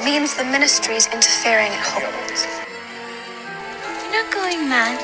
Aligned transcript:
means 0.00 0.34
the 0.34 0.44
ministry's 0.44 1.06
interfering 1.12 1.70
at 1.70 1.84
Hogwarts. 1.84 2.48
You're 4.02 4.24
not 4.24 4.32
going 4.32 4.68
mad. 4.68 4.98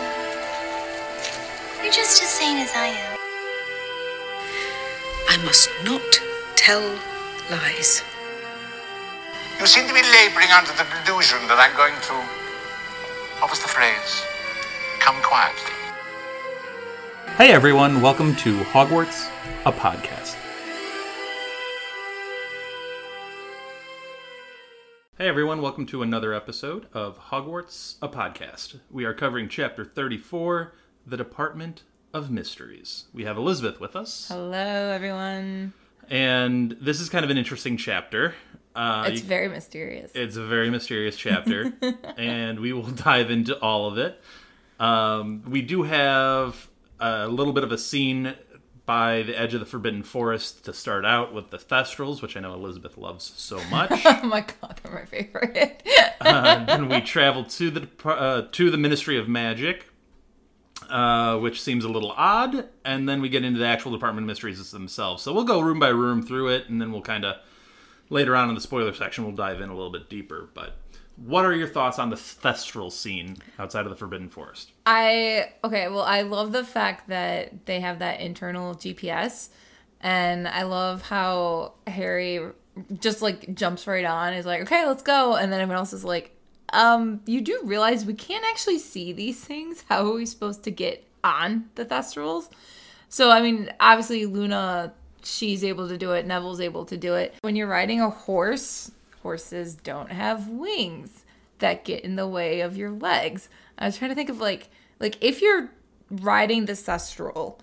You're 1.83 1.93
just 1.93 2.23
as 2.23 2.29
sane 2.29 2.57
as 2.59 2.73
I 2.75 2.89
am. 2.89 3.19
I 5.29 5.37
must 5.45 5.69
not 5.85 6.21
tell 6.57 6.82
lies. 7.51 8.03
You 9.61 9.66
seem 9.66 9.87
to 9.87 9.95
be 9.95 10.03
laboring 10.03 10.51
under 10.57 10.73
the 10.73 10.87
delusion 11.05 11.39
that 11.48 11.59
I'm 11.61 11.77
going 11.77 11.95
to. 12.09 12.14
What 13.41 13.50
was 13.50 13.61
the 13.61 13.68
phrase? 13.68 14.25
Come 14.98 15.20
quietly. 15.23 15.77
Hey 17.36 17.52
everyone, 17.52 18.00
welcome 18.00 18.34
to 18.36 18.59
Hogwarts, 18.73 19.30
a 19.64 19.70
podcast. 19.70 20.18
Hey 25.18 25.27
everyone, 25.29 25.61
welcome 25.61 25.85
to 25.86 26.03
another 26.03 26.32
episode 26.32 26.86
of 26.95 27.18
Hogwarts, 27.18 27.96
a 28.00 28.08
podcast. 28.08 28.79
We 28.90 29.04
are 29.04 29.13
covering 29.14 29.49
chapter 29.49 29.85
34, 29.85 30.72
The 31.07 31.17
Department 31.17 31.82
of 32.14 32.31
Mysteries. 32.31 33.06
We 33.12 33.25
have 33.25 33.36
Elizabeth 33.36 33.81
with 33.81 33.97
us, 33.97 34.28
Hello, 34.28 34.56
everyone. 34.91 35.72
and 36.08 36.72
this 36.81 37.00
is 37.00 37.08
kind 37.08 37.25
of 37.25 37.31
an 37.31 37.39
interesting 37.39 37.77
chapter. 37.77 38.34
Uh, 38.77 39.08
It's 39.11 39.22
very 39.22 39.48
mysterious. 39.48 40.12
It's 40.14 40.36
a 40.36 40.47
very 40.47 40.70
mysterious 40.70 41.17
chapter, 41.17 41.72
and 42.16 42.61
we 42.61 42.72
will 42.72 42.83
dive 42.84 43.30
into 43.30 43.58
all 43.58 43.89
of 43.89 43.98
it. 43.98 44.20
Um, 44.78 45.42
we 45.48 45.62
do 45.62 45.83
have 45.83 46.69
a 47.00 47.27
little 47.27 47.53
bit 47.53 47.64
of 47.64 47.72
a 47.72 47.78
scene 47.78 48.34
by 48.89 49.20
the 49.20 49.39
edge 49.39 49.53
of 49.53 49.61
the 49.61 49.67
Forbidden 49.67 50.03
Forest 50.03 50.65
to 50.65 50.73
start 50.73 51.05
out 51.05 51.34
with 51.34 51.51
the 51.51 51.59
Thestrals, 51.59 52.23
which 52.23 52.39
I 52.39 52.41
know 52.41 52.55
Elizabeth 52.55 52.97
loves 52.97 53.31
so 53.37 53.62
much. 53.70 53.92
oh 53.92 54.25
my 54.25 54.41
god, 54.41 54.80
they're 54.83 54.95
my 54.95 55.05
favorite. 55.05 55.86
uh, 56.22 56.64
then 56.64 56.89
we 56.89 57.03
travel 57.03 57.45
to 57.45 57.70
the 57.70 58.08
uh, 58.08 58.47
to 58.50 58.70
the 58.70 58.78
Ministry 58.78 59.19
of 59.19 59.28
Magic, 59.28 59.84
uh, 60.89 61.36
which 61.36 61.61
seems 61.61 61.84
a 61.84 61.89
little 61.91 62.12
odd, 62.12 62.67
and 62.83 63.06
then 63.06 63.20
we 63.20 63.28
get 63.28 63.45
into 63.45 63.58
the 63.58 63.67
actual 63.67 63.92
Department 63.92 64.25
of 64.25 64.27
Mysteries 64.27 64.70
themselves. 64.70 65.23
So 65.23 65.34
we'll 65.34 65.45
go 65.45 65.61
room 65.61 65.78
by 65.78 65.89
room 65.89 66.23
through 66.23 66.48
it, 66.48 66.70
and 66.70 66.80
then 66.80 66.91
we'll 66.91 67.02
kind 67.02 67.27
of 67.27 67.36
later 68.08 68.34
on 68.34 68.48
in 68.48 68.55
the 68.55 68.61
spoiler 68.62 68.95
section 68.95 69.23
we'll 69.25 69.36
dive 69.36 69.61
in 69.61 69.69
a 69.69 69.75
little 69.75 69.92
bit 69.92 70.08
deeper. 70.08 70.48
But 70.55 70.78
what 71.24 71.44
are 71.44 71.55
your 71.55 71.69
thoughts 71.69 71.98
on 71.98 72.11
the 72.11 72.16
Thestral 72.16 72.92
scene 72.92 73.36
outside 73.58 73.84
of 73.84 73.91
the 73.91 73.97
Forbidden 73.97 74.28
Forest? 74.28 74.72
I 74.86 75.52
okay, 75.64 75.88
well, 75.88 76.02
I 76.02 76.22
love 76.22 76.52
the 76.52 76.64
fact 76.64 77.08
that 77.08 77.66
they 77.66 77.80
have 77.80 77.98
that 77.98 78.20
internal 78.20 78.74
GPS, 78.74 79.48
and 80.00 80.46
I 80.46 80.62
love 80.62 81.02
how 81.02 81.74
Harry 81.86 82.41
just 83.00 83.20
like 83.20 83.55
jumps 83.55 83.86
right 83.86 84.05
on. 84.05 84.34
Is 84.34 84.46
like, 84.46 84.62
okay, 84.62 84.86
let's 84.86 85.02
go, 85.02 85.34
and 85.34 85.52
then 85.52 85.61
everyone 85.61 85.78
else 85.78 85.92
is 85.92 86.05
like, 86.05 86.36
um, 86.72 87.20
you 87.27 87.41
do 87.41 87.61
realize 87.64 88.05
we 88.05 88.14
can't 88.14 88.44
actually 88.44 88.78
see 88.78 89.12
these 89.12 89.41
things. 89.44 89.84
How 89.89 90.06
are 90.06 90.14
we 90.14 90.27
supposed 90.27 90.62
to 90.64 90.70
get 90.70 91.05
on 91.24 91.69
the 91.74 91.84
Thestrals? 91.84 92.48
So 93.08 93.30
I 93.30 93.42
mean, 93.42 93.72
obviously 93.80 94.24
Luna, 94.27 94.92
she's 95.24 95.64
able 95.64 95.89
to 95.89 95.98
do 95.98 96.12
it. 96.12 96.27
Neville's 96.27 96.61
able 96.61 96.84
to 96.84 96.96
do 96.96 97.14
it. 97.14 97.34
When 97.41 97.56
you're 97.56 97.66
riding 97.66 98.00
a 98.00 98.11
horse, 98.11 98.92
horses 99.22 99.74
don't 99.74 100.11
have 100.11 100.48
wings 100.48 101.24
that 101.58 101.84
get 101.84 102.05
in 102.05 102.16
the 102.16 102.28
way 102.28 102.61
of 102.61 102.77
your 102.77 102.91
legs. 102.91 103.48
I 103.78 103.86
was 103.86 103.97
trying 103.97 104.11
to 104.11 104.14
think 104.14 104.28
of 104.28 104.41
like 104.41 104.70
like 105.00 105.16
if 105.20 105.41
you're 105.41 105.70
riding 106.11 106.66
the 106.66 106.72
Thestral, 106.72 107.58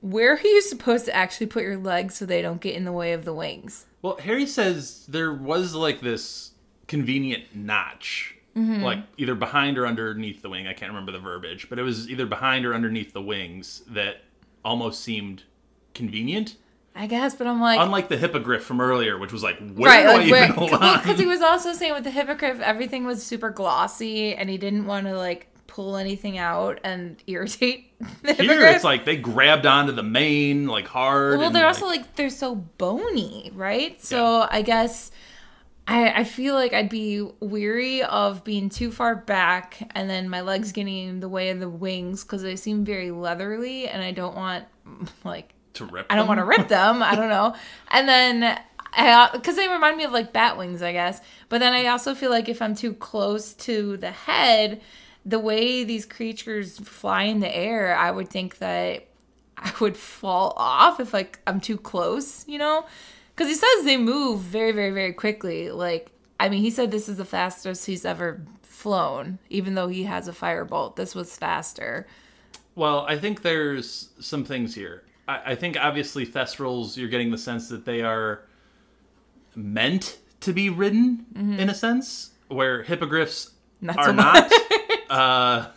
where 0.00 0.34
are 0.34 0.40
you 0.40 0.62
supposed 0.62 1.06
to 1.06 1.14
actually 1.14 1.46
put 1.46 1.62
your 1.62 1.76
legs 1.76 2.16
so 2.16 2.26
they 2.26 2.42
don't 2.42 2.60
get 2.60 2.74
in 2.74 2.84
the 2.84 2.92
way 2.92 3.12
of 3.12 3.24
the 3.24 3.34
wings? 3.34 3.86
Well, 4.02 4.16
Harry 4.18 4.46
says 4.46 5.06
there 5.08 5.32
was 5.32 5.74
like 5.74 6.00
this 6.00 6.52
convenient 6.86 7.44
notch, 7.54 8.36
mm-hmm. 8.56 8.82
like 8.82 9.00
either 9.16 9.34
behind 9.34 9.78
or 9.78 9.86
underneath 9.86 10.42
the 10.42 10.48
wing. 10.48 10.66
I 10.66 10.72
can't 10.72 10.90
remember 10.90 11.12
the 11.12 11.18
verbiage, 11.18 11.68
but 11.68 11.78
it 11.78 11.82
was 11.82 12.08
either 12.08 12.26
behind 12.26 12.64
or 12.64 12.74
underneath 12.74 13.12
the 13.12 13.22
wings 13.22 13.82
that 13.88 14.22
almost 14.64 15.02
seemed 15.02 15.44
convenient. 15.94 16.56
I 16.98 17.06
guess, 17.06 17.36
but 17.36 17.46
I'm 17.46 17.60
like 17.60 17.78
Unlike 17.80 18.08
the 18.08 18.16
hippogriff 18.16 18.64
from 18.64 18.80
earlier, 18.80 19.16
which 19.18 19.32
was 19.32 19.44
like, 19.44 19.56
where 19.74 20.04
right, 20.04 20.30
like 20.30 20.30
where 20.32 20.48
because 20.98 21.18
he 21.18 21.26
was 21.26 21.40
also 21.40 21.72
saying 21.72 21.94
with 21.94 22.02
the 22.02 22.10
hippogriff 22.10 22.60
everything 22.60 23.06
was 23.06 23.22
super 23.22 23.50
glossy 23.50 24.34
and 24.34 24.50
he 24.50 24.58
didn't 24.58 24.84
want 24.84 25.06
to 25.06 25.16
like 25.16 25.46
pull 25.68 25.96
anything 25.96 26.38
out 26.38 26.80
and 26.82 27.22
irritate 27.28 27.92
the 28.22 28.32
Here 28.34 28.46
hippogriff. 28.46 28.74
it's 28.74 28.84
like 28.84 29.04
they 29.04 29.16
grabbed 29.16 29.64
onto 29.64 29.92
the 29.92 30.02
mane 30.02 30.66
like 30.66 30.88
hard. 30.88 31.38
Well, 31.38 31.50
they're 31.50 31.68
also 31.68 31.86
like 31.86 32.16
they're 32.16 32.30
so 32.30 32.56
bony, 32.56 33.52
right? 33.54 34.02
So 34.02 34.48
I 34.50 34.62
guess 34.62 35.12
I 35.86 36.10
I 36.10 36.24
feel 36.24 36.54
like 36.54 36.72
I'd 36.72 36.88
be 36.88 37.22
weary 37.38 38.02
of 38.02 38.42
being 38.42 38.70
too 38.70 38.90
far 38.90 39.14
back 39.14 39.88
and 39.94 40.10
then 40.10 40.28
my 40.28 40.40
legs 40.40 40.72
getting 40.72 41.08
in 41.08 41.20
the 41.20 41.28
way 41.28 41.50
of 41.50 41.60
the 41.60 41.68
wings 41.68 42.24
because 42.24 42.42
they 42.42 42.56
seem 42.56 42.84
very 42.84 43.12
leathery 43.12 43.86
and 43.86 44.02
I 44.02 44.10
don't 44.10 44.34
want 44.34 44.64
like 45.24 45.54
to 45.78 45.86
rip. 45.86 46.06
I 46.10 46.16
don't 46.16 46.28
want 46.28 46.38
to 46.38 46.44
rip 46.44 46.68
them. 46.68 47.02
I 47.02 47.14
don't 47.14 47.30
know. 47.30 47.54
And 47.90 48.06
then 48.08 48.58
because 49.32 49.54
uh, 49.54 49.60
they 49.60 49.68
remind 49.68 49.96
me 49.96 50.04
of 50.04 50.12
like 50.12 50.32
bat 50.32 50.56
wings, 50.56 50.82
I 50.82 50.92
guess. 50.92 51.20
But 51.48 51.58
then 51.58 51.72
I 51.72 51.86
also 51.86 52.14
feel 52.14 52.30
like 52.30 52.48
if 52.48 52.60
I'm 52.60 52.74
too 52.74 52.94
close 52.94 53.54
to 53.54 53.96
the 53.96 54.10
head, 54.10 54.80
the 55.24 55.38
way 55.38 55.84
these 55.84 56.06
creatures 56.06 56.78
fly 56.78 57.24
in 57.24 57.40
the 57.40 57.54
air, 57.54 57.96
I 57.96 58.10
would 58.10 58.28
think 58.28 58.58
that 58.58 59.06
I 59.56 59.72
would 59.80 59.96
fall 59.96 60.54
off 60.56 61.00
if 61.00 61.12
like 61.12 61.38
I'm 61.46 61.60
too 61.60 61.76
close, 61.76 62.46
you 62.48 62.58
know? 62.58 62.86
Because 63.34 63.48
he 63.48 63.54
says 63.54 63.84
they 63.84 63.96
move 63.96 64.40
very, 64.40 64.72
very, 64.72 64.90
very 64.90 65.12
quickly. 65.12 65.70
Like, 65.70 66.10
I 66.40 66.48
mean, 66.48 66.60
he 66.60 66.70
said 66.70 66.90
this 66.90 67.08
is 67.08 67.18
the 67.18 67.24
fastest 67.24 67.86
he's 67.86 68.04
ever 68.04 68.40
flown, 68.62 69.38
even 69.50 69.74
though 69.74 69.88
he 69.88 70.04
has 70.04 70.28
a 70.28 70.32
firebolt. 70.32 70.96
This 70.96 71.14
was 71.14 71.36
faster. 71.36 72.06
Well, 72.74 73.04
I 73.08 73.18
think 73.18 73.42
there's 73.42 74.10
some 74.20 74.44
things 74.44 74.74
here. 74.74 75.02
I, 75.28 75.52
I 75.52 75.54
think 75.54 75.76
obviously 75.78 76.26
Thestrals, 76.26 76.96
you're 76.96 77.08
getting 77.08 77.30
the 77.30 77.38
sense 77.38 77.68
that 77.68 77.84
they 77.84 78.02
are 78.02 78.42
meant 79.54 80.18
to 80.40 80.52
be 80.52 80.70
ridden 80.70 81.26
in 81.36 81.68
a 81.68 81.74
sense, 81.74 82.30
where 82.48 82.82
hippogriffs 82.82 83.50
Mm-hmm. 83.82 83.86
Not 83.86 83.98
are 83.98 84.04
so 84.04 84.12
not. 84.12 84.52
uh, 85.10 85.68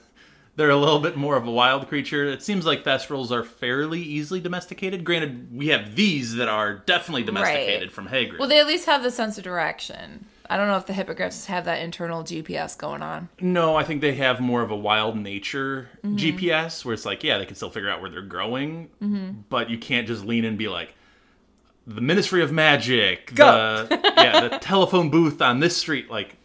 they're 0.56 0.70
a 0.70 0.78
little 0.78 1.00
bit 1.00 1.16
more 1.16 1.38
of 1.38 1.48
a 1.48 1.52
wild 1.52 1.88
creature. 1.88 2.26
It 2.26 2.44
seems 2.44 2.66
like 2.66 2.84
Thestrals 2.84 3.32
are 3.32 3.44
fairly 3.44 4.02
easily 4.02 4.40
domesticated. 4.40 5.04
Granted, 5.04 5.56
we 5.56 5.68
have 5.68 5.96
these 5.96 6.36
that 6.36 6.50
are 6.50 6.76
definitely 6.76 7.24
domesticated 7.24 7.92
from 7.92 8.08
Hagrid. 8.08 8.40
Well, 8.40 8.50
they 8.50 8.60
at 8.60 8.68
least 8.68 8.86
have 8.86 9.04
the 9.04 9.12
sense 9.12 9.38
of 9.38 9.44
direction. 9.44 10.26
I 10.52 10.58
don't 10.58 10.68
know 10.68 10.76
if 10.78 10.86
the 10.86 10.94
hippogriffs 10.94 11.46
have 11.46 11.64
that 11.66 11.82
internal 11.82 12.24
GPS 12.24 12.78
going 12.78 13.02
on. 13.02 13.30
No, 13.40 13.76
I 13.78 13.84
think 13.86 14.02
they 14.02 14.16
have 14.16 14.40
more 14.42 14.62
of 14.62 14.70
a 14.72 14.76
wild 14.76 15.16
nature 15.18 15.90
Mm-hmm. 16.04 16.18
GPS 16.18 16.84
where 16.84 16.94
it's 16.94 17.06
like, 17.06 17.24
yeah, 17.24 17.38
they 17.38 17.46
can 17.46 17.56
still 17.56 17.70
figure 17.70 17.90
out 17.90 18.02
where 18.02 18.10
they're 18.10 18.22
going, 18.22 18.90
Mm-hmm. 19.02 19.42
but 19.50 19.70
you 19.70 19.78
can't 19.78 20.08
just 20.08 20.26
lean 20.26 20.44
in 20.44 20.50
and 20.50 20.58
be 20.58 20.68
like, 20.68 20.94
the 21.88 22.02
Ministry 22.02 22.44
of 22.44 22.52
Magic, 22.52 23.34
Go. 23.34 23.86
the 23.90 24.00
yeah, 24.18 24.48
the 24.50 24.58
telephone 24.62 25.10
booth 25.10 25.42
on 25.42 25.60
this 25.62 25.76
street. 25.78 26.10
Like, 26.12 26.36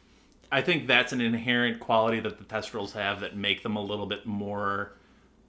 I 0.52 0.62
think 0.62 0.86
that's 0.86 1.12
an 1.12 1.20
inherent 1.20 1.80
quality 1.80 2.20
that 2.20 2.38
the 2.38 2.44
Thestrals 2.44 2.92
have 2.92 3.20
that 3.20 3.36
make 3.36 3.62
them 3.64 3.74
a 3.76 3.82
little 3.82 4.06
bit 4.06 4.24
more 4.24 4.92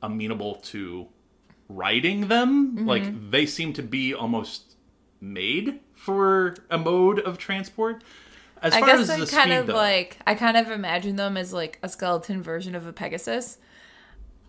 amenable 0.02 0.56
to 0.56 1.08
riding 1.70 2.28
them. 2.28 2.76
Mm-hmm. 2.76 2.88
Like, 2.88 3.30
they 3.32 3.46
seem 3.46 3.74
to 3.74 3.84
be 3.84 4.14
almost 4.14 4.76
made 5.22 5.80
for 5.96 6.56
a 6.70 6.78
mode 6.78 7.20
of 7.20 7.38
transport. 7.38 8.04
As 8.62 8.74
I 8.74 8.80
far 8.80 8.90
guess 8.90 9.00
as 9.02 9.10
I 9.10 9.20
the 9.20 9.26
kind 9.28 9.54
of 9.54 9.68
though, 9.68 9.76
like 9.76 10.18
I 10.26 10.36
kind 10.36 10.58
of 10.58 10.72
imagine 10.72 11.16
them 11.16 11.38
as 11.38 11.54
like 11.54 11.80
a 11.84 11.90
skeleton 11.90 12.42
version 12.42 12.76
of 12.76 12.88
a 12.88 12.94
Pegasus. 12.94 13.58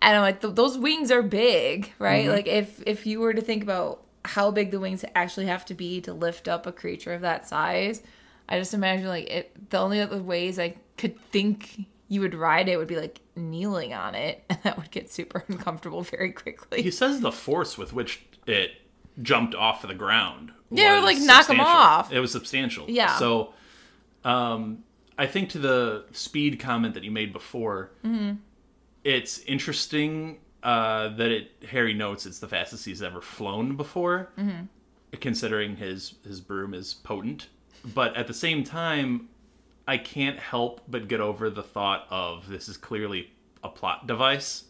And 0.01 0.17
I'm 0.17 0.23
like, 0.23 0.41
th- 0.41 0.55
those 0.55 0.79
wings 0.79 1.11
are 1.11 1.23
big, 1.23 1.93
right? 1.99 2.25
Mm-hmm. 2.25 2.33
Like 2.33 2.47
if 2.47 2.83
if 2.87 3.07
you 3.07 3.21
were 3.21 3.35
to 3.35 3.41
think 3.43 3.63
about 3.63 4.05
how 4.25 4.51
big 4.51 4.71
the 4.71 4.81
wings 4.81 5.05
actually 5.15 5.47
have 5.47 5.65
to 5.67 5.75
be 5.75 6.01
to 6.03 6.13
lift 6.13 6.49
up 6.49 6.67
a 6.67 6.73
creature 6.73 7.13
of 7.13 7.23
that 7.23 7.49
size, 7.49 8.03
I 8.49 8.59
just 8.59 8.75
imagine 8.75 9.09
like 9.09 9.29
it. 9.29 9.71
The 9.71 9.79
only 9.79 10.01
other 10.01 10.23
ways 10.23 10.59
I 10.59 10.77
could 10.97 11.21
think 11.31 11.87
you 12.09 12.23
would 12.23 12.35
ride 12.35 12.69
it 12.69 12.77
would 12.77 12.89
be 12.89 12.97
like 12.97 13.21
kneeling 13.37 13.93
on 13.95 14.15
it, 14.15 14.45
and 14.49 14.59
that 14.65 14.77
would 14.77 14.91
get 14.91 15.11
super 15.11 15.45
uncomfortable 15.49 16.03
very 16.03 16.33
quickly. 16.33 16.83
He 16.83 16.91
says 16.91 17.21
the 17.21 17.33
force 17.33 17.77
with 17.77 17.93
which 17.93 18.25
it 18.47 18.73
jumped 19.23 19.55
off 19.55 19.85
of 19.85 19.89
the 19.89 19.95
ground. 19.95 20.53
Yeah, 20.71 21.01
like, 21.01 21.19
knock 21.19 21.45
substantial. 21.45 21.67
off. 21.67 22.13
It 22.13 22.21
was 22.21 22.31
substantial. 22.31 22.87
Yeah. 22.89 23.17
So, 23.19 23.55
um, 24.29 24.85
I 25.17 25.27
think 25.27 25.49
to 25.51 25.59
the 25.59 26.05
speed 26.13 26.61
comment 26.61 26.95
that 26.95 27.05
you 27.05 27.11
made 27.11 27.33
before, 27.33 27.91
Mm-hmm. 28.05 28.35
it's 29.05 29.41
interesting 29.41 30.39
uh, 30.63 31.09
that 31.17 31.31
it 31.31 31.51
Harry 31.71 31.95
notes 31.95 32.27
it's 32.27 32.39
the 32.41 32.49
fastest 32.49 32.85
he's 32.85 33.03
ever 33.03 33.21
flown 33.21 33.77
before, 33.77 34.31
Mm-hmm. 34.39 34.65
considering 35.21 35.77
his 35.77 36.15
his 36.27 36.41
broom 36.41 36.75
is 36.75 36.95
potent. 36.95 37.49
But 37.95 38.17
at 38.17 38.27
the 38.27 38.35
same 38.35 38.65
time, 38.65 39.29
I 39.87 39.99
can't 39.99 40.39
help 40.39 40.83
but 40.89 41.09
get 41.09 41.21
over 41.21 41.49
the 41.49 41.63
thought 41.63 42.07
of 42.11 42.49
this 42.49 42.69
is 42.69 42.77
clearly 42.77 43.31
a 43.65 43.69
plot 43.69 44.07
device. 44.07 44.65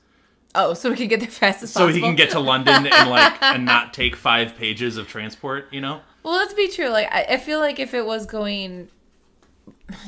Oh, 0.54 0.72
so 0.74 0.90
we 0.90 0.96
can 0.96 1.08
get 1.08 1.20
there 1.20 1.28
fast 1.30 1.62
as 1.62 1.72
so 1.72 1.80
possible. 1.80 1.94
he 1.94 2.00
can 2.00 2.16
get 2.16 2.30
to 2.30 2.40
London 2.40 2.86
and 2.86 3.10
like 3.10 3.42
and 3.42 3.64
not 3.64 3.92
take 3.92 4.14
five 4.16 4.56
pages 4.56 4.96
of 4.96 5.06
transport, 5.08 5.66
you 5.72 5.80
know? 5.80 6.00
Well, 6.22 6.34
let's 6.34 6.54
be 6.54 6.68
true. 6.68 6.88
Like, 6.88 7.08
I, 7.10 7.24
I 7.34 7.36
feel 7.38 7.58
like 7.60 7.78
if 7.78 7.92
it 7.94 8.04
was 8.04 8.24
going 8.26 8.88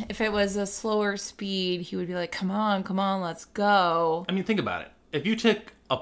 if 0.09 0.21
it 0.21 0.33
was 0.33 0.57
a 0.57 0.67
slower 0.67 1.17
speed, 1.17 1.83
he 1.83 1.97
would 1.97 2.07
be 2.07 2.15
like, 2.15 2.33
"Come 2.33 2.51
on, 2.51 2.83
come 2.83 2.99
on, 2.99 3.21
let's 3.21 3.45
go." 3.47 4.25
I 4.29 4.33
mean, 4.33 4.45
think 4.45 4.61
about 4.61 4.83
it. 4.83 4.93
If 5.13 5.27
you 5.27 5.37
took 5.37 5.73
a, 5.91 6.01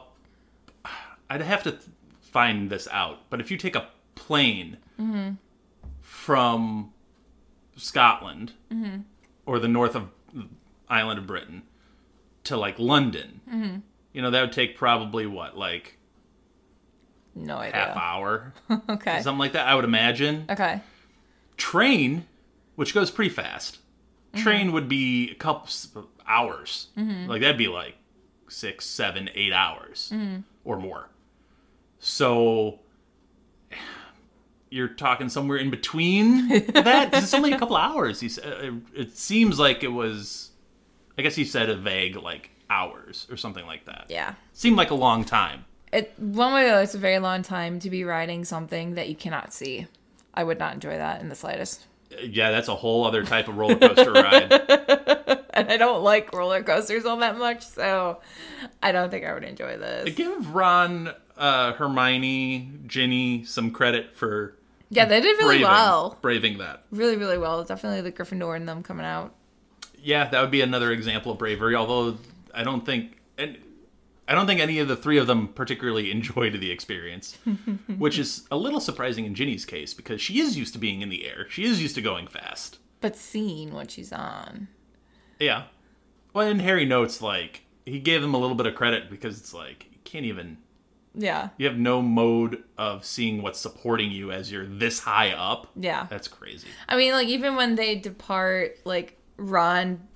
I'd 1.31 1.43
have 1.43 1.63
to 1.65 1.79
find 2.21 2.71
this 2.71 2.89
out, 2.91 3.21
but 3.31 3.41
if 3.41 3.51
you 3.51 3.57
take 3.57 3.75
a 3.77 3.89
plane 4.15 4.77
mm-hmm. 5.01 5.33
from 6.01 6.93
Scotland 7.77 8.53
mm-hmm. 8.73 9.01
or 9.47 9.59
the 9.59 9.69
north 9.69 9.95
of 9.95 10.11
island 10.89 11.19
of 11.19 11.27
Britain 11.27 11.63
to 12.45 12.57
like 12.57 12.79
London, 12.79 13.41
mm-hmm. 13.49 13.77
you 14.13 14.23
know, 14.23 14.31
that 14.31 14.41
would 14.41 14.53
take 14.53 14.77
probably 14.77 15.27
what, 15.27 15.57
like 15.57 15.99
No 17.35 17.57
idea. 17.59 17.81
half 17.81 17.97
hour, 17.97 18.53
Okay. 18.89 19.23
something 19.23 19.39
like 19.39 19.53
that. 19.53 19.67
I 19.67 19.75
would 19.75 19.85
imagine. 19.85 20.47
Okay. 20.51 20.81
Train, 21.57 22.27
which 22.79 22.95
goes 22.95 23.11
pretty 23.11 23.29
fast. 23.29 23.79
Mm-hmm. 24.33 24.43
Train 24.45 24.73
would 24.73 24.89
be 24.89 25.33
a 25.33 25.35
couple 25.35 25.69
hours. 26.29 26.87
Mm-hmm. 26.97 27.29
Like 27.29 27.41
that'd 27.41 27.59
be 27.59 27.67
like 27.67 27.97
six, 28.49 28.87
seven, 28.87 29.29
eight 29.35 29.53
hours 29.53 30.13
mm-hmm. 30.15 30.43
or 30.65 30.79
more. 30.79 31.09
So 31.99 32.79
you're 34.71 34.87
talking 34.87 35.29
somewhere 35.29 35.59
in 35.59 35.71
between 35.71 36.47
that. 36.73 37.11
it's 37.15 37.35
only 37.35 37.51
a 37.51 37.59
couple 37.59 37.75
hours. 37.75 38.21
He 38.21 38.29
said 38.29 38.45
uh, 38.45 38.67
it, 38.67 38.75
it 38.95 39.17
seems 39.17 39.59
like 39.59 39.83
it 39.83 39.89
was. 39.89 40.53
I 41.19 41.23
guess 41.23 41.35
he 41.35 41.45
said 41.45 41.69
a 41.69 41.75
vague 41.75 42.15
like 42.15 42.51
hours 42.71 43.27
or 43.29 43.37
something 43.37 43.67
like 43.67 43.87
that. 43.87 44.07
Yeah. 44.09 44.35
Seemed 44.53 44.77
like 44.77 44.93
a 44.93 44.95
long 44.95 45.25
time. 45.25 45.65
It 45.93 46.15
one 46.17 46.55
way 46.55 46.63
or 46.63 46.69
the 46.69 46.73
other, 46.75 46.83
it's 46.85 46.95
a 46.95 46.99
very 46.99 47.19
long 47.19 47.43
time 47.43 47.81
to 47.81 47.91
be 47.91 48.05
riding 48.05 48.45
something 48.45 48.95
that 48.95 49.09
you 49.09 49.17
cannot 49.17 49.53
see. 49.53 49.89
I 50.33 50.45
would 50.45 50.61
not 50.61 50.75
enjoy 50.75 50.97
that 50.97 51.21
in 51.21 51.29
the 51.29 51.35
slightest. 51.35 51.89
Yeah, 52.23 52.51
that's 52.51 52.69
a 52.69 52.75
whole 52.75 53.05
other 53.05 53.25
type 53.25 53.49
of 53.49 53.57
roller 53.57 53.77
coaster 53.77 54.13
ride. 54.13 55.35
And 55.59 55.73
I 55.73 55.77
don't 55.77 56.05
like 56.05 56.33
roller 56.33 56.63
coasters 56.63 57.05
all 57.05 57.17
that 57.17 57.37
much, 57.37 57.67
so 57.67 58.21
I 58.81 58.93
don't 58.93 59.11
think 59.11 59.25
I 59.25 59.35
would 59.35 59.43
enjoy 59.43 59.77
this. 59.77 60.15
Give 60.15 60.55
Ron, 60.55 61.13
uh, 61.37 61.73
Hermione, 61.73 62.71
Ginny 62.87 63.43
some 63.43 63.73
credit 63.73 64.15
for 64.15 64.55
Yeah, 64.89 65.07
they 65.07 65.21
did 65.21 65.37
really 65.39 65.57
braving, 65.57 65.63
well. 65.67 66.19
braving 66.23 66.59
that. 66.59 66.85
Really, 66.93 67.17
really 67.17 67.39
well. 67.39 67.65
Definitely 67.65 68.03
the 68.03 68.13
Gryffindor 68.13 68.55
and 68.55 68.69
them 68.69 68.85
coming 68.85 69.05
out. 69.05 69.35
Yeah, 70.01 70.29
that 70.29 70.41
would 70.41 70.53
be 70.53 70.61
another 70.61 70.93
example 70.93 71.33
of 71.33 71.39
bravery. 71.39 71.75
Although 71.75 72.19
I 72.55 72.63
don't 72.63 72.87
think, 72.87 73.19
and 73.37 73.59
I 74.29 74.35
don't 74.35 74.47
think 74.47 74.61
any 74.61 74.79
of 74.79 74.89
the 74.89 74.97
three 74.97 75.17
of 75.17 75.27
them 75.27 75.49
particularly 75.49 76.11
enjoyed 76.13 76.61
the 76.61 76.71
experience, 76.71 77.39
which 77.97 78.19
is 78.19 78.47
a 78.51 78.57
little 78.57 78.81
surprising 78.81 79.25
in 79.25 79.35
Ginny's 79.35 79.65
case 79.65 79.95
because 79.95 80.21
she 80.21 80.39
is 80.41 80.57
used 80.57 80.75
to 80.75 80.79
being 80.79 81.01
in 81.01 81.09
the 81.09 81.27
air. 81.27 81.47
She 81.49 81.65
is 81.65 81.81
used 81.83 81.95
to 81.95 82.03
going 82.03 82.27
fast. 82.29 82.79
But 83.01 83.17
seeing 83.17 83.73
what 83.73 83.91
she's 83.91 84.13
on. 84.13 84.69
Yeah. 85.41 85.65
Well, 86.35 86.47
and 86.47 86.61
Harry 86.61 86.85
notes 86.85 87.23
like 87.23 87.63
he 87.87 87.99
gave 88.01 88.21
them 88.21 88.35
a 88.35 88.39
little 88.39 88.57
bit 88.57 88.67
of 88.67 88.75
credit 88.75 89.09
because 89.09 89.39
it's 89.39 89.55
like 89.55 89.87
you 89.91 89.99
can't 90.05 90.27
even. 90.27 90.59
Yeah. 91.15 91.49
You 91.57 91.67
have 91.67 91.79
no 91.79 92.03
mode 92.03 92.63
of 92.77 93.05
seeing 93.05 93.41
what's 93.41 93.59
supporting 93.59 94.11
you 94.11 94.31
as 94.31 94.53
you're 94.53 94.67
this 94.67 95.01
high 95.01 95.31
up. 95.31 95.69
Yeah. 95.75 96.07
That's 96.11 96.29
crazy. 96.29 96.69
I 96.89 96.97
mean, 96.97 97.13
like 97.13 97.29
even 97.29 97.57
when 97.57 97.77
they 97.77 97.95
depart, 97.95 98.79
like 98.85 99.17
Ron 99.37 100.07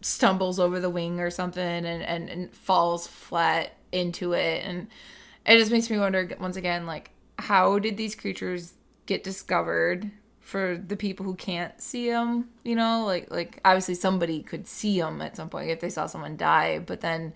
stumbles 0.00 0.58
over 0.58 0.80
the 0.80 0.90
wing 0.90 1.20
or 1.20 1.30
something 1.30 1.62
and, 1.62 2.02
and, 2.02 2.28
and 2.28 2.54
falls 2.54 3.06
flat 3.06 3.74
into 3.92 4.32
it, 4.32 4.64
and 4.64 4.88
it 5.46 5.58
just 5.58 5.70
makes 5.72 5.90
me 5.90 5.98
wonder 5.98 6.28
once 6.40 6.56
again, 6.56 6.86
like 6.86 7.10
how 7.38 7.78
did 7.78 7.96
these 7.96 8.14
creatures 8.14 8.74
get 9.06 9.24
discovered 9.24 10.10
for 10.40 10.76
the 10.76 10.96
people 10.96 11.24
who 11.24 11.34
can't 11.34 11.80
see 11.80 12.08
them? 12.10 12.48
You 12.64 12.76
know, 12.76 13.04
like 13.04 13.30
like 13.30 13.60
obviously 13.64 13.94
somebody 13.94 14.42
could 14.42 14.66
see 14.66 15.00
them 15.00 15.20
at 15.20 15.36
some 15.36 15.48
point 15.48 15.70
if 15.70 15.80
they 15.80 15.90
saw 15.90 16.06
someone 16.06 16.36
die, 16.36 16.78
but 16.78 17.00
then 17.00 17.32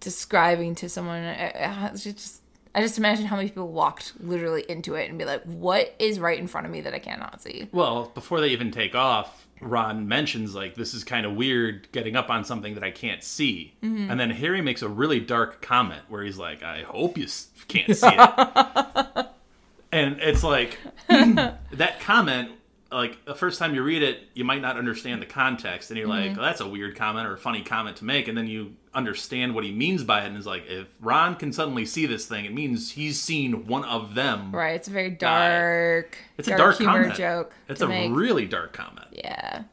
describing 0.00 0.74
to 0.76 0.88
someone, 0.88 1.24
uh, 1.24 1.90
it's 1.92 2.04
just. 2.04 2.42
I 2.76 2.82
just 2.82 2.98
imagine 2.98 3.24
how 3.24 3.36
many 3.36 3.48
people 3.48 3.68
walked 3.68 4.12
literally 4.20 4.62
into 4.68 4.96
it 4.96 5.08
and 5.08 5.18
be 5.18 5.24
like, 5.24 5.42
"What 5.44 5.94
is 5.98 6.20
right 6.20 6.38
in 6.38 6.46
front 6.46 6.66
of 6.66 6.72
me 6.72 6.82
that 6.82 6.92
I 6.92 6.98
cannot 6.98 7.40
see?" 7.40 7.68
Well, 7.72 8.12
before 8.14 8.42
they 8.42 8.48
even 8.48 8.70
take 8.70 8.94
off, 8.94 9.48
Ron 9.62 10.06
mentions 10.06 10.54
like 10.54 10.74
this 10.74 10.92
is 10.92 11.02
kind 11.02 11.24
of 11.24 11.34
weird 11.34 11.90
getting 11.92 12.16
up 12.16 12.28
on 12.28 12.44
something 12.44 12.74
that 12.74 12.84
I 12.84 12.90
can't 12.90 13.24
see, 13.24 13.72
mm-hmm. 13.82 14.10
and 14.10 14.20
then 14.20 14.28
Harry 14.28 14.60
makes 14.60 14.82
a 14.82 14.90
really 14.90 15.20
dark 15.20 15.62
comment 15.62 16.02
where 16.08 16.22
he's 16.22 16.36
like, 16.36 16.62
"I 16.62 16.82
hope 16.82 17.16
you 17.16 17.26
can't 17.66 17.96
see 17.96 18.10
it," 18.12 19.26
and 19.92 20.20
it's 20.20 20.44
like 20.44 20.76
that 21.08 22.00
comment. 22.00 22.50
Like 22.96 23.26
the 23.26 23.34
first 23.34 23.58
time 23.58 23.74
you 23.74 23.82
read 23.82 24.02
it, 24.02 24.20
you 24.32 24.42
might 24.42 24.62
not 24.62 24.78
understand 24.78 25.20
the 25.20 25.26
context, 25.26 25.90
and 25.90 25.98
you're 25.98 26.08
like, 26.08 26.34
well, 26.34 26.46
"That's 26.46 26.62
a 26.62 26.66
weird 26.66 26.96
comment 26.96 27.26
or 27.28 27.34
a 27.34 27.38
funny 27.38 27.60
comment 27.60 27.98
to 27.98 28.06
make," 28.06 28.26
and 28.26 28.38
then 28.38 28.46
you 28.46 28.72
understand 28.94 29.54
what 29.54 29.64
he 29.64 29.70
means 29.70 30.02
by 30.02 30.22
it, 30.22 30.28
and 30.28 30.36
is 30.38 30.46
like, 30.46 30.64
if 30.66 30.88
Ron 31.02 31.34
can 31.34 31.52
suddenly 31.52 31.84
see 31.84 32.06
this 32.06 32.24
thing, 32.24 32.46
it 32.46 32.54
means 32.54 32.90
he's 32.90 33.20
seen 33.20 33.66
one 33.66 33.84
of 33.84 34.14
them. 34.14 34.50
Right. 34.50 34.76
It's 34.76 34.88
a 34.88 34.92
very 34.92 35.10
dark, 35.10 36.16
It's 36.38 36.48
a 36.48 36.56
dark 36.56 36.78
humor 36.78 37.00
comment. 37.02 37.18
joke. 37.18 37.52
It's 37.68 37.82
a 37.82 37.86
make. 37.86 38.10
really 38.14 38.46
dark 38.46 38.72
comment. 38.72 39.08
yeah. 39.12 39.64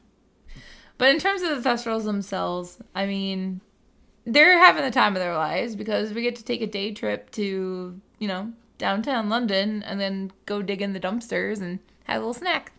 But 0.97 1.09
in 1.09 1.17
terms 1.19 1.41
of 1.43 1.63
the 1.63 1.69
Thestrals 1.69 2.03
themselves, 2.03 2.79
I 2.93 3.05
mean, 3.05 3.61
they're 4.25 4.57
having 4.57 4.83
the 4.83 4.91
time 4.91 5.15
of 5.15 5.21
their 5.21 5.35
lives 5.35 5.77
because 5.77 6.11
we 6.11 6.23
get 6.23 6.35
to 6.35 6.43
take 6.43 6.61
a 6.61 6.67
day 6.67 6.91
trip 6.91 7.31
to, 7.31 8.01
you 8.19 8.27
know, 8.27 8.51
downtown 8.79 9.29
London 9.29 9.81
and 9.83 9.97
then 10.01 10.29
go 10.45 10.61
dig 10.61 10.81
in 10.81 10.91
the 10.91 10.99
dumpsters 10.99 11.61
and 11.61 11.79
have 12.03 12.17
a 12.17 12.19
little 12.19 12.33
snack. 12.33 12.72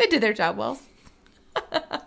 They 0.00 0.06
did 0.06 0.22
their 0.22 0.32
job 0.32 0.56
well. 0.56 0.80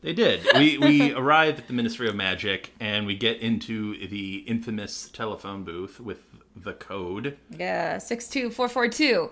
They 0.00 0.12
did. 0.12 0.46
We 0.54 0.78
we 0.78 1.12
arrive 1.12 1.58
at 1.58 1.66
the 1.66 1.72
Ministry 1.72 2.08
of 2.08 2.14
Magic 2.14 2.72
and 2.78 3.04
we 3.04 3.16
get 3.16 3.40
into 3.40 4.06
the 4.06 4.36
infamous 4.46 5.08
telephone 5.08 5.64
booth 5.64 5.98
with 5.98 6.20
the 6.54 6.72
code 6.74 7.36
Yeah, 7.50 7.98
six 7.98 8.28
two 8.28 8.48
four 8.50 8.68
four 8.68 8.88
two 8.88 9.30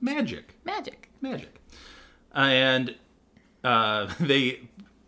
magic, 0.00 0.54
magic. 0.64 1.10
magic, 1.20 1.60
and 2.32 2.94
uh, 3.62 4.08
they 4.20 4.60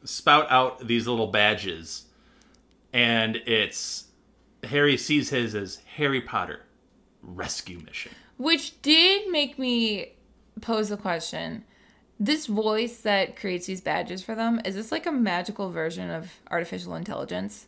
spout 0.05 0.47
out 0.51 0.87
these 0.87 1.09
little 1.09 1.29
badges, 1.29 2.05
and 2.93 3.37
it's 3.47 4.05
Harry 4.65 4.99
sees 4.99 5.31
his 5.31 5.55
as 5.55 5.79
Harry 5.97 6.21
Potter 6.21 6.61
rescue 7.23 7.79
mission. 7.79 8.13
Which 8.37 8.81
did 8.83 9.31
make 9.31 9.59
me 9.59 10.13
pose 10.61 10.91
the 10.91 10.99
question. 10.99 11.65
This 12.23 12.47
voice 12.47 12.99
that 12.99 13.35
creates 13.37 13.67
these 13.67 13.81
badges 13.81 14.23
for 14.23 14.35
them, 14.35 14.61
is 14.67 14.75
this 14.75 14.93
like 14.93 15.07
a 15.07 15.13
magical 15.13 15.71
version 15.71 16.11
of 16.11 16.31
artificial 16.51 16.95
intelligence? 16.95 17.67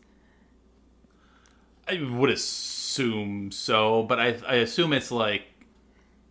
I 1.87 2.01
would 2.01 2.29
assume 2.29 3.51
so, 3.51 4.03
but 4.03 4.19
I 4.19 4.37
I 4.47 4.55
assume 4.55 4.93
it's 4.93 5.11
like 5.11 5.43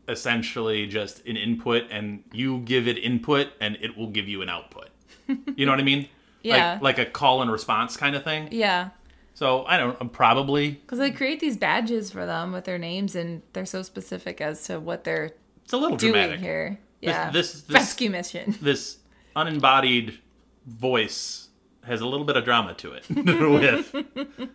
essentially 0.08 0.86
just 0.86 1.24
an 1.26 1.36
input 1.36 1.84
and 1.90 2.24
you 2.32 2.58
give 2.60 2.88
it 2.88 2.98
input 2.98 3.48
and 3.60 3.76
it 3.80 3.96
will 3.96 4.08
give 4.08 4.28
you 4.28 4.42
an 4.42 4.48
output. 4.48 4.88
You 5.56 5.66
know 5.66 5.72
what 5.72 5.80
I 5.80 5.84
mean? 5.84 6.08
Yeah. 6.42 6.78
Like 6.80 6.98
like 6.98 7.08
a 7.08 7.10
call 7.10 7.42
and 7.42 7.50
response 7.50 7.96
kind 7.96 8.14
of 8.16 8.24
thing. 8.24 8.48
Yeah. 8.50 8.90
So 9.34 9.64
I 9.66 9.76
don't 9.78 10.00
know, 10.00 10.08
probably 10.08 10.70
Because 10.72 10.98
they 10.98 11.10
create 11.10 11.40
these 11.40 11.56
badges 11.56 12.10
for 12.10 12.26
them 12.26 12.52
with 12.52 12.64
their 12.64 12.78
names 12.78 13.14
and 13.14 13.42
they're 13.52 13.66
so 13.66 13.82
specific 13.82 14.40
as 14.40 14.62
to 14.64 14.78
what 14.78 15.04
they're 15.04 15.32
it's 15.64 15.72
a 15.72 15.76
little 15.76 15.96
doing 15.96 16.12
dramatic. 16.12 16.40
here. 16.40 16.78
This- 17.02 17.10
Yeah. 17.10 17.30
this- 17.30 17.52
this- 17.62 17.74
Rescue 17.74 18.10
mission. 18.10 18.56
This 18.62 18.98
unembodied 19.36 20.18
voice 20.66 21.48
has 21.84 22.00
a 22.00 22.06
little 22.06 22.24
bit 22.24 22.36
of 22.36 22.44
drama 22.44 22.74
to 22.74 22.92
it. 22.92 23.04
with 23.10 23.94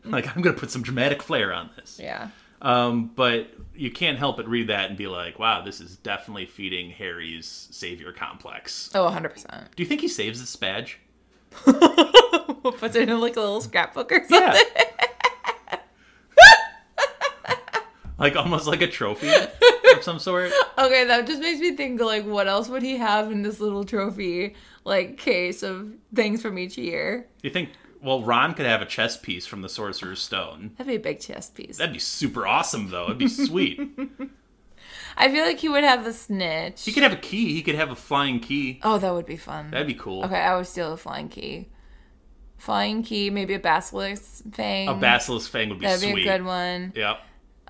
like 0.05 0.33
I'm 0.35 0.41
gonna 0.41 0.55
put 0.55 0.71
some 0.71 0.81
dramatic 0.81 1.21
flair 1.21 1.53
on 1.53 1.69
this. 1.75 1.99
Yeah. 2.01 2.29
Um, 2.61 3.11
but 3.15 3.49
you 3.75 3.91
can't 3.91 4.17
help 4.17 4.37
but 4.37 4.47
read 4.47 4.69
that 4.69 4.89
and 4.89 4.97
be 4.97 5.05
like, 5.07 5.37
wow, 5.37 5.61
this 5.61 5.79
is 5.79 5.97
definitely 5.97 6.45
feeding 6.47 6.89
Harry's 6.89 7.67
savior 7.69 8.11
complex. 8.11 8.89
Oh, 8.95 9.07
100%. 9.09 9.75
Do 9.75 9.83
you 9.83 9.87
think 9.87 10.01
he 10.01 10.07
saves 10.07 10.39
this 10.39 10.55
badge? 10.55 10.97
Puts 11.51 12.95
it 12.95 13.09
in 13.09 13.19
like 13.19 13.35
a 13.35 13.41
little 13.41 13.61
scrapbook 13.61 14.11
or 14.11 14.25
something. 14.27 14.63
Yeah. 14.77 15.79
like 18.17 18.35
almost 18.35 18.65
like 18.67 18.81
a 18.81 18.87
trophy 18.87 19.29
of 19.97 20.03
some 20.03 20.19
sort. 20.19 20.51
Okay, 20.79 21.05
that 21.05 21.25
just 21.25 21.41
makes 21.41 21.59
me 21.59 21.75
think 21.75 21.99
like 21.99 22.23
what 22.25 22.47
else 22.47 22.69
would 22.69 22.83
he 22.83 22.97
have 22.97 23.31
in 23.31 23.41
this 23.41 23.59
little 23.59 23.83
trophy 23.83 24.55
like 24.85 25.17
case 25.17 25.63
of 25.63 25.91
things 26.13 26.41
from 26.41 26.59
each 26.59 26.77
year? 26.77 27.27
You 27.41 27.49
think, 27.49 27.69
well, 28.01 28.21
Ron 28.21 28.53
could 28.53 28.67
have 28.67 28.81
a 28.83 28.85
chess 28.85 29.17
piece 29.17 29.47
from 29.47 29.63
the 29.63 29.69
Sorcerer's 29.69 30.21
Stone. 30.21 30.71
That'd 30.77 30.87
be 30.91 30.95
a 30.95 30.99
big 30.99 31.19
chess 31.19 31.49
piece. 31.49 31.77
That'd 31.77 31.93
be 31.93 31.99
super 31.99 32.45
awesome, 32.45 32.91
though. 32.91 33.05
It'd 33.05 33.17
be 33.17 33.27
sweet. 33.47 33.81
I 35.17 35.31
feel 35.31 35.43
like 35.43 35.57
he 35.57 35.67
would 35.67 35.83
have 35.83 36.03
the 36.03 36.13
snitch. 36.13 36.85
he 36.85 36.91
could 36.91 37.01
have 37.03 37.13
a 37.13 37.17
key. 37.17 37.53
He 37.55 37.63
could 37.63 37.73
have 37.75 37.89
a 37.89 37.95
flying 37.95 38.39
key. 38.39 38.79
Oh, 38.83 38.99
that 38.99 39.11
would 39.11 39.25
be 39.25 39.35
fun. 39.37 39.71
That'd 39.71 39.87
be 39.87 39.95
cool. 39.95 40.23
Okay, 40.25 40.39
I 40.39 40.55
would 40.55 40.67
steal 40.67 40.93
a 40.93 40.97
flying 40.97 41.27
key. 41.29 41.69
Flying 42.57 43.01
key, 43.03 43.31
maybe 43.31 43.55
a 43.55 43.59
basilisk 43.59 44.43
fang. 44.53 44.87
A 44.89 44.93
basilisk 44.93 45.49
fang 45.49 45.69
would 45.69 45.79
be 45.79 45.85
That'd 45.87 46.01
sweet. 46.01 46.15
be 46.15 46.27
a 46.27 46.37
good 46.37 46.45
one. 46.45 46.93
Yep. 46.95 47.19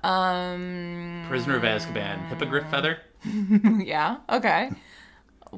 Um, 0.04 1.24
Prisoner 1.28 1.56
of 1.56 1.62
Azkaban. 1.62 2.26
Hippogriff 2.28 2.68
feather. 2.70 2.98
yeah, 3.84 4.18
okay. 4.30 4.70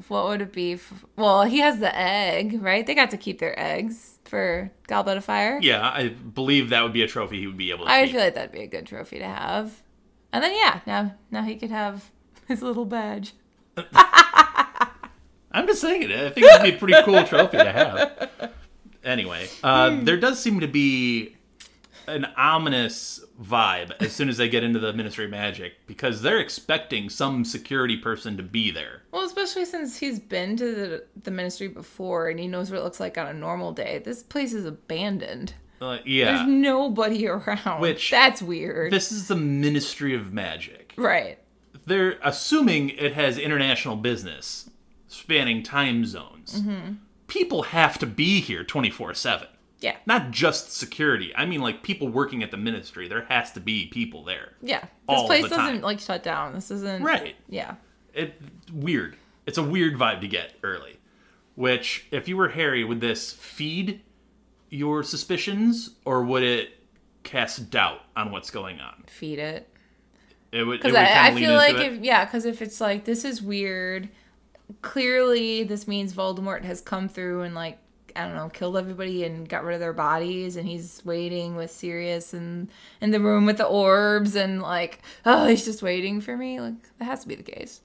what 0.07 0.25
would 0.27 0.41
it 0.41 0.51
be? 0.53 0.73
f 0.73 1.05
well, 1.15 1.43
he 1.43 1.59
has 1.59 1.79
the 1.79 1.95
egg, 1.97 2.61
right? 2.61 2.85
They 2.85 2.95
got 2.95 3.11
to 3.11 3.17
keep 3.17 3.39
their 3.39 3.57
eggs 3.59 4.19
for 4.25 4.71
Goblet 4.87 5.17
of 5.17 5.25
Fire. 5.25 5.59
Yeah, 5.61 5.87
I 5.89 6.09
believe 6.09 6.69
that 6.69 6.81
would 6.83 6.93
be 6.93 7.03
a 7.03 7.07
trophy 7.07 7.39
he 7.39 7.47
would 7.47 7.57
be 7.57 7.71
able 7.71 7.85
to 7.85 7.91
I 7.91 8.03
keep. 8.03 8.13
feel 8.13 8.21
like 8.21 8.33
that'd 8.35 8.51
be 8.51 8.61
a 8.61 8.67
good 8.67 8.85
trophy 8.87 9.19
to 9.19 9.25
have. 9.27 9.81
And 10.33 10.43
then 10.43 10.53
yeah, 10.55 10.79
now 10.87 11.15
now 11.29 11.43
he 11.43 11.55
could 11.55 11.71
have 11.71 12.09
his 12.47 12.61
little 12.61 12.85
badge. 12.85 13.33
I'm 15.53 15.67
just 15.67 15.81
saying 15.81 16.03
it. 16.03 16.11
I 16.11 16.29
think 16.29 16.45
it'd 16.47 16.63
be 16.63 16.69
a 16.71 16.77
pretty 16.77 17.03
cool 17.03 17.23
trophy 17.25 17.57
to 17.57 17.71
have. 17.71 18.29
Anyway, 19.03 19.47
uh, 19.63 19.99
there 20.03 20.17
does 20.17 20.39
seem 20.39 20.59
to 20.61 20.67
be 20.67 21.35
an 22.11 22.25
ominous 22.37 23.23
vibe 23.41 23.91
as 24.01 24.11
soon 24.11 24.29
as 24.29 24.37
they 24.37 24.49
get 24.49 24.63
into 24.63 24.79
the 24.79 24.93
Ministry 24.93 25.25
of 25.25 25.31
Magic 25.31 25.73
because 25.87 26.21
they're 26.21 26.39
expecting 26.39 27.09
some 27.09 27.43
security 27.45 27.97
person 27.97 28.37
to 28.37 28.43
be 28.43 28.71
there. 28.71 29.01
Well, 29.11 29.25
especially 29.25 29.65
since 29.65 29.97
he's 29.97 30.19
been 30.19 30.57
to 30.57 30.65
the 30.75 31.03
the 31.23 31.31
ministry 31.31 31.67
before 31.67 32.29
and 32.29 32.39
he 32.39 32.47
knows 32.47 32.69
what 32.69 32.79
it 32.79 32.83
looks 32.83 32.99
like 32.99 33.17
on 33.17 33.27
a 33.27 33.33
normal 33.33 33.71
day. 33.71 33.99
This 34.03 34.23
place 34.23 34.53
is 34.53 34.65
abandoned. 34.65 35.53
Uh, 35.81 35.97
There's 36.05 36.47
nobody 36.47 37.27
around. 37.27 37.81
Which- 37.81 38.11
that's 38.11 38.41
weird. 38.41 38.93
this 38.93 39.11
is 39.11 39.27
the 39.27 39.35
Ministry 39.35 40.13
of 40.13 40.31
Magic. 40.33 40.93
right. 40.97 41.39
They're 41.87 42.19
assuming 42.23 42.89
it 42.91 43.13
has 43.13 43.39
international 43.39 43.95
business 43.95 44.69
spanning 45.07 45.63
time 45.63 46.05
zones. 46.05 46.61
Mm-hmm. 46.61 46.93
People 47.27 47.63
have 47.63 47.97
to 47.99 48.05
be 48.05 48.39
here 48.41 48.63
24 48.63 49.15
7. 49.15 49.47
Yeah. 49.81 49.97
Not 50.05 50.31
just 50.31 50.71
security. 50.71 51.33
I 51.35 51.45
mean, 51.45 51.61
like 51.61 51.83
people 51.83 52.07
working 52.07 52.43
at 52.43 52.51
the 52.51 52.57
ministry. 52.57 53.07
There 53.07 53.25
has 53.25 53.51
to 53.53 53.59
be 53.59 53.87
people 53.87 54.23
there. 54.23 54.53
Yeah. 54.61 54.85
This 55.09 55.23
place 55.23 55.49
doesn't 55.49 55.81
like 55.81 55.99
shut 55.99 56.23
down. 56.23 56.53
This 56.53 56.71
isn't 56.71 57.03
Right. 57.03 57.35
Yeah. 57.49 57.75
It 58.13 58.39
weird. 58.71 59.17
It's 59.45 59.57
a 59.57 59.63
weird 59.63 59.95
vibe 59.95 60.21
to 60.21 60.27
get 60.27 60.53
early. 60.63 60.99
Which, 61.55 62.07
if 62.11 62.27
you 62.27 62.37
were 62.37 62.49
Harry, 62.49 62.83
would 62.83 63.01
this 63.01 63.33
feed 63.33 64.01
your 64.69 65.03
suspicions, 65.03 65.91
or 66.05 66.23
would 66.23 66.43
it 66.43 66.79
cast 67.23 67.69
doubt 67.69 68.01
on 68.15 68.31
what's 68.31 68.49
going 68.49 68.79
on? 68.79 69.03
Feed 69.07 69.39
it. 69.39 69.67
It 70.51 70.63
would. 70.63 70.81
Because 70.81 70.95
I, 70.95 71.27
I 71.27 71.35
feel 71.35 71.53
like 71.53 71.75
it. 71.75 71.93
if 71.93 72.03
yeah, 72.03 72.25
because 72.25 72.45
if 72.45 72.61
it's 72.61 72.79
like 72.79 73.05
this 73.05 73.25
is 73.25 73.41
weird, 73.41 74.09
clearly 74.81 75.63
this 75.63 75.87
means 75.87 76.13
Voldemort 76.13 76.63
has 76.63 76.81
come 76.81 77.09
through 77.09 77.41
and 77.41 77.53
like 77.55 77.77
I 78.15 78.25
don't 78.25 78.35
know 78.35 78.49
killed 78.49 78.77
everybody 78.77 79.23
and 79.23 79.47
got 79.47 79.63
rid 79.63 79.75
of 79.75 79.79
their 79.79 79.93
bodies, 79.93 80.55
and 80.55 80.67
he's 80.67 81.01
waiting 81.05 81.55
with 81.55 81.71
Sirius 81.71 82.33
and 82.33 82.69
in 83.01 83.11
the 83.11 83.19
room 83.19 83.45
with 83.45 83.57
the 83.57 83.65
orbs, 83.65 84.35
and 84.35 84.61
like 84.61 85.01
oh 85.25 85.47
he's 85.47 85.65
just 85.65 85.81
waiting 85.81 86.21
for 86.21 86.35
me. 86.35 86.59
Like 86.59 86.97
that 86.99 87.05
has 87.05 87.21
to 87.21 87.27
be 87.27 87.35
the 87.35 87.43
case, 87.43 87.81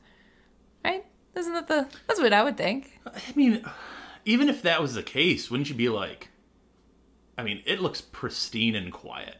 right? 0.84 1.04
Isn't 1.34 1.52
that 1.52 1.68
the 1.68 1.88
that's 2.06 2.20
what 2.20 2.32
I 2.32 2.42
would 2.42 2.56
think? 2.56 2.98
I 3.06 3.20
mean, 3.34 3.64
even 4.24 4.48
if 4.48 4.62
that 4.62 4.80
was 4.80 4.94
the 4.94 5.02
case, 5.02 5.50
wouldn't 5.50 5.68
you 5.68 5.74
be 5.74 5.88
like? 5.88 6.28
I 7.38 7.42
mean, 7.42 7.62
it 7.66 7.80
looks 7.80 8.00
pristine 8.00 8.74
and 8.74 8.92
quiet. 8.92 9.36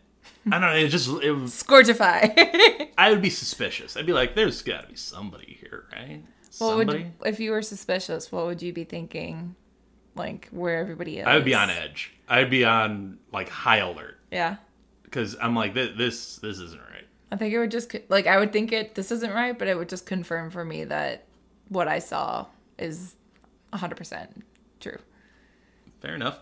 I 0.46 0.58
don't 0.58 0.60
know. 0.60 0.76
It 0.76 0.88
just 0.88 1.08
it 1.22 1.32
was. 1.32 1.50
Scourgify. 1.64 2.88
I 2.98 3.10
would 3.10 3.22
be 3.22 3.30
suspicious. 3.30 3.96
I'd 3.96 4.06
be 4.06 4.12
like, 4.12 4.34
"There's 4.34 4.62
got 4.62 4.82
to 4.82 4.88
be 4.88 4.96
somebody 4.96 5.56
here, 5.60 5.86
right? 5.92 6.22
what 6.58 6.76
would 6.76 7.12
if 7.24 7.40
you 7.40 7.50
were 7.50 7.62
suspicious? 7.62 8.30
What 8.30 8.46
would 8.46 8.62
you 8.62 8.72
be 8.72 8.84
thinking? 8.84 9.56
Like 10.16 10.48
where 10.50 10.78
everybody 10.78 11.18
is? 11.18 11.26
I 11.26 11.34
would 11.36 11.44
be 11.44 11.54
on 11.54 11.70
edge. 11.70 12.12
I'd 12.28 12.50
be 12.50 12.64
on 12.64 13.18
like 13.32 13.48
high 13.48 13.76
alert 13.78 14.18
Yeah. 14.32 14.56
because 15.04 15.36
I'm 15.40 15.54
like, 15.54 15.74
this 15.74 15.90
this, 15.96 16.36
this 16.36 16.58
isn't 16.58 16.80
right. 16.80 17.06
I 17.30 17.36
think 17.36 17.52
it 17.52 17.58
would 17.58 17.70
just 17.70 17.94
like 18.08 18.26
I 18.26 18.38
would 18.38 18.52
think 18.52 18.72
it 18.72 18.94
this 18.94 19.10
isn't 19.12 19.32
right, 19.32 19.56
but 19.58 19.68
it 19.68 19.76
would 19.76 19.88
just 19.88 20.06
confirm 20.06 20.50
for 20.50 20.64
me 20.64 20.84
that 20.84 21.24
what 21.68 21.86
I 21.88 21.98
saw 21.98 22.46
is 22.78 23.14
100% 23.72 24.28
true. 24.80 24.98
Fair 26.00 26.14
enough. 26.14 26.38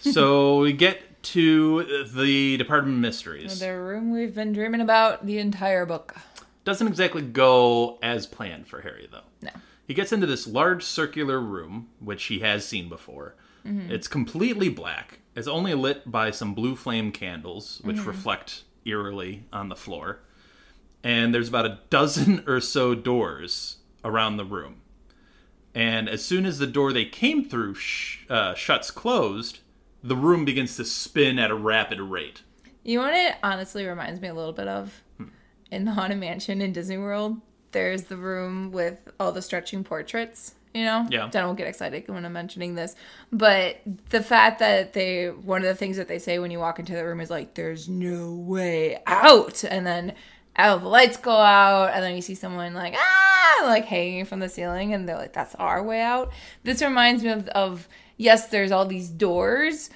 So 0.00 0.60
we 0.60 0.72
get 0.72 1.22
to 1.24 2.04
the 2.14 2.56
Department 2.58 2.96
of 2.96 3.00
Mysteries. 3.00 3.58
The 3.60 3.76
room 3.76 4.12
we've 4.12 4.34
been 4.34 4.52
dreaming 4.52 4.80
about 4.80 5.26
the 5.26 5.38
entire 5.38 5.86
book. 5.86 6.16
Doesn't 6.64 6.86
exactly 6.86 7.22
go 7.22 7.98
as 8.02 8.26
planned 8.26 8.66
for 8.66 8.80
Harry, 8.82 9.08
though. 9.10 9.20
No. 9.42 9.50
He 9.86 9.94
gets 9.94 10.12
into 10.12 10.26
this 10.26 10.46
large 10.46 10.82
circular 10.82 11.40
room, 11.40 11.88
which 12.00 12.24
he 12.24 12.40
has 12.40 12.66
seen 12.66 12.88
before. 12.88 13.34
Mm-hmm. 13.66 13.90
It's 13.90 14.08
completely 14.08 14.68
black. 14.68 15.18
It's 15.34 15.48
only 15.48 15.74
lit 15.74 16.10
by 16.10 16.30
some 16.30 16.54
blue 16.54 16.76
flame 16.76 17.12
candles, 17.12 17.80
which 17.84 17.96
mm-hmm. 17.96 18.08
reflect 18.08 18.64
eerily 18.84 19.44
on 19.52 19.68
the 19.68 19.76
floor. 19.76 20.20
And 21.02 21.34
there's 21.34 21.48
about 21.48 21.66
a 21.66 21.80
dozen 21.90 22.44
or 22.46 22.60
so 22.60 22.94
doors 22.94 23.78
around 24.04 24.36
the 24.36 24.44
room. 24.44 24.82
And 25.74 26.08
as 26.08 26.24
soon 26.24 26.46
as 26.46 26.58
the 26.58 26.66
door 26.66 26.92
they 26.92 27.04
came 27.04 27.44
through 27.44 27.74
sh- 27.74 28.24
uh, 28.30 28.54
shuts 28.54 28.90
closed, 28.90 29.58
the 30.02 30.16
room 30.16 30.44
begins 30.44 30.76
to 30.76 30.84
spin 30.84 31.38
at 31.38 31.50
a 31.50 31.54
rapid 31.54 32.00
rate. 32.00 32.42
You 32.84 32.98
know 32.98 33.04
what 33.04 33.14
it 33.14 33.36
honestly 33.42 33.86
reminds 33.86 34.20
me 34.20 34.28
a 34.28 34.34
little 34.34 34.52
bit 34.52 34.68
of? 34.68 35.02
Hmm. 35.16 35.28
In 35.70 35.84
the 35.84 35.92
Haunted 35.92 36.18
Mansion 36.18 36.60
in 36.60 36.72
Disney 36.72 36.98
World, 36.98 37.40
there's 37.74 38.04
the 38.04 38.16
room 38.16 38.72
with 38.72 38.98
all 39.20 39.32
the 39.32 39.42
stretching 39.42 39.84
portraits. 39.84 40.54
You 40.72 40.84
know, 40.84 41.06
Yeah. 41.08 41.28
Then 41.30 41.46
will 41.46 41.54
get 41.54 41.68
excited 41.68 42.08
when 42.08 42.24
I'm 42.24 42.32
mentioning 42.32 42.74
this, 42.74 42.96
but 43.30 43.76
the 44.10 44.20
fact 44.20 44.58
that 44.58 44.92
they 44.92 45.26
one 45.28 45.60
of 45.60 45.68
the 45.68 45.74
things 45.76 45.96
that 45.98 46.08
they 46.08 46.18
say 46.18 46.40
when 46.40 46.50
you 46.50 46.58
walk 46.58 46.80
into 46.80 46.94
the 46.94 47.04
room 47.04 47.20
is 47.20 47.30
like, 47.30 47.54
"There's 47.54 47.88
no 47.88 48.32
way 48.32 48.98
out," 49.06 49.62
and 49.62 49.86
then 49.86 50.14
all 50.58 50.80
the 50.80 50.88
lights 50.88 51.16
go 51.16 51.30
out, 51.36 51.92
and 51.94 52.02
then 52.02 52.16
you 52.16 52.22
see 52.22 52.34
someone 52.34 52.74
like 52.74 52.94
ah, 52.96 53.62
like 53.66 53.84
hanging 53.84 54.24
from 54.24 54.40
the 54.40 54.48
ceiling, 54.48 54.92
and 54.94 55.08
they're 55.08 55.16
like, 55.16 55.32
"That's 55.32 55.54
our 55.56 55.80
way 55.80 56.00
out." 56.00 56.32
This 56.64 56.82
reminds 56.82 57.22
me 57.22 57.30
of, 57.30 57.46
of 57.50 57.88
yes, 58.16 58.48
there's 58.48 58.72
all 58.72 58.84
these 58.86 59.10
doors, 59.10 59.90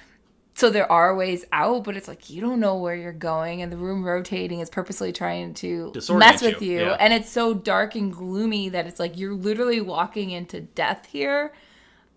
so 0.59 0.69
there 0.69 0.91
are 0.91 1.15
ways 1.15 1.45
out, 1.53 1.85
but 1.85 1.95
it's 1.95 2.07
like 2.09 2.29
you 2.29 2.41
don't 2.41 2.59
know 2.59 2.75
where 2.75 2.95
you're 2.95 3.13
going, 3.13 3.61
and 3.61 3.71
the 3.71 3.77
room 3.77 4.03
rotating 4.03 4.59
is 4.59 4.69
purposely 4.69 5.13
trying 5.13 5.53
to 5.55 5.91
Disorient 5.95 6.19
mess 6.19 6.41
with 6.41 6.61
you, 6.61 6.71
you, 6.73 6.79
yeah. 6.87 6.97
and 6.99 7.13
it's 7.13 7.29
so 7.29 7.53
dark 7.53 7.95
and 7.95 8.11
gloomy 8.11 8.67
that 8.69 8.85
it's 8.85 8.99
like 8.99 9.17
you're 9.17 9.33
literally 9.33 9.79
walking 9.79 10.31
into 10.31 10.59
death 10.61 11.05
here. 11.05 11.53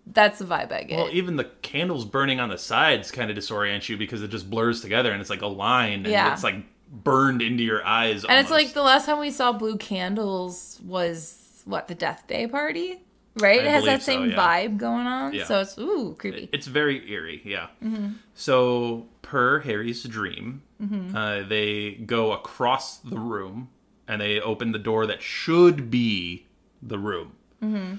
That's 0.05 0.39
the 0.39 0.45
vibe 0.45 0.73
I 0.73 0.83
get. 0.83 0.97
Well, 0.97 1.09
even 1.13 1.37
the 1.37 1.45
candles 1.61 2.03
burning 2.03 2.41
on 2.41 2.49
the 2.49 2.57
sides 2.57 3.09
kind 3.11 3.31
of 3.31 3.37
disorient 3.37 3.87
you 3.87 3.95
because 3.95 4.21
it 4.21 4.27
just 4.29 4.49
blurs 4.49 4.81
together 4.81 5.13
and 5.13 5.21
it's 5.21 5.29
like 5.29 5.41
a 5.41 5.47
line 5.47 5.99
and 5.99 6.07
Yeah. 6.07 6.33
it's 6.33 6.43
like 6.43 6.55
burned 6.91 7.41
into 7.41 7.63
your 7.63 7.85
eyes. 7.85 8.25
and 8.25 8.37
it's 8.39 8.51
like 8.51 8.73
the 8.73 8.81
last 8.83 9.05
time 9.05 9.19
we 9.19 9.31
saw 9.31 9.53
blue 9.53 9.77
candles 9.77 10.81
was 10.83 11.61
what 11.63 11.87
the 11.87 11.95
Death 11.95 12.25
Day 12.27 12.45
party, 12.47 13.02
right? 13.39 13.61
I 13.61 13.63
it 13.63 13.69
has 13.69 13.85
that 13.85 14.01
so, 14.01 14.05
same 14.13 14.29
yeah. 14.31 14.35
vibe 14.37 14.77
going 14.77 15.07
on, 15.07 15.33
Yeah. 15.33 15.45
so 15.45 15.61
it's 15.61 15.77
ooh 15.77 16.15
creepy. 16.17 16.49
It's 16.51 16.67
very 16.67 17.09
eerie, 17.11 17.41
yeah. 17.43 17.67
Mm-hmm. 17.83 18.13
So, 18.35 19.07
per 19.21 19.59
Harry's 19.61 20.03
dream, 20.03 20.61
Mm-hmm. 20.81 21.15
uh, 21.15 21.43
they 21.43 21.91
go 22.05 22.33
across 22.33 22.97
the 22.97 23.17
room 23.17 23.69
and 24.05 24.19
they 24.19 24.41
open 24.41 24.73
the 24.73 24.79
door 24.79 25.05
that 25.07 25.21
should 25.21 25.89
be 25.89 26.45
the 26.81 26.97
room. 26.99 27.31
Mm-hmm. 27.63 27.95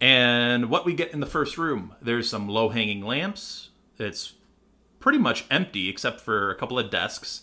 And 0.00 0.70
what 0.70 0.84
we 0.86 0.94
get 0.94 1.12
in 1.12 1.20
the 1.20 1.26
first 1.26 1.58
room, 1.58 1.94
there's 2.00 2.28
some 2.28 2.48
low 2.48 2.70
hanging 2.70 3.02
lamps. 3.02 3.68
It's 3.98 4.32
pretty 4.98 5.18
much 5.18 5.44
empty 5.50 5.88
except 5.88 6.20
for 6.20 6.50
a 6.50 6.54
couple 6.54 6.78
of 6.78 6.90
desks 6.90 7.42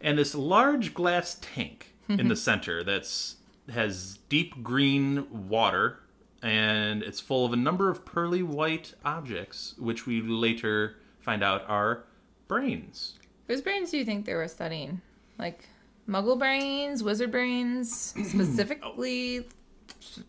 and 0.00 0.16
this 0.18 0.34
large 0.34 0.94
glass 0.94 1.36
tank 1.40 1.94
in 2.08 2.28
the 2.28 2.36
center 2.48 2.82
that's 2.84 3.36
has 3.72 4.18
deep 4.28 4.62
green 4.62 5.48
water 5.48 5.98
and 6.42 7.02
it's 7.02 7.20
full 7.20 7.44
of 7.44 7.52
a 7.52 7.56
number 7.56 7.90
of 7.90 8.04
pearly 8.04 8.42
white 8.42 8.94
objects 9.04 9.74
which 9.78 10.06
we 10.06 10.20
later 10.22 10.96
find 11.20 11.42
out 11.42 11.68
are 11.68 12.04
brains 12.48 13.14
Whose 13.46 13.62
brains 13.62 13.90
do 13.90 13.98
you 13.98 14.04
think 14.04 14.26
they 14.26 14.34
were 14.34 14.46
studying? 14.46 15.00
Like 15.36 15.68
Muggle 16.08 16.38
brains, 16.38 17.02
wizard 17.02 17.32
brains, 17.32 18.14
specifically 18.24 19.48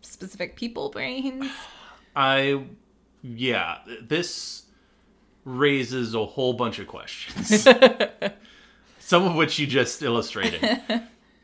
specific 0.01 0.55
people 0.55 0.89
brains? 0.89 1.45
i 2.15 2.65
yeah 3.21 3.77
this 4.01 4.63
raises 5.45 6.13
a 6.15 6.25
whole 6.25 6.53
bunch 6.53 6.79
of 6.79 6.87
questions 6.87 7.63
some 8.99 9.23
of 9.23 9.35
which 9.35 9.59
you 9.59 9.67
just 9.67 10.01
illustrated 10.01 10.61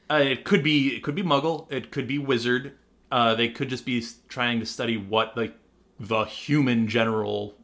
uh, 0.10 0.16
it 0.16 0.44
could 0.44 0.64
be 0.64 0.96
it 0.96 1.04
could 1.04 1.16
be 1.16 1.24
muggle 1.24 1.72
it 1.72 1.92
could 1.92 2.08
be 2.08 2.18
wizard 2.18 2.74
uh, 3.12 3.36
they 3.36 3.50
could 3.50 3.70
just 3.70 3.86
be 3.86 4.04
trying 4.28 4.60
to 4.60 4.66
study 4.66 4.98
what 4.98 5.36
like 5.38 5.58
the 6.00 6.24
human 6.26 6.88
general 6.88 7.56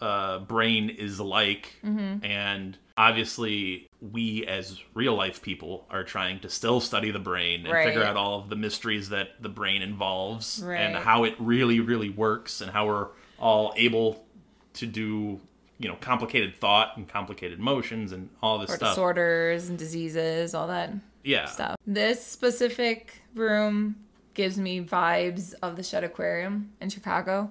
uh, 0.00 0.38
brain 0.40 0.90
is 0.90 1.20
like. 1.20 1.74
And 1.82 2.76
obviously 2.96 3.88
we 4.00 4.44
as 4.46 4.80
real 4.94 5.14
life 5.14 5.40
people 5.42 5.86
are 5.90 6.02
trying 6.04 6.40
to 6.40 6.48
still 6.50 6.80
study 6.80 7.10
the 7.10 7.18
brain 7.18 7.66
and 7.66 7.84
figure 7.86 8.02
out 8.02 8.16
all 8.16 8.40
of 8.40 8.48
the 8.48 8.56
mysteries 8.56 9.08
that 9.10 9.40
the 9.40 9.48
brain 9.48 9.82
involves 9.82 10.62
and 10.62 10.96
how 10.96 11.24
it 11.24 11.34
really 11.38 11.78
really 11.80 12.10
works 12.10 12.60
and 12.60 12.70
how 12.72 12.86
we're 12.86 13.08
all 13.38 13.72
able 13.76 14.24
to 14.74 14.84
do 14.86 15.40
you 15.78 15.88
know 15.88 15.96
complicated 16.00 16.56
thought 16.56 16.96
and 16.96 17.08
complicated 17.08 17.60
motions 17.60 18.10
and 18.12 18.28
all 18.42 18.58
this 18.58 18.70
Or 18.70 18.76
stuff. 18.76 18.90
disorders 18.94 19.68
and 19.68 19.78
diseases, 19.78 20.54
all 20.54 20.66
that 20.66 20.92
yeah. 21.22 21.46
stuff. 21.46 21.76
This 21.86 22.24
specific 22.24 23.22
room 23.34 23.94
gives 24.38 24.56
me 24.56 24.80
vibes 24.80 25.52
of 25.62 25.74
the 25.74 25.82
Shedd 25.82 26.04
Aquarium 26.04 26.70
in 26.80 26.88
Chicago 26.88 27.50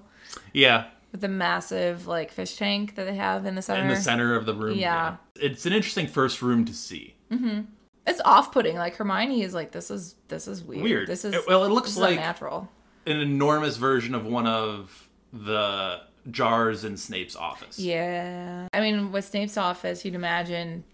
Yeah, 0.54 0.86
with 1.12 1.20
the 1.20 1.28
massive 1.28 2.06
like 2.06 2.32
fish 2.32 2.56
tank 2.56 2.94
that 2.94 3.04
they 3.04 3.14
have 3.14 3.44
in 3.44 3.54
the 3.54 3.60
center. 3.62 3.82
in 3.82 3.88
the 3.88 3.96
center 3.96 4.34
of 4.34 4.46
the 4.46 4.54
room. 4.54 4.78
Yeah. 4.78 5.16
It's 5.36 5.66
an 5.66 5.74
interesting 5.74 6.06
first 6.06 6.40
room 6.40 6.64
to 6.64 6.72
see. 6.72 7.14
Mm-hmm. 7.30 7.60
It's 8.06 8.22
off-putting. 8.24 8.76
Like 8.76 8.96
Hermione 8.96 9.42
is 9.42 9.52
like, 9.52 9.70
this 9.70 9.90
is 9.90 10.14
this 10.28 10.48
is 10.48 10.64
weird. 10.64 10.82
Weird. 10.82 11.06
This 11.08 11.26
is 11.26 11.34
It- 11.34 11.46
well, 11.46 11.64
it 11.64 11.68
looks 11.68 11.96
like- 11.98 12.16
natural. 12.16 12.70
An 13.06 13.20
enormous 13.20 13.76
version 13.76 14.14
of 14.14 14.24
one 14.26 14.46
of 14.46 15.08
the 15.32 16.00
jars 16.30 16.84
in 16.84 16.96
Snape's 16.96 17.36
office. 17.36 17.78
Yeah. 17.78 18.68
I 18.72 18.80
mean, 18.80 19.12
with 19.12 19.26
Snape's 19.26 19.58
office, 19.58 20.04
you'd 20.06 20.14
imagine 20.14 20.84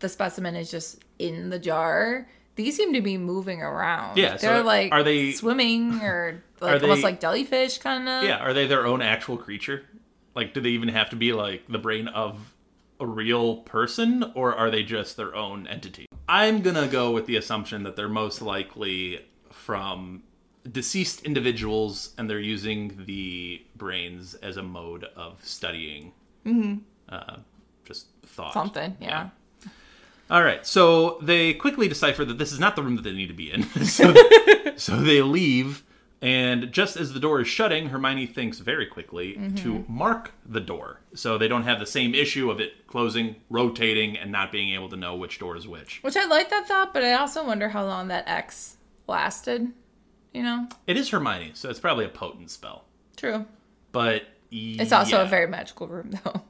the 0.00 0.08
specimen 0.08 0.56
is 0.56 0.70
just 0.72 1.04
in 1.20 1.50
the 1.50 1.58
jar. 1.60 2.26
These 2.56 2.76
seem 2.76 2.92
to 2.94 3.00
be 3.02 3.16
moving 3.18 3.62
around. 3.62 4.16
Yeah, 4.18 4.36
they're 4.36 4.62
like 4.62 4.92
are 4.92 5.02
they- 5.02 5.32
swimming 5.32 6.00
or 6.02 6.42
like 6.60 6.74
Are 6.76 6.78
they- 6.78 6.86
almost 6.88 7.04
like 7.04 7.20
jellyfish 7.20 7.78
kind 7.78 8.08
of? 8.08 8.24
Yeah, 8.24 8.38
are 8.38 8.52
they 8.54 8.66
their 8.66 8.86
own 8.86 9.02
actual 9.02 9.36
creature? 9.36 9.84
Like, 10.34 10.52
do 10.54 10.60
they 10.60 10.70
even 10.70 10.88
have 10.88 11.10
to 11.10 11.16
be 11.16 11.32
like 11.32 11.66
the 11.68 11.78
brain 11.78 12.08
of 12.08 12.54
a 12.98 13.06
real 13.06 13.58
person, 13.58 14.32
or 14.34 14.54
are 14.54 14.70
they 14.70 14.82
just 14.82 15.16
their 15.16 15.34
own 15.36 15.66
entity? 15.66 16.06
I'm 16.28 16.62
gonna 16.62 16.88
go 16.88 17.10
with 17.12 17.26
the 17.26 17.36
assumption 17.36 17.82
that 17.84 17.94
they're 17.96 18.08
most 18.08 18.40
likely 18.42 19.20
from 19.50 20.22
deceased 20.70 21.22
individuals, 21.22 22.14
and 22.18 22.28
they're 22.28 22.40
using 22.40 23.04
the 23.06 23.62
brains 23.76 24.34
as 24.36 24.56
a 24.56 24.62
mode 24.62 25.04
of 25.14 25.38
studying. 25.44 26.12
Mm-hmm. 26.44 26.78
Uh, 27.08 27.36
just 27.84 28.06
thought. 28.24 28.52
something. 28.54 28.96
Yeah. 29.00 29.28
All 30.28 30.42
right, 30.42 30.66
so 30.66 31.18
they 31.22 31.54
quickly 31.54 31.86
decipher 31.88 32.24
that 32.24 32.38
this 32.38 32.52
is 32.52 32.58
not 32.58 32.74
the 32.74 32.82
room 32.82 32.96
that 32.96 33.02
they 33.02 33.12
need 33.12 33.28
to 33.28 33.34
be 33.34 33.52
in. 33.52 33.62
so, 33.84 34.12
so 34.76 34.96
they 34.96 35.22
leave, 35.22 35.84
and 36.20 36.72
just 36.72 36.96
as 36.96 37.12
the 37.12 37.20
door 37.20 37.40
is 37.40 37.46
shutting, 37.46 37.90
Hermione 37.90 38.26
thinks 38.26 38.58
very 38.58 38.86
quickly 38.86 39.34
mm-hmm. 39.34 39.54
to 39.56 39.84
mark 39.88 40.32
the 40.44 40.60
door, 40.60 41.00
so 41.14 41.38
they 41.38 41.46
don't 41.46 41.62
have 41.62 41.78
the 41.78 41.86
same 41.86 42.12
issue 42.12 42.50
of 42.50 42.60
it 42.60 42.86
closing, 42.88 43.36
rotating, 43.50 44.16
and 44.18 44.32
not 44.32 44.50
being 44.50 44.74
able 44.74 44.88
to 44.88 44.96
know 44.96 45.14
which 45.14 45.38
door 45.38 45.56
is 45.56 45.68
which. 45.68 46.02
Which 46.02 46.16
I 46.16 46.24
like 46.24 46.50
that 46.50 46.66
thought, 46.66 46.92
but 46.92 47.04
I 47.04 47.14
also 47.14 47.46
wonder 47.46 47.68
how 47.68 47.84
long 47.84 48.08
that 48.08 48.26
X 48.26 48.78
lasted. 49.06 49.72
You 50.34 50.42
know, 50.42 50.68
It 50.86 50.96
is 50.96 51.08
Hermione, 51.08 51.52
so 51.54 51.70
it's 51.70 51.80
probably 51.80 52.04
a 52.04 52.10
potent 52.10 52.50
spell, 52.50 52.84
true. 53.16 53.46
but 53.92 54.24
It's 54.50 54.92
also 54.92 55.18
yeah, 55.18 55.22
a 55.22 55.26
very 55.26 55.46
magical 55.46 55.86
room, 55.86 56.10
though. 56.24 56.42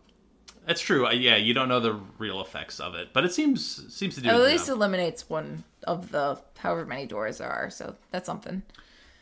That's 0.67 0.81
true. 0.81 1.11
Yeah, 1.13 1.37
you 1.37 1.55
don't 1.55 1.69
know 1.69 1.81
the 1.81 1.99
real 2.19 2.41
effects 2.41 2.81
of 2.81 2.95
it, 2.95 3.13
but 3.13 3.25
it 3.25 3.33
seems 3.33 3.93
seems 3.95 4.17
to 4.17 4.21
do. 4.21 4.29
At 4.29 4.41
least 4.41 4.69
eliminates 4.69 5.29
one 5.31 5.65
of 5.85 6.11
the 6.11 6.41
however 6.59 6.85
many 6.85 7.07
doors 7.07 7.39
there 7.39 7.49
are, 7.51 7.71
so 7.71 7.95
that's 8.11 8.27
something. 8.27 8.63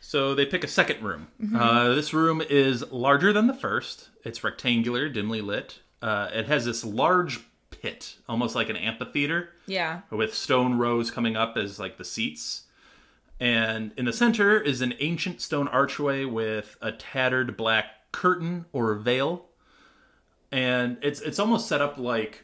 So 0.01 0.35
they 0.35 0.45
pick 0.45 0.63
a 0.63 0.67
second 0.67 1.03
room. 1.03 1.27
Mm-hmm. 1.41 1.55
Uh, 1.55 1.89
this 1.95 2.13
room 2.13 2.41
is 2.47 2.83
larger 2.91 3.31
than 3.33 3.47
the 3.47 3.53
first. 3.53 4.09
It's 4.23 4.43
rectangular, 4.43 5.07
dimly 5.09 5.41
lit. 5.41 5.79
Uh, 6.01 6.29
it 6.33 6.45
has 6.47 6.65
this 6.65 6.83
large 6.83 7.39
pit, 7.71 8.15
almost 8.29 8.55
like 8.55 8.69
an 8.69 8.75
amphitheater, 8.75 9.49
Yeah. 9.65 10.01
with 10.11 10.35
stone 10.35 10.77
rows 10.77 11.09
coming 11.11 11.35
up 11.35 11.57
as 11.57 11.79
like 11.79 11.97
the 11.97 12.05
seats. 12.05 12.63
And 13.39 13.91
in 13.97 14.05
the 14.05 14.13
center 14.13 14.59
is 14.59 14.81
an 14.81 14.93
ancient 14.99 15.41
stone 15.41 15.67
archway 15.67 16.23
with 16.25 16.77
a 16.81 16.91
tattered 16.91 17.57
black 17.57 17.85
curtain 18.11 18.65
or 18.73 18.93
veil. 18.95 19.45
And 20.55 20.97
it's 21.01 21.19
it's 21.19 21.37
almost 21.39 21.67
set 21.67 21.81
up 21.81 21.97
like 21.97 22.43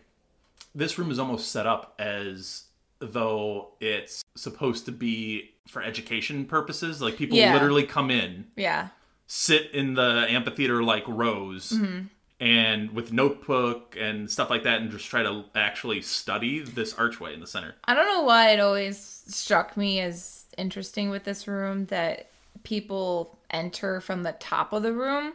this 0.75 0.97
room 0.99 1.11
is 1.11 1.17
almost 1.19 1.49
set 1.51 1.65
up 1.65 1.95
as 1.97 2.63
though 2.99 3.69
it's 3.79 4.21
supposed 4.35 4.85
to 4.85 4.91
be 4.91 5.51
for 5.67 5.81
education 5.81 6.45
purposes. 6.45 7.01
Like 7.01 7.15
people 7.17 7.37
Yeah. 7.37 7.53
literally 7.53 7.83
come 7.83 8.11
in, 8.11 8.47
Yeah. 8.57 8.89
sit 9.27 9.71
in 9.71 9.93
the 9.93 10.25
amphitheater 10.29 10.83
like 10.83 11.03
rows, 11.07 11.71
Mm-hmm. 11.71 12.07
and 12.41 12.91
with 12.91 13.13
notebook 13.13 13.95
and 13.99 14.29
stuff 14.29 14.49
like 14.49 14.63
that, 14.63 14.81
and 14.81 14.91
just 14.91 15.05
try 15.07 15.23
to 15.23 15.45
actually 15.55 16.01
study 16.01 16.59
this 16.59 16.93
archway 16.95 17.33
in 17.33 17.39
the 17.39 17.47
center. 17.47 17.75
I 17.85 17.93
don't 17.93 18.07
know 18.07 18.23
why 18.23 18.49
it 18.51 18.59
always 18.59 18.97
struck 19.27 19.77
me 19.77 20.01
as 20.01 20.45
interesting 20.57 21.09
with 21.09 21.23
this 21.23 21.47
room 21.47 21.85
that 21.85 22.27
people 22.63 23.39
enter 23.49 24.01
from 24.01 24.23
the 24.23 24.33
top 24.33 24.73
of 24.73 24.83
the 24.83 24.91
room. 24.93 25.33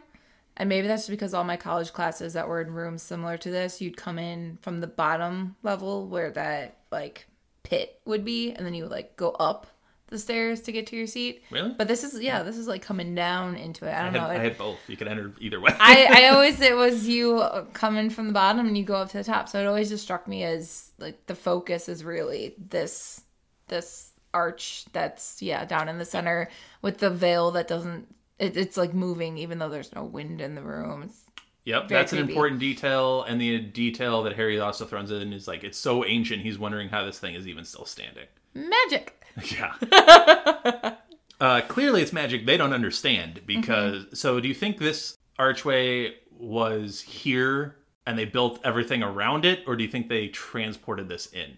And 0.57 0.67
maybe 0.69 0.87
that's 0.87 1.03
just 1.03 1.11
because 1.11 1.33
all 1.33 1.43
my 1.43 1.55
college 1.57 1.93
classes 1.93 2.33
that 2.33 2.47
were 2.47 2.61
in 2.61 2.73
rooms 2.73 3.03
similar 3.03 3.37
to 3.37 3.51
this, 3.51 3.79
you'd 3.79 3.95
come 3.95 4.17
in 4.17 4.57
from 4.61 4.81
the 4.81 4.87
bottom 4.87 5.55
level 5.63 6.07
where 6.07 6.31
that 6.31 6.77
like 6.91 7.27
pit 7.63 7.99
would 8.05 8.25
be, 8.25 8.51
and 8.51 8.65
then 8.65 8.73
you 8.73 8.83
would 8.83 8.91
like 8.91 9.15
go 9.15 9.31
up 9.31 9.67
the 10.07 10.17
stairs 10.17 10.61
to 10.61 10.71
get 10.71 10.87
to 10.87 10.95
your 10.95 11.05
seat. 11.05 11.43
Really? 11.51 11.73
But 11.77 11.87
this 11.87 12.03
is 12.03 12.19
yeah, 12.19 12.41
this 12.43 12.57
is 12.57 12.67
like 12.67 12.81
coming 12.81 13.13
down 13.13 13.55
into 13.55 13.85
it. 13.85 13.91
I 13.91 13.99
I 13.99 14.03
don't 14.03 14.13
had, 14.13 14.21
know. 14.21 14.27
I 14.29 14.37
had 14.37 14.57
both. 14.57 14.79
You 14.87 14.97
could 14.97 15.07
enter 15.07 15.33
either 15.39 15.59
way. 15.59 15.75
I, 15.79 16.23
I 16.23 16.27
always 16.33 16.59
it 16.59 16.75
was 16.75 17.07
you 17.07 17.43
coming 17.73 18.09
from 18.09 18.27
the 18.27 18.33
bottom 18.33 18.65
and 18.65 18.77
you 18.77 18.83
go 18.83 18.95
up 18.95 19.11
to 19.11 19.17
the 19.17 19.23
top. 19.23 19.49
So 19.49 19.59
it 19.59 19.67
always 19.67 19.89
just 19.89 20.03
struck 20.03 20.27
me 20.27 20.43
as 20.43 20.91
like 20.97 21.27
the 21.27 21.35
focus 21.35 21.87
is 21.89 22.03
really 22.03 22.55
this 22.57 23.21
this 23.67 24.11
arch 24.33 24.85
that's 24.93 25.41
yeah 25.41 25.65
down 25.65 25.89
in 25.89 25.97
the 25.97 26.05
center 26.05 26.49
with 26.81 26.97
the 26.99 27.09
veil 27.09 27.51
that 27.51 27.67
doesn't 27.67 28.07
it, 28.39 28.57
it's 28.57 28.77
like 28.77 28.93
moving 28.93 29.37
even 29.37 29.59
though 29.59 29.69
there's 29.69 29.93
no 29.93 30.03
wind 30.03 30.41
in 30.41 30.55
the 30.55 30.61
room. 30.61 31.03
It's, 31.03 31.21
Yep, 31.67 31.89
that's 31.89 32.13
an 32.13 32.19
important 32.19 32.61
detail, 32.61 33.23
and 33.23 33.41
the 33.41 33.59
detail 33.59 34.23
that 34.23 34.37
Harry 34.37 34.57
also 34.57 34.85
throws 34.85 35.11
in 35.11 35.33
is 35.33 35.49
like 35.49 35.65
it's 35.65 35.77
so 35.77 36.05
ancient. 36.05 36.41
He's 36.41 36.57
wondering 36.57 36.87
how 36.87 37.03
this 37.03 37.19
thing 37.19 37.35
is 37.35 37.45
even 37.45 37.65
still 37.65 37.83
standing. 37.85 38.27
magic. 38.53 39.21
Yeah. 39.51 39.75
uh, 41.41 41.61
clearly, 41.67 42.01
it's 42.01 42.13
magic 42.13 42.45
they 42.45 42.55
don't 42.55 42.71
understand 42.71 43.41
because. 43.45 44.05
So, 44.13 44.39
do 44.39 44.47
you 44.47 44.53
think 44.53 44.77
this 44.77 45.17
archway 45.37 46.15
was 46.31 47.01
here 47.01 47.75
and 48.07 48.17
they 48.17 48.23
built 48.25 48.61
everything 48.63 49.03
around 49.03 49.43
it, 49.43 49.59
or 49.67 49.75
do 49.75 49.83
you 49.83 49.89
think 49.89 50.07
they 50.07 50.29
transported 50.29 51.09
this 51.09 51.27
in? 51.33 51.57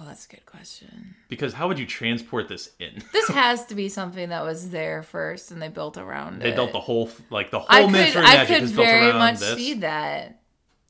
Oh, 0.00 0.04
that's 0.04 0.26
a 0.26 0.28
good 0.28 0.44
question. 0.44 1.14
Because 1.28 1.52
how 1.52 1.68
would 1.68 1.78
you 1.78 1.86
transport 1.86 2.48
this 2.48 2.70
in? 2.80 3.02
This 3.12 3.28
has 3.28 3.66
to 3.66 3.74
be 3.74 3.88
something 3.88 4.30
that 4.30 4.42
was 4.42 4.70
there 4.70 5.02
first 5.02 5.50
and 5.52 5.62
they 5.62 5.68
built 5.68 5.96
around 5.96 6.40
They 6.40 6.48
it. 6.48 6.50
They 6.50 6.56
built 6.56 6.72
the 6.72 6.80
whole 6.80 7.10
like 7.30 7.50
the 7.50 7.60
whole 7.60 7.68
I 7.68 7.86
could 7.86 8.16
I 8.16 8.46
could 8.46 8.64
very 8.64 9.12
much 9.12 9.38
this. 9.38 9.56
see 9.56 9.74
that. 9.74 10.40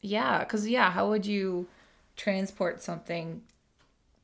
Yeah, 0.00 0.38
because 0.40 0.66
yeah, 0.66 0.90
how 0.90 1.10
would 1.10 1.26
you 1.26 1.66
transport 2.16 2.82
something 2.82 3.42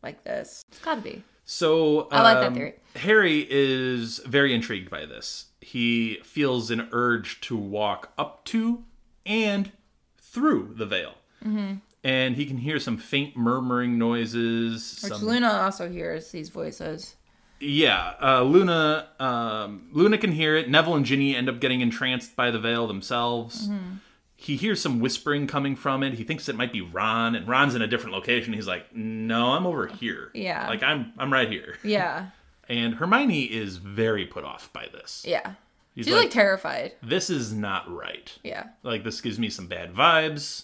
like 0.02 0.24
this? 0.24 0.64
It's 0.68 0.78
got 0.78 0.96
to 0.96 1.00
be. 1.00 1.22
So 1.44 2.08
I 2.12 2.22
like 2.22 2.36
that 2.38 2.46
um, 2.46 2.54
theory. 2.54 2.74
Harry 2.96 3.46
is 3.50 4.18
very 4.20 4.54
intrigued 4.54 4.88
by 4.88 5.04
this. 5.04 5.46
He 5.60 6.20
feels 6.22 6.70
an 6.70 6.88
urge 6.92 7.40
to 7.42 7.56
walk 7.56 8.12
up 8.16 8.44
to 8.46 8.84
and 9.26 9.72
through 10.18 10.74
the 10.76 10.86
veil. 10.86 11.14
Mm-hmm. 11.44 11.74
And 12.02 12.36
he 12.36 12.46
can 12.46 12.56
hear 12.56 12.78
some 12.78 12.96
faint 12.96 13.36
murmuring 13.36 13.98
noises. 13.98 15.00
Which 15.02 15.12
some- 15.12 15.26
Luna 15.26 15.48
also 15.50 15.88
hears 15.90 16.30
these 16.30 16.48
voices. 16.48 17.16
yeah, 17.60 18.14
uh, 18.22 18.42
Luna. 18.42 19.08
Um, 19.18 19.88
Luna 19.92 20.16
can 20.18 20.32
hear 20.32 20.56
it. 20.56 20.70
Neville 20.70 20.96
and 20.96 21.04
Ginny 21.04 21.36
end 21.36 21.48
up 21.48 21.60
getting 21.60 21.80
entranced 21.82 22.34
by 22.36 22.50
the 22.50 22.58
veil 22.58 22.86
themselves. 22.86 23.68
Mm-hmm. 23.68 23.96
He 24.36 24.56
hears 24.56 24.80
some 24.80 25.00
whispering 25.00 25.46
coming 25.46 25.76
from 25.76 26.02
it. 26.02 26.14
He 26.14 26.24
thinks 26.24 26.48
it 26.48 26.56
might 26.56 26.72
be 26.72 26.80
Ron, 26.80 27.34
and 27.34 27.46
Ron's 27.46 27.74
in 27.74 27.82
a 27.82 27.86
different 27.86 28.14
location. 28.14 28.54
He's 28.54 28.66
like, 28.66 28.94
"No, 28.96 29.52
I'm 29.52 29.66
over 29.66 29.86
here. 29.86 30.30
Yeah. 30.32 30.66
like 30.68 30.82
I'm 30.82 31.12
I'm 31.18 31.30
right 31.30 31.50
here." 31.50 31.76
Yeah, 31.84 32.28
And 32.66 32.94
Hermione 32.94 33.42
is 33.42 33.76
very 33.76 34.24
put 34.26 34.44
off 34.44 34.72
by 34.72 34.88
this. 34.90 35.22
yeah. 35.28 35.54
She's 35.96 36.06
She's 36.06 36.14
like, 36.14 36.30
terrified. 36.30 36.92
this 37.02 37.28
is 37.28 37.52
not 37.52 37.92
right. 37.94 38.32
Yeah. 38.44 38.68
Like, 38.84 39.02
this 39.04 39.20
gives 39.20 39.38
me 39.40 39.50
some 39.50 39.66
bad 39.66 39.92
vibes. 39.92 40.62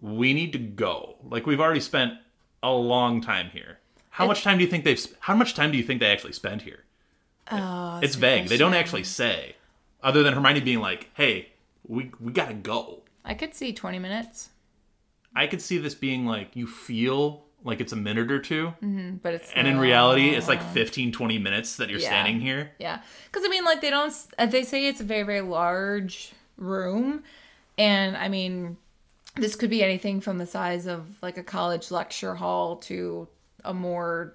We 0.00 0.32
need 0.34 0.52
to 0.52 0.58
go. 0.58 1.16
Like, 1.22 1.46
we've 1.46 1.60
already 1.60 1.80
spent 1.80 2.14
a 2.62 2.72
long 2.72 3.20
time 3.20 3.50
here. 3.50 3.78
How 4.10 4.26
much 4.26 4.42
time 4.42 4.58
do 4.58 4.64
you 4.64 4.70
think 4.70 4.84
they've? 4.84 5.04
How 5.20 5.34
much 5.34 5.54
time 5.54 5.70
do 5.70 5.78
you 5.78 5.84
think 5.84 6.00
they 6.00 6.06
actually 6.10 6.32
spent 6.32 6.62
here? 6.62 6.84
Oh, 7.50 8.00
It's 8.02 8.16
vague. 8.16 8.48
They 8.48 8.56
don't 8.56 8.74
actually 8.74 9.04
say, 9.04 9.56
other 10.02 10.22
than 10.22 10.34
Hermione 10.34 10.60
being 10.60 10.80
like, 10.80 11.10
"Hey, 11.14 11.50
we 11.86 12.10
we 12.20 12.32
gotta 12.32 12.54
go." 12.54 13.02
I 13.24 13.34
could 13.34 13.54
see 13.54 13.72
twenty 13.72 13.98
minutes, 13.98 14.50
I 15.34 15.46
could 15.46 15.62
see 15.62 15.78
this 15.78 15.94
being 15.94 16.26
like 16.26 16.54
you 16.56 16.66
feel 16.66 17.44
like 17.62 17.80
it's 17.80 17.92
a 17.92 17.96
minute 17.96 18.30
or 18.32 18.38
2 18.40 18.66
mm-hmm, 18.82 19.16
but 19.16 19.34
it's 19.34 19.52
and 19.54 19.68
in 19.68 19.78
reality, 19.78 20.30
it's 20.30 20.48
like 20.48 20.62
15, 20.62 21.12
20 21.12 21.38
minutes 21.38 21.76
that 21.76 21.90
you're 21.90 22.00
Yeah. 22.00 22.08
standing 22.08 22.40
here. 22.40 22.72
Yeah, 22.78 23.00
because 23.26 23.44
I 23.44 23.48
mean, 23.48 23.64
like 23.64 23.80
they 23.80 23.90
don't. 23.90 24.12
They 24.50 24.62
say 24.64 24.86
it's 24.86 25.00
a 25.00 25.04
very 25.04 25.22
very 25.22 25.42
large 25.42 26.32
room, 26.56 27.22
and 27.78 28.16
I 28.16 28.28
mean, 28.28 28.76
this 29.36 29.56
could 29.56 29.70
be 29.70 29.82
anything 29.82 30.20
from 30.20 30.38
the 30.38 30.46
size 30.46 30.86
of 30.86 31.06
like 31.22 31.38
a 31.38 31.42
college 31.42 31.90
lecture 31.90 32.34
hall 32.34 32.76
to 32.76 33.28
a 33.64 33.72
more 33.74 34.34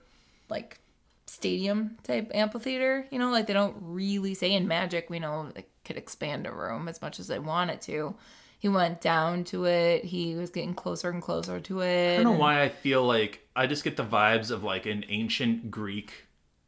like 0.49 0.79
stadium 1.25 1.97
type 2.03 2.31
amphitheater. 2.34 3.05
You 3.12 3.19
know, 3.19 3.31
like 3.31 3.47
they 3.47 3.53
don't 3.53 3.75
really 3.81 4.34
say 4.34 4.53
in 4.53 4.67
Magic. 4.67 5.10
We 5.10 5.19
know 5.19 5.49
they 5.53 5.65
could 5.84 5.97
expand 5.97 6.47
a 6.47 6.51
room 6.51 6.88
as 6.88 7.01
much 7.01 7.19
as 7.19 7.27
they 7.27 7.39
want 7.39 7.71
it 7.71 7.81
to. 7.84 8.15
He 8.60 8.69
went 8.69 9.01
down 9.01 9.43
to 9.45 9.65
it. 9.65 10.05
He 10.05 10.34
was 10.36 10.49
getting 10.49 10.73
closer 10.73 11.10
and 11.10 11.21
closer 11.21 11.60
to 11.60 11.81
it. 11.81 12.13
I 12.19 12.23
don't 12.23 12.34
know 12.34 12.39
why 12.39 12.63
I 12.63 12.69
feel 12.69 13.03
like 13.03 13.47
I 13.55 13.67
just 13.67 13.84
get 13.84 13.95
the 13.97 14.05
vibes 14.05 14.49
of 14.49 14.63
like 14.63 14.86
an 14.86 15.05
ancient 15.10 15.69
Greek 15.69 16.13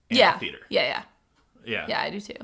Yeah, 0.09 0.33
amphitheater. 0.33 0.59
yeah, 0.69 0.83
yeah. 0.83 1.03
Yeah. 1.65 1.85
Yeah, 1.89 2.01
I 2.01 2.09
do 2.09 2.19
too. 2.21 2.35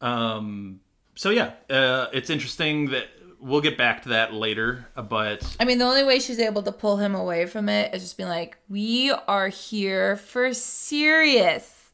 Um. 0.00 0.80
So 1.14 1.30
yeah, 1.30 1.52
uh, 1.70 2.08
it's 2.12 2.28
interesting 2.28 2.90
that 2.90 3.06
we'll 3.46 3.60
get 3.60 3.78
back 3.78 4.02
to 4.02 4.08
that 4.10 4.34
later, 4.34 4.86
but 5.08 5.56
I 5.60 5.64
mean, 5.64 5.78
the 5.78 5.84
only 5.84 6.04
way 6.04 6.18
she's 6.18 6.38
able 6.40 6.62
to 6.64 6.72
pull 6.72 6.96
him 6.96 7.14
away 7.14 7.46
from 7.46 7.68
it 7.68 7.94
is 7.94 8.02
just 8.02 8.16
being 8.16 8.28
like, 8.28 8.58
"We 8.68 9.12
are 9.28 9.48
here 9.48 10.16
for 10.16 10.52
Sirius, 10.52 11.90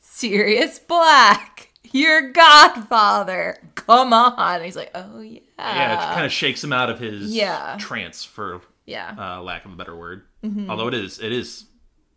Sirius 0.00 0.78
Black, 0.78 1.70
your 1.92 2.30
godfather. 2.30 3.58
Come 3.74 4.12
on." 4.12 4.56
And 4.56 4.64
he's 4.64 4.76
like, 4.76 4.90
"Oh 4.94 5.20
yeah, 5.20 5.40
yeah, 5.58 6.10
it 6.10 6.14
kind 6.14 6.26
of 6.26 6.32
shakes 6.32 6.62
him 6.62 6.72
out 6.72 6.90
of 6.90 6.98
his 6.98 7.34
Yeah. 7.34 7.76
trance, 7.80 8.24
for 8.24 8.60
yeah." 8.86 9.14
uh, 9.18 9.42
lack 9.42 9.64
of 9.64 9.72
a 9.72 9.76
better 9.76 9.96
word. 9.96 10.22
Mm-hmm. 10.44 10.70
Although 10.70 10.88
it 10.88 10.94
is, 10.94 11.18
it 11.18 11.32
is 11.32 11.66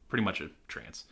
pretty 0.09 0.23
much 0.23 0.41
a 0.41 0.49
trance. 0.67 1.05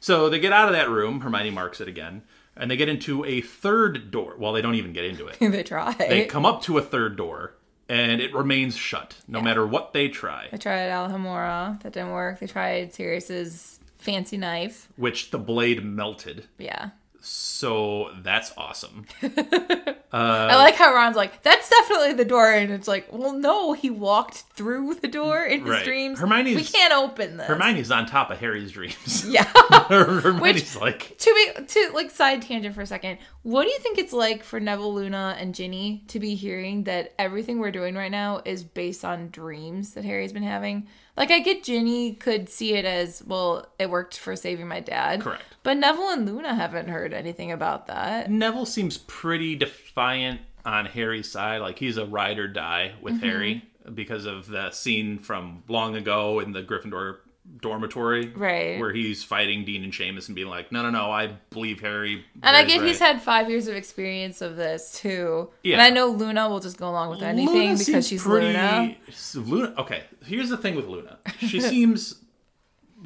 So 0.00 0.28
they 0.30 0.38
get 0.38 0.52
out 0.52 0.68
of 0.68 0.74
that 0.74 0.88
room. 0.88 1.20
Hermione 1.20 1.50
marks 1.50 1.80
it 1.80 1.88
again, 1.88 2.22
and 2.58 2.70
they 2.70 2.76
get 2.76 2.88
into 2.88 3.24
a 3.24 3.40
third 3.40 4.10
door. 4.10 4.34
Well, 4.38 4.52
they 4.52 4.60
don't 4.60 4.74
even 4.74 4.92
get 4.92 5.04
into 5.04 5.26
it. 5.28 5.38
they 5.40 5.62
try. 5.62 5.94
They 5.94 6.26
come 6.26 6.44
up 6.44 6.62
to 6.62 6.76
a 6.76 6.82
third 6.82 7.16
door, 7.16 7.54
and 7.88 8.20
it 8.20 8.34
remains 8.34 8.76
shut, 8.76 9.16
no 9.26 9.40
matter 9.40 9.66
what 9.66 9.92
they 9.92 10.08
try. 10.08 10.48
They 10.50 10.58
tried 10.58 10.88
Alohomora. 10.90 11.82
That 11.82 11.92
didn't 11.92 12.10
work. 12.10 12.40
They 12.40 12.46
tried 12.46 12.92
Sirius's 12.92 13.80
fancy 13.98 14.36
knife. 14.36 14.88
Which 14.96 15.30
the 15.30 15.38
blade 15.38 15.84
melted. 15.84 16.46
Yeah. 16.58 16.90
So 17.20 18.10
that's 18.22 18.52
awesome. 18.56 19.06
Uh, 20.10 20.48
I 20.50 20.56
like 20.56 20.74
how 20.74 20.94
Ron's 20.94 21.16
like, 21.16 21.42
that's 21.42 21.68
definitely 21.68 22.14
the 22.14 22.24
door. 22.24 22.50
And 22.50 22.72
it's 22.72 22.88
like, 22.88 23.12
well, 23.12 23.34
no, 23.34 23.74
he 23.74 23.90
walked 23.90 24.36
through 24.54 24.94
the 24.94 25.06
door 25.06 25.44
in 25.44 25.60
his 25.60 25.68
Right. 25.68 25.84
dreams. 25.84 26.18
Hermione's- 26.18 26.56
we 26.56 26.64
can't 26.64 26.94
open 26.94 27.36
this. 27.36 27.46
Hermione's 27.46 27.90
on 27.90 28.06
top 28.06 28.30
of 28.30 28.38
Harry's 28.38 28.72
dreams. 28.72 29.26
Yeah. 29.28 29.44
Hermione's 29.88 30.76
like, 30.76 31.18
to 31.18 31.52
be 31.58 31.64
to 31.66 31.90
like 31.92 32.10
side 32.10 32.40
tangent 32.40 32.74
for 32.74 32.80
a 32.80 32.86
second 32.86 33.18
what 33.42 33.64
do 33.64 33.68
you 33.70 33.78
think 33.80 33.98
it's 33.98 34.12
like 34.14 34.42
for 34.42 34.58
neville 34.60 34.94
luna 34.94 35.36
and 35.38 35.54
ginny 35.54 36.04
to 36.08 36.18
be 36.18 36.34
hearing 36.34 36.84
that 36.84 37.12
everything 37.18 37.58
we're 37.58 37.70
doing 37.70 37.94
right 37.94 38.10
now 38.10 38.40
is 38.44 38.62
based 38.64 39.04
on 39.04 39.28
dreams 39.30 39.94
that 39.94 40.04
harry's 40.04 40.32
been 40.32 40.42
having 40.42 40.86
like 41.18 41.30
i 41.30 41.38
get 41.40 41.62
ginny 41.62 42.14
could 42.14 42.48
see 42.48 42.74
it 42.74 42.84
as 42.86 43.22
well 43.26 43.66
it 43.78 43.90
worked 43.90 44.16
for 44.18 44.34
saving 44.36 44.66
my 44.68 44.80
dad 44.80 45.20
Correct. 45.20 45.42
but 45.62 45.76
neville 45.76 46.08
and 46.10 46.24
luna 46.26 46.54
haven't 46.54 46.88
heard 46.88 47.12
anything 47.12 47.52
about 47.52 47.86
that 47.88 48.30
Neville 48.30 48.66
seems 48.66 48.96
pretty 48.98 49.54
defiant 49.56 50.40
on 50.64 50.84
Harry's 50.86 51.30
side. 51.30 51.60
Like 51.62 51.78
he's 51.78 51.96
a 51.96 52.04
ride 52.04 52.38
or 52.38 52.46
die 52.48 52.92
with 53.00 53.14
Mm-hmm. 53.14 53.24
Harry 53.26 53.64
because 53.94 54.26
of 54.26 54.48
the 54.48 54.70
scene 54.70 55.18
from 55.18 55.62
long 55.68 55.96
ago 55.96 56.40
in 56.40 56.52
the 56.52 56.62
Gryffindor 56.62 57.18
dormitory. 57.60 58.28
Right. 58.28 58.78
Where 58.78 58.92
he's 58.92 59.24
fighting 59.24 59.64
Dean 59.64 59.82
and 59.84 59.92
Seamus 59.92 60.28
and 60.28 60.36
being 60.36 60.48
like, 60.48 60.70
no, 60.70 60.82
no, 60.82 60.90
no, 60.90 61.10
I 61.10 61.28
believe 61.50 61.80
Harry. 61.80 62.24
and 62.42 62.56
i 62.56 62.62
get 62.64 62.82
he's 62.82 62.98
had 63.00 63.20
five 63.20 63.48
years 63.50 63.66
of 63.66 63.74
experience 63.74 64.40
of 64.42 64.56
this 64.56 64.92
too 65.00 65.48
Yeah. 65.64 65.74
and 65.74 65.82
i 65.82 65.90
know 65.90 66.06
luna 66.08 66.48
will 66.48 66.60
just 66.60 66.76
go 66.78 66.88
along 66.88 67.10
with 67.10 67.22
anything 67.22 67.54
Luna 67.70 67.78
because 67.78 68.06
she's 68.06 68.22
pretty- 68.22 68.46
luna 68.46 68.96
Luna. 69.34 69.74
Okay, 69.78 70.04
here's 70.24 70.48
the 70.50 70.56
thing 70.56 70.74
with 70.76 70.86
Luna. 70.86 71.18
She 71.38 71.60
seems 71.72 72.16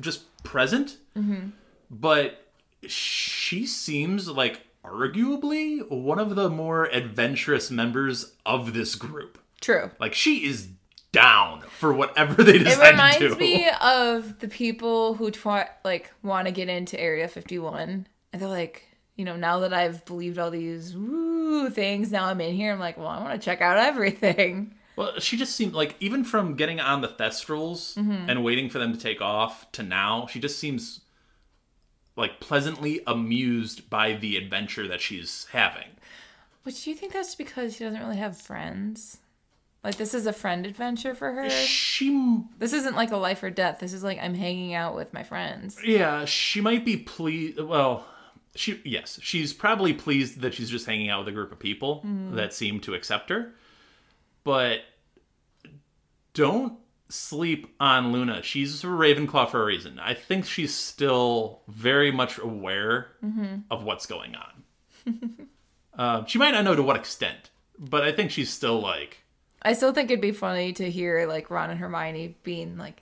just 0.01 0.23
present, 0.45 0.97
Mm-hmm. 1.17 1.49
but 1.91 2.47
she 2.87 3.65
seems 3.67 4.29
like 4.29 4.61
arguably 4.85 5.89
one 5.91 6.19
of 6.19 6.35
the 6.35 6.49
more 6.51 6.87
adventurous 6.87 7.71
members 7.71 8.33
of 8.45 8.73
this 8.75 8.95
group. 8.95 9.39
true 9.61 9.91
Like 10.01 10.15
she 10.15 10.45
is 10.47 10.69
down 11.13 11.61
for 11.63 11.93
whatever 11.93 12.43
they 12.43 12.59
decide 12.59 12.71
to 12.75 12.77
do. 12.77 12.83
It 12.83 12.91
reminds 12.91 13.39
me 13.39 13.69
of 13.81 14.39
the 14.41 14.49
people 14.49 15.15
who 15.15 15.31
try 15.31 15.69
like 15.85 16.11
want 16.23 16.47
to 16.49 16.53
get 16.53 16.69
into 16.69 16.99
Area 16.99 17.29
51, 17.29 18.07
and 18.33 18.43
they're 18.43 18.49
like, 18.49 18.89
you 19.17 19.25
know, 19.25 19.37
now 19.37 19.61
that 19.61 19.73
I've 19.75 20.05
believed 20.07 20.39
all 20.39 20.51
these 20.51 20.97
woo 20.97 21.69
things, 21.71 22.11
now 22.11 22.25
I'm 22.27 22.41
in 22.41 22.55
here. 22.55 22.73
I'm 22.73 22.81
like, 22.81 22.97
well, 22.97 23.09
I 23.09 23.21
want 23.23 23.41
to 23.41 23.45
check 23.45 23.61
out 23.61 23.77
everything. 23.79 24.75
Well, 24.95 25.19
she 25.21 25.39
just 25.39 25.57
seemed 25.57 25.73
like 25.73 25.97
even 26.01 26.23
from 26.23 26.55
getting 26.55 26.79
on 26.79 27.01
the 27.01 27.09
Thestrals 27.09 27.95
Mm-hmm. 27.97 28.29
and 28.29 28.45
waiting 28.45 28.69
for 28.69 28.79
them 28.79 28.93
to 28.93 28.99
take 28.99 29.23
off 29.23 29.73
to 29.73 29.83
now, 29.83 30.27
she 30.27 30.39
just 30.39 30.59
seems 30.59 31.01
like 32.15 32.41
pleasantly 32.41 33.01
amused 33.07 33.89
by 33.89 34.13
the 34.13 34.37
adventure 34.37 34.87
that 34.89 35.01
she's 35.01 35.47
having. 35.51 35.89
But 36.63 36.75
do 36.75 36.91
you 36.91 36.95
think 36.97 37.15
that's 37.15 37.35
because 37.35 37.75
she 37.75 37.85
doesn't 37.85 38.01
really 38.01 38.19
have 38.19 38.37
friends? 38.37 39.17
Like 39.85 39.97
this 39.97 40.15
is 40.15 40.27
a 40.27 40.33
friend 40.33 40.65
adventure 40.65 41.15
for 41.15 41.33
her. 41.33 41.51
She 41.51 42.41
This 42.59 42.73
isn't 42.73 42.95
like 42.95 43.11
a 43.11 43.17
life 43.17 43.43
or 43.43 43.51
death. 43.51 43.81
This 43.81 43.93
is 43.93 44.05
like 44.05 44.19
I'm 44.21 44.35
hanging 44.35 44.75
out 44.75 44.95
with 44.95 45.13
my 45.13 45.25
friends. 45.25 45.79
Yeah, 45.85 46.25
she 46.25 46.61
might 46.61 46.85
be 46.85 46.97
pleased. 46.97 47.59
Well, 47.59 48.07
she 48.55 48.81
yes, 48.85 49.19
she's 49.23 49.53
probably 49.53 49.93
pleased 49.93 50.41
that 50.41 50.55
she's 50.55 50.71
just 50.71 50.87
hanging 50.87 51.09
out 51.09 51.21
with 51.21 51.29
a 51.29 51.33
group 51.33 51.51
of 51.53 51.59
people 51.59 52.05
that 52.33 52.55
seem 52.55 52.81
to 52.81 52.95
accept 52.95 53.31
her. 53.31 53.53
But 54.45 54.81
don't 56.35 56.79
sleep 57.09 57.75
on 57.79 58.13
Luna. 58.13 58.43
She's 58.43 58.83
a 58.85 58.87
Ravenclaw 58.87 59.51
for 59.51 59.63
a 59.63 59.67
reason. 59.67 59.99
I 59.99 60.15
think 60.15 60.47
she's 60.47 60.75
still 60.75 61.61
very 61.69 62.11
much 62.11 62.39
aware 62.39 63.09
of 63.71 63.83
what's 63.85 64.07
going 64.07 64.35
on. 64.37 64.63
uh, 65.99 66.25
she 66.27 66.39
might 66.39 66.53
not 66.53 66.65
know 66.65 66.75
to 66.75 66.83
what 66.83 66.97
extent, 66.97 67.51
but 67.79 68.03
I 68.03 68.13
think 68.13 68.31
she's 68.31 68.51
still 68.51 68.81
like, 68.81 69.22
I 69.65 69.73
still 69.75 69.93
think 69.93 70.11
it'd 70.11 70.21
be 70.21 70.33
funny 70.33 70.73
to 70.75 70.91
hear 70.91 71.27
like 71.27 71.51
Ron 71.51 71.71
and 71.71 71.79
Hermione 71.79 72.37
being 72.43 72.77
like, 72.77 73.01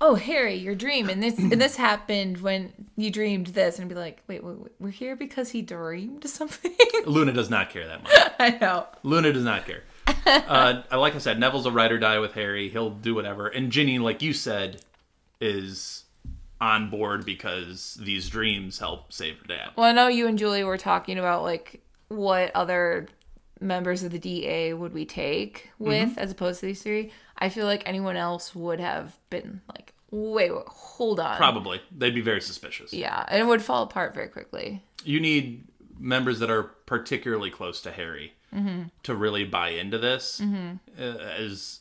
"Oh, 0.00 0.14
Harry, 0.14 0.54
your 0.54 0.74
dream, 0.74 1.08
and 1.08 1.22
this 1.22 1.38
and 1.38 1.60
this 1.60 1.76
happened 1.76 2.40
when 2.40 2.72
you 2.96 3.10
dreamed 3.10 3.48
this," 3.48 3.78
and 3.78 3.88
be 3.88 3.94
like, 3.94 4.22
"Wait, 4.26 4.42
wait, 4.42 4.58
wait 4.58 4.72
we're 4.78 4.90
here 4.90 5.16
because 5.16 5.50
he 5.50 5.62
dreamed 5.62 6.28
something." 6.28 6.74
Luna 7.06 7.32
does 7.32 7.50
not 7.50 7.70
care 7.70 7.86
that 7.86 8.02
much. 8.02 8.12
I 8.38 8.58
know. 8.58 8.86
Luna 9.02 9.32
does 9.32 9.44
not 9.44 9.66
care. 9.66 9.82
uh, 10.26 10.82
like 10.92 11.14
I 11.14 11.18
said, 11.18 11.38
Neville's 11.38 11.66
a 11.66 11.70
ride 11.70 11.92
or 11.92 11.98
die 11.98 12.18
with 12.18 12.32
Harry. 12.32 12.68
He'll 12.68 12.90
do 12.90 13.14
whatever. 13.14 13.48
And 13.48 13.70
Ginny, 13.70 13.98
like 13.98 14.22
you 14.22 14.32
said, 14.32 14.80
is 15.40 16.04
on 16.60 16.90
board 16.90 17.24
because 17.24 17.98
these 18.00 18.28
dreams 18.28 18.78
help 18.78 19.12
save 19.12 19.38
her 19.38 19.46
dad. 19.46 19.70
Well, 19.76 19.86
I 19.86 19.92
know 19.92 20.08
you 20.08 20.26
and 20.26 20.38
Julie 20.38 20.64
were 20.64 20.78
talking 20.78 21.18
about 21.18 21.42
like 21.42 21.80
what 22.08 22.50
other 22.54 23.08
members 23.60 24.02
of 24.02 24.12
the 24.12 24.18
DA 24.18 24.74
would 24.74 24.92
we 24.92 25.04
take 25.04 25.70
mm-hmm. 25.74 25.84
with 25.84 26.18
as 26.18 26.30
opposed 26.30 26.60
to 26.60 26.66
these 26.66 26.82
three. 26.82 27.12
I 27.38 27.48
feel 27.48 27.66
like 27.66 27.82
anyone 27.86 28.16
else 28.16 28.54
would 28.54 28.80
have 28.80 29.16
been 29.30 29.60
like, 29.74 29.92
"Wait, 30.10 30.50
wait 30.50 30.64
hold 30.66 31.20
on." 31.20 31.36
Probably. 31.36 31.80
They'd 31.96 32.14
be 32.14 32.20
very 32.20 32.40
suspicious. 32.40 32.92
Yeah, 32.92 33.24
and 33.28 33.40
it 33.40 33.46
would 33.46 33.62
fall 33.62 33.82
apart 33.84 34.14
very 34.14 34.28
quickly. 34.28 34.82
You 35.04 35.20
need 35.20 35.64
members 35.98 36.38
that 36.40 36.50
are 36.50 36.64
particularly 36.86 37.50
close 37.50 37.80
to 37.82 37.90
Harry 37.90 38.32
mm-hmm. 38.54 38.84
to 39.02 39.14
really 39.14 39.44
buy 39.44 39.70
into 39.70 39.98
this 39.98 40.40
mm-hmm. 40.42 40.76
uh, 40.98 41.02
as 41.02 41.80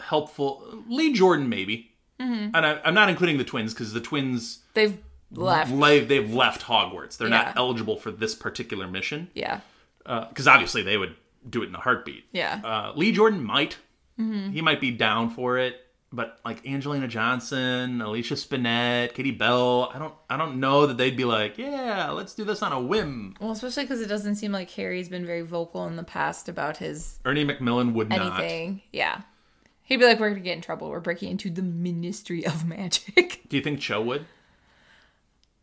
helpful. 0.00 0.82
Lee 0.88 1.12
Jordan, 1.12 1.48
maybe. 1.48 1.92
And 2.20 2.56
I, 2.56 2.80
I'm 2.84 2.94
not 2.94 3.08
including 3.08 3.38
the 3.38 3.44
twins 3.44 3.72
because 3.72 3.92
the 3.92 4.00
twins 4.00 4.58
They've 4.74 4.98
left. 5.30 5.70
le- 5.70 6.04
they've 6.04 6.32
left 6.32 6.62
Hogwarts. 6.62 7.16
They're 7.16 7.28
Yeah. 7.28 7.42
not 7.44 7.56
eligible 7.56 7.96
for 7.96 8.10
this 8.10 8.34
particular 8.34 8.88
mission. 8.88 9.28
yeah. 9.34 9.60
Because 10.28 10.48
obviously 10.48 10.82
they 10.82 10.96
would 10.96 11.14
do 11.48 11.62
it 11.62 11.68
in 11.68 11.74
a 11.74 11.80
heartbeat. 11.80 12.24
Yeah. 12.32 12.60
Uh, 12.64 12.92
Lee 12.96 13.12
Jordan 13.12 13.44
might. 13.44 13.76
He 14.16 14.60
might 14.62 14.80
be 14.80 14.90
down 14.90 15.30
for 15.30 15.58
it, 15.58 15.76
but 16.12 16.40
like 16.44 16.66
Angelina 16.66 17.06
Johnson, 17.06 18.00
Alicia 18.00 18.34
Spinnet, 18.34 19.14
Katie 19.14 19.30
Bell, 19.30 19.92
I 19.94 20.00
don't, 20.00 20.14
I 20.28 20.36
don't 20.36 20.58
know 20.58 20.86
that 20.88 20.96
they'd 20.96 21.16
be 21.16 21.24
like, 21.24 21.56
yeah, 21.56 22.10
let's 22.10 22.34
do 22.34 22.42
this 22.42 22.60
on 22.60 22.72
a 22.72 22.80
whim. 22.80 23.36
Well, 23.40 23.52
especially 23.52 23.84
because 23.84 24.00
it 24.00 24.08
doesn't 24.08 24.34
seem 24.34 24.50
like 24.50 24.70
Harry's 24.72 25.08
been 25.08 25.24
very 25.24 25.42
vocal 25.42 25.86
in 25.86 25.94
the 25.94 26.02
past 26.02 26.48
about 26.48 26.78
his 26.78 27.20
Ernie 27.24 27.44
Macmillan 27.44 27.94
would 27.94 28.08
not. 28.08 28.40
anything. 28.40 28.82
Yeah. 28.92 29.20
He'd 29.84 29.98
be 29.98 30.04
like, 30.04 30.18
we're 30.18 30.30
going 30.30 30.42
to 30.42 30.44
get 30.44 30.56
in 30.56 30.62
trouble. 30.62 30.90
We're 30.90 30.98
breaking 30.98 31.30
into 31.30 31.48
the 31.48 31.62
Ministry 31.62 32.44
of 32.44 32.66
Magic. 32.66 33.42
Do 33.48 33.56
you 33.56 33.62
think 33.62 33.78
Cho 33.78 34.02
would? 34.02 34.26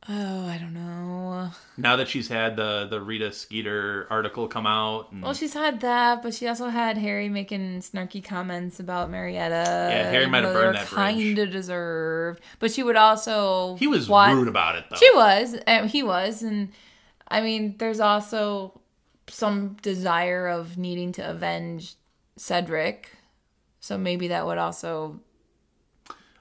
Oh, 0.10 0.48
I 0.48 0.58
don't 0.58 0.74
know. 0.74 1.50
Now 1.78 1.96
that 1.98 2.08
she's 2.08 2.28
had 2.28 2.56
the 2.56 2.88
the 2.90 3.02
Rita 3.02 3.32
Skeeter 3.32 4.08
article 4.10 4.48
come 4.48 4.66
out, 4.66 5.12
and 5.12 5.22
Well, 5.22 5.34
she's 5.34 5.54
had 5.54 5.82
that, 5.82 6.24
but 6.24 6.34
she 6.34 6.48
also 6.48 6.70
had 6.70 6.98
Harry 6.98 7.30
making 7.30 7.82
snarky 7.82 8.24
comments 8.24 8.80
about 8.80 9.10
Marietta. 9.10 9.90
Yeah, 9.92 10.10
Harry 10.10 10.28
might 10.28 10.44
have 10.44 10.54
burned 10.54 10.76
that 10.76 10.90
bridge. 10.90 10.96
Kind 10.96 11.40
of 11.40 11.52
deserved. 11.52 12.42
But 12.60 12.72
she 12.72 12.84
would 12.84 12.96
also. 12.96 13.76
he 13.78 13.88
was 13.88 14.10
rude 14.10 14.48
about 14.48 14.76
it 14.76 14.86
though. 14.90 14.96
She 14.96 15.10
was. 15.14 15.56
And 15.68 15.90
he 15.90 16.04
was. 16.04 16.42
And 16.42 16.72
I 17.28 17.42
mean, 17.42 17.76
there's 17.78 18.00
also 18.00 18.80
some 19.28 19.78
desire 19.82 20.48
of 20.48 20.78
needing 20.78 21.12
to 21.14 21.30
avenge 21.30 21.96
Cedric. 22.38 23.10
So 23.80 23.98
maybe 23.98 24.30
that 24.30 24.46
would 24.46 24.58
also. 24.58 25.20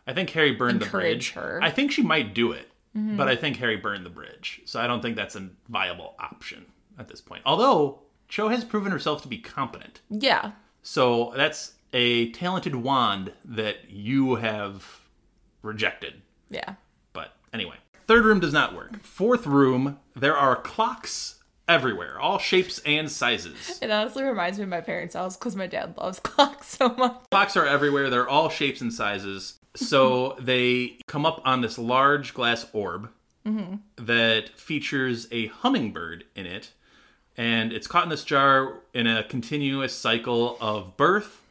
I 0.06 0.12
think 0.12 0.30
Harry 0.30 0.52
burned 0.52 0.80
the 0.80 0.86
bridge. 0.86 1.32
her. 1.32 1.58
I 1.62 1.70
think 1.70 1.90
she 1.90 2.02
might 2.02 2.34
do 2.34 2.52
it, 2.52 2.68
Mm-hmm. 2.96 3.16
but 3.16 3.26
I 3.26 3.34
think 3.34 3.56
Harry 3.56 3.76
burned 3.76 4.06
the 4.06 4.10
bridge. 4.10 4.60
So 4.66 4.80
I 4.80 4.86
don't 4.86 5.02
think 5.02 5.16
that's 5.16 5.34
a 5.34 5.48
viable 5.68 6.14
option 6.20 6.64
at 6.98 7.08
this 7.08 7.20
point. 7.20 7.42
Although 7.44 8.00
Cho 8.28 8.48
has 8.48 8.64
proven 8.64 8.92
herself 8.92 9.22
to 9.22 9.28
be 9.28 9.38
competent. 9.38 10.00
Yeah. 10.10 10.52
So 10.82 11.32
that's 11.36 11.72
a 11.92 12.30
talented 12.30 12.76
wand 12.76 13.32
that 13.44 13.90
you 13.90 14.36
have 14.36 15.00
rejected. 15.62 16.22
Yeah. 16.50 16.74
But 17.12 17.32
anyway, 17.52 17.76
Third 18.06 18.24
room 18.24 18.40
does 18.40 18.52
not 18.52 18.74
work. 18.74 19.02
Fourth 19.02 19.46
room, 19.46 19.98
there 20.14 20.36
are 20.36 20.56
clocks 20.56 21.42
everywhere, 21.66 22.20
all 22.20 22.38
shapes 22.38 22.78
and 22.84 23.10
sizes. 23.10 23.78
It 23.80 23.90
honestly 23.90 24.22
reminds 24.24 24.58
me 24.58 24.64
of 24.64 24.68
my 24.68 24.82
parents' 24.82 25.14
house 25.14 25.36
because 25.36 25.56
my 25.56 25.66
dad 25.66 25.96
loves 25.96 26.20
clocks 26.22 26.76
so 26.76 26.90
much. 26.90 27.16
Clocks 27.30 27.56
are 27.56 27.66
everywhere. 27.66 28.10
They're 28.10 28.28
all 28.28 28.50
shapes 28.50 28.82
and 28.82 28.92
sizes. 28.92 29.58
So 29.76 30.36
they 30.38 30.98
come 31.06 31.26
up 31.26 31.42
on 31.44 31.60
this 31.60 31.78
large 31.78 32.32
glass 32.34 32.66
orb 32.72 33.10
that 33.96 34.48
features 34.58 35.28
a 35.30 35.48
hummingbird 35.48 36.24
in 36.34 36.46
it. 36.46 36.72
And 37.36 37.72
it's 37.72 37.86
caught 37.86 38.04
in 38.04 38.08
this 38.10 38.24
jar 38.24 38.74
in 38.94 39.06
a 39.06 39.24
continuous 39.24 39.92
cycle 39.92 40.56
of 40.60 40.96
birth, 40.96 41.42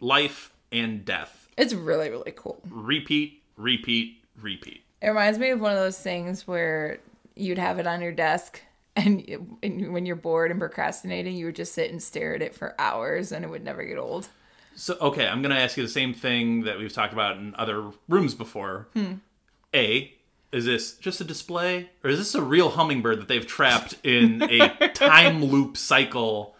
life, 0.00 0.52
and 0.70 1.04
death. 1.04 1.48
It's 1.56 1.74
really, 1.74 2.08
really 2.10 2.32
cool. 2.34 2.60
Repeat, 2.70 3.42
repeat, 3.56 4.22
repeat. 4.40 4.82
It 5.02 5.08
reminds 5.08 5.38
me 5.38 5.50
of 5.50 5.60
one 5.60 5.72
of 5.72 5.78
those 5.78 5.98
things 5.98 6.46
where 6.46 6.98
you'd 7.34 7.58
have 7.58 7.78
it 7.78 7.86
on 7.86 8.00
your 8.00 8.12
desk, 8.12 8.60
and, 8.96 9.56
and 9.62 9.92
when 9.92 10.06
you're 10.06 10.16
bored 10.16 10.50
and 10.50 10.60
procrastinating, 10.60 11.36
you 11.36 11.46
would 11.46 11.56
just 11.56 11.74
sit 11.74 11.90
and 11.90 12.02
stare 12.02 12.36
at 12.36 12.42
it 12.42 12.54
for 12.54 12.74
hours, 12.78 13.32
and 13.32 13.44
it 13.44 13.48
would 13.48 13.64
never 13.64 13.84
get 13.84 13.98
old. 13.98 14.28
So, 14.76 14.96
okay, 15.00 15.26
I'm 15.26 15.42
going 15.42 15.54
to 15.54 15.60
ask 15.60 15.76
you 15.76 15.82
the 15.82 15.88
same 15.88 16.14
thing 16.14 16.64
that 16.64 16.78
we've 16.78 16.92
talked 16.92 17.12
about 17.12 17.36
in 17.36 17.54
other 17.56 17.90
rooms 18.08 18.34
before. 18.34 18.88
Hmm. 18.94 19.14
A, 19.74 20.12
is 20.52 20.64
this 20.64 20.94
just 20.94 21.20
a 21.20 21.24
display, 21.24 21.90
or 22.02 22.10
is 22.10 22.18
this 22.18 22.34
a 22.34 22.42
real 22.42 22.70
hummingbird 22.70 23.20
that 23.20 23.28
they've 23.28 23.46
trapped 23.46 23.96
in 24.04 24.42
a 24.42 24.88
time 24.94 25.44
loop 25.44 25.76
cycle 25.76 26.54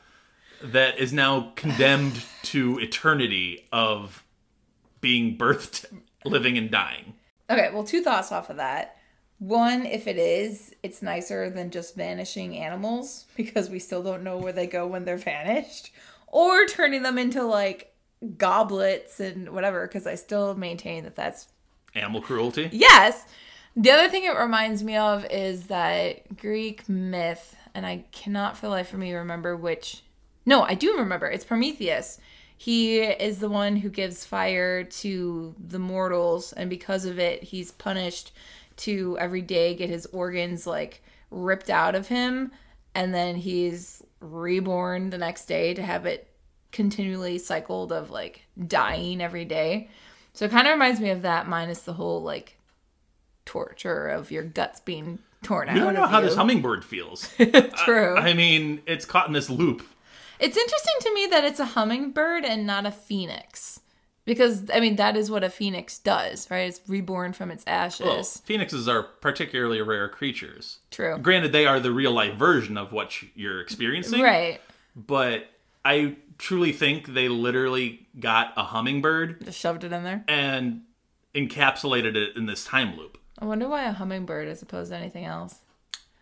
that 0.62 0.98
is 0.98 1.12
now 1.12 1.52
condemned 1.54 2.24
to 2.42 2.78
eternity 2.80 3.68
of 3.72 4.24
being 5.00 5.38
birthed, 5.38 5.84
living, 6.24 6.58
and 6.58 6.70
dying? 6.70 7.14
Okay, 7.50 7.70
well, 7.72 7.84
two 7.84 8.02
thoughts 8.02 8.32
off 8.32 8.50
of 8.50 8.56
that. 8.56 8.96
One, 9.38 9.84
if 9.84 10.06
it 10.06 10.16
is, 10.16 10.74
it's 10.82 11.02
nicer 11.02 11.50
than 11.50 11.70
just 11.70 11.94
vanishing 11.94 12.56
animals 12.56 13.26
because 13.36 13.68
we 13.68 13.78
still 13.78 14.02
don't 14.02 14.24
know 14.24 14.38
where 14.38 14.52
they 14.52 14.66
go 14.66 14.86
when 14.86 15.04
they're 15.04 15.16
vanished, 15.16 15.90
or 16.28 16.66
turning 16.66 17.02
them 17.02 17.18
into 17.18 17.44
like 17.44 17.93
goblets 18.36 19.20
and 19.20 19.50
whatever. 19.50 19.86
Because 19.86 20.06
I 20.06 20.14
still 20.14 20.54
maintain 20.54 21.04
that 21.04 21.16
that's 21.16 21.48
Animal 21.94 22.20
cruelty? 22.20 22.68
yes. 22.72 23.24
The 23.76 23.90
other 23.90 24.08
thing 24.08 24.24
it 24.24 24.36
reminds 24.36 24.84
me 24.84 24.96
of 24.96 25.24
is 25.30 25.66
that 25.66 26.36
Greek 26.36 26.88
myth, 26.88 27.56
and 27.74 27.84
I 27.84 28.04
cannot 28.12 28.56
for 28.56 28.66
the 28.66 28.70
life 28.70 28.92
of 28.92 28.98
me 29.00 29.12
remember 29.14 29.56
which. 29.56 30.02
No, 30.46 30.62
I 30.62 30.74
do 30.74 30.98
remember. 30.98 31.26
It's 31.26 31.44
Prometheus. 31.44 32.20
He 32.56 33.00
is 33.00 33.38
the 33.40 33.48
one 33.48 33.76
who 33.76 33.88
gives 33.88 34.24
fire 34.24 34.84
to 34.84 35.54
the 35.58 35.80
mortals, 35.80 36.52
and 36.52 36.70
because 36.70 37.04
of 37.04 37.18
it, 37.18 37.42
he's 37.42 37.72
punished 37.72 38.32
to 38.76 39.16
every 39.18 39.42
day 39.42 39.74
get 39.74 39.90
his 39.90 40.06
organs 40.06 40.66
like 40.66 41.02
ripped 41.30 41.68
out 41.68 41.94
of 41.96 42.06
him, 42.08 42.52
and 42.94 43.12
then 43.12 43.34
he's 43.34 44.02
reborn 44.20 45.10
the 45.10 45.18
next 45.18 45.46
day 45.46 45.74
to 45.74 45.82
have 45.82 46.06
it 46.06 46.28
continually 46.74 47.38
cycled 47.38 47.92
of 47.92 48.10
like 48.10 48.42
dying 48.66 49.22
every 49.22 49.46
day. 49.46 49.88
So 50.34 50.44
it 50.44 50.50
kind 50.50 50.66
of 50.66 50.72
reminds 50.72 51.00
me 51.00 51.10
of 51.10 51.22
that, 51.22 51.48
minus 51.48 51.82
the 51.82 51.94
whole 51.94 52.20
like 52.20 52.58
torture 53.46 54.08
of 54.08 54.30
your 54.30 54.42
guts 54.42 54.80
being 54.80 55.20
torn 55.42 55.68
out. 55.68 55.74
We 55.74 55.80
don't 55.80 55.94
know 55.94 56.06
how 56.06 56.18
you. 56.18 56.26
this 56.26 56.34
hummingbird 56.34 56.84
feels. 56.84 57.32
True. 57.84 58.16
I 58.16 58.34
mean, 58.34 58.82
it's 58.86 59.04
caught 59.04 59.28
in 59.28 59.32
this 59.32 59.48
loop. 59.48 59.86
It's 60.40 60.56
interesting 60.56 60.94
to 61.00 61.14
me 61.14 61.26
that 61.28 61.44
it's 61.44 61.60
a 61.60 61.64
hummingbird 61.64 62.44
and 62.44 62.66
not 62.66 62.84
a 62.84 62.90
phoenix. 62.90 63.80
Because 64.24 64.70
I 64.72 64.80
mean 64.80 64.96
that 64.96 65.18
is 65.18 65.30
what 65.30 65.44
a 65.44 65.50
phoenix 65.50 65.98
does, 65.98 66.50
right? 66.50 66.68
It's 66.68 66.80
reborn 66.88 67.34
from 67.34 67.50
its 67.50 67.62
ashes. 67.66 68.06
Well, 68.06 68.22
phoenixes 68.22 68.88
are 68.88 69.02
particularly 69.02 69.80
rare 69.82 70.08
creatures. 70.08 70.78
True. 70.90 71.18
Granted, 71.18 71.52
they 71.52 71.66
are 71.66 71.78
the 71.78 71.92
real 71.92 72.12
life 72.12 72.34
version 72.34 72.78
of 72.78 72.90
what 72.90 73.14
you're 73.36 73.60
experiencing. 73.60 74.22
Right. 74.22 74.62
But 74.96 75.48
I 75.84 76.16
truly 76.38 76.72
think 76.72 77.08
they 77.14 77.28
literally 77.28 78.06
got 78.18 78.52
a 78.56 78.64
hummingbird 78.64 79.44
Just 79.44 79.58
shoved 79.58 79.84
it 79.84 79.92
in 79.92 80.04
there. 80.04 80.24
and 80.28 80.82
encapsulated 81.34 82.16
it 82.16 82.36
in 82.36 82.46
this 82.46 82.64
time 82.64 82.96
loop. 82.96 83.18
I 83.38 83.44
wonder 83.44 83.68
why 83.68 83.84
a 83.84 83.92
hummingbird 83.92 84.48
as 84.48 84.62
opposed 84.62 84.90
to 84.90 84.96
anything 84.96 85.24
else. 85.24 85.56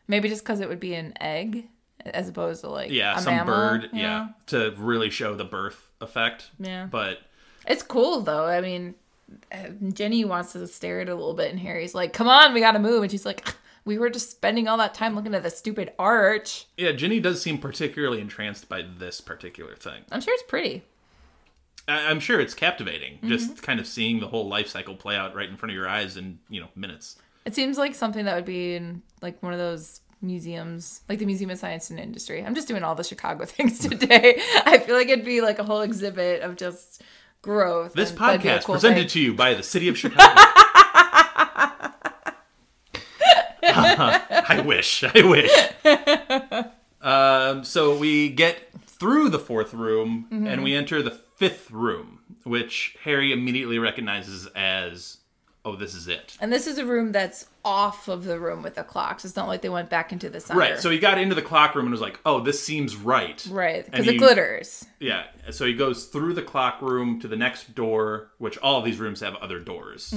Maybe 0.09 0.29
just 0.29 0.43
because 0.43 0.61
it 0.61 0.69
would 0.69 0.81
be 0.81 0.95
an 0.95 1.13
egg 1.21 1.69
as 2.05 2.29
opposed 2.29 2.63
to 2.63 2.69
like 2.71 2.91
Yeah, 2.91 3.17
a 3.19 3.21
some 3.21 3.35
mammal, 3.37 3.55
bird. 3.55 3.83
you 3.93 4.01
Yeah, 4.01 4.19
know? 4.19 4.29
to 4.47 4.75
really 4.79 5.11
show 5.11 5.35
the 5.35 5.45
birth 5.45 5.91
effect. 6.01 6.51
Yeah. 6.59 6.87
But 6.91 7.19
It's 7.67 7.83
cool 7.83 8.21
though. 8.23 8.47
I 8.47 8.61
mean, 8.61 8.95
Ginny 9.93 10.25
wants 10.25 10.53
to 10.53 10.67
stare 10.67 11.01
at 11.01 11.09
it 11.09 11.13
a 11.13 11.15
little 11.15 11.35
bit, 11.35 11.51
and 11.51 11.61
Harry's 11.61 11.95
like, 11.95 12.13
"Come 12.13 12.29
on, 12.29 12.53
we 12.53 12.61
gotta 12.61 12.79
move," 12.79 13.03
and 13.03 13.11
she's 13.11 13.25
like, 13.25 13.47
"We 13.85 13.99
were 13.99 14.11
just 14.11 14.31
spending 14.31 14.69
all 14.69 14.77
that 14.79 14.95
time 14.95 15.15
looking 15.15 15.35
at 15.35 15.43
the 15.43 15.51
stupid 15.51 15.93
arch." 15.99 16.67
yeah, 16.77 16.93
Ginny 16.93 17.21
does 17.21 17.41
seem 17.43 17.59
particularly 17.59 18.21
entranced 18.21 18.69
by 18.69 18.83
this 18.99 19.21
particular 19.21 19.75
thing. 19.77 20.03
I'm 20.11 20.21
sure 20.21 20.35
it's 20.35 20.43
pretty. 20.45 20.83
I- 21.89 22.07
I'm 22.11 22.21
sure 22.21 22.41
it's 22.41 22.55
captivating, 22.55 23.15
Mm-hmm. 23.15 23.29
just 23.29 23.63
kind 23.63 23.81
of 23.81 23.87
seeing 23.87 24.21
the 24.21 24.29
whole 24.29 24.49
life 24.49 24.69
cycle 24.69 24.95
play 24.95 25.17
out 25.17 25.35
right 25.35 25.49
in 25.49 25.57
front 25.57 25.71
of 25.73 25.77
your 25.77 25.89
eyes 25.89 26.17
in 26.17 26.39
you 26.49 26.61
know 26.61 26.69
minutes. 26.77 27.17
It 27.45 27.55
seems 27.57 27.77
like 27.77 27.95
something 27.95 28.25
that 28.27 28.37
would 28.37 28.45
be 28.45 28.75
in 28.77 29.03
like 29.21 29.43
one 29.43 29.53
of 29.53 29.59
those 29.59 30.01
museums, 30.21 31.01
like 31.09 31.19
the 31.19 31.27
Museum 31.27 31.51
of 31.51 31.59
Science 31.59 31.91
and 31.91 31.99
Industry. 31.99 32.45
I'm 32.45 32.55
just 32.55 32.69
doing 32.69 32.85
all 32.85 32.95
the 32.95 33.03
Chicago 33.03 33.45
things 33.47 33.81
today. 33.81 34.41
I 34.65 34.79
feel 34.79 34.95
like 34.95 35.09
it'd 35.09 35.25
be 35.25 35.41
like 35.41 35.59
a 35.59 35.65
whole 35.65 35.81
exhibit 35.81 36.43
of 36.43 36.55
just 36.55 37.03
growth. 37.43 37.95
This 37.95 38.11
and 38.11 38.19
that'd 38.21 38.43
be 38.43 38.49
a 38.49 38.59
podcast 38.59 38.65
cool 38.65 38.75
presented 38.77 39.01
thing. 39.01 39.09
to 39.09 39.21
you 39.21 39.35
by 39.35 39.55
the 39.55 39.65
city 39.65 39.89
of 39.89 39.99
Chicago. 39.99 40.41
I 44.49 44.63
wish. 44.65 45.05
I 45.05 45.23
wish. 45.23 45.51
um, 47.01 47.65
so 47.65 47.97
we 47.97 48.29
get 48.31 48.59
through 48.87 49.29
the 49.31 49.39
fourth 49.39 49.75
room 49.75 50.27
Mm-hmm. 50.33 50.47
and 50.47 50.63
we 50.63 50.75
enter 50.75 51.03
the 51.03 51.11
fifth 51.11 51.71
room, 51.71 52.21
which 52.45 52.97
Harry 53.05 53.33
immediately 53.33 53.79
recognizes 53.79 54.47
as, 54.55 55.19
oh, 55.65 55.77
this 55.77 55.95
is 55.95 56.09
it. 56.09 56.37
And 56.41 56.53
this 56.53 56.67
is 56.67 56.79
a 56.79 56.85
room 56.85 57.13
that's 57.13 57.47
off 57.65 58.09
of 58.09 58.25
the 58.25 58.41
room 58.41 58.63
with 58.65 58.75
the 58.75 58.83
clocks. 58.83 59.25
It's 59.25 59.37
not 59.37 59.47
like 59.47 59.63
they 59.63 59.69
went 59.69 59.89
back 59.89 60.13
into 60.13 60.29
the 60.29 60.41
center. 60.41 60.59
Right. 60.59 60.79
So 60.81 60.91
he 60.91 60.99
got 60.99 61.19
into 61.19 61.37
the 61.37 61.43
clock 61.43 61.77
room 61.77 61.85
and 61.85 61.93
was 61.93 62.01
like, 62.01 62.19
oh, 62.27 62.41
this 62.41 62.61
seems 62.61 62.97
right. 62.97 63.47
right, 63.51 63.85
because 63.85 64.07
it 64.09 64.13
he- 64.15 64.19
glitters. 64.19 64.85
Yeah. 64.99 65.27
So 65.51 65.65
he 65.65 65.73
goes 65.75 66.07
through 66.07 66.35
the 66.35 66.43
clock 66.43 66.83
room 66.83 67.21
to 67.21 67.29
the 67.29 67.37
next 67.37 67.75
door, 67.77 68.31
which 68.39 68.59
all 68.59 68.81
of 68.81 68.85
these 68.85 68.99
rooms 68.99 69.21
have 69.21 69.37
other 69.37 69.61
doors. 69.61 70.13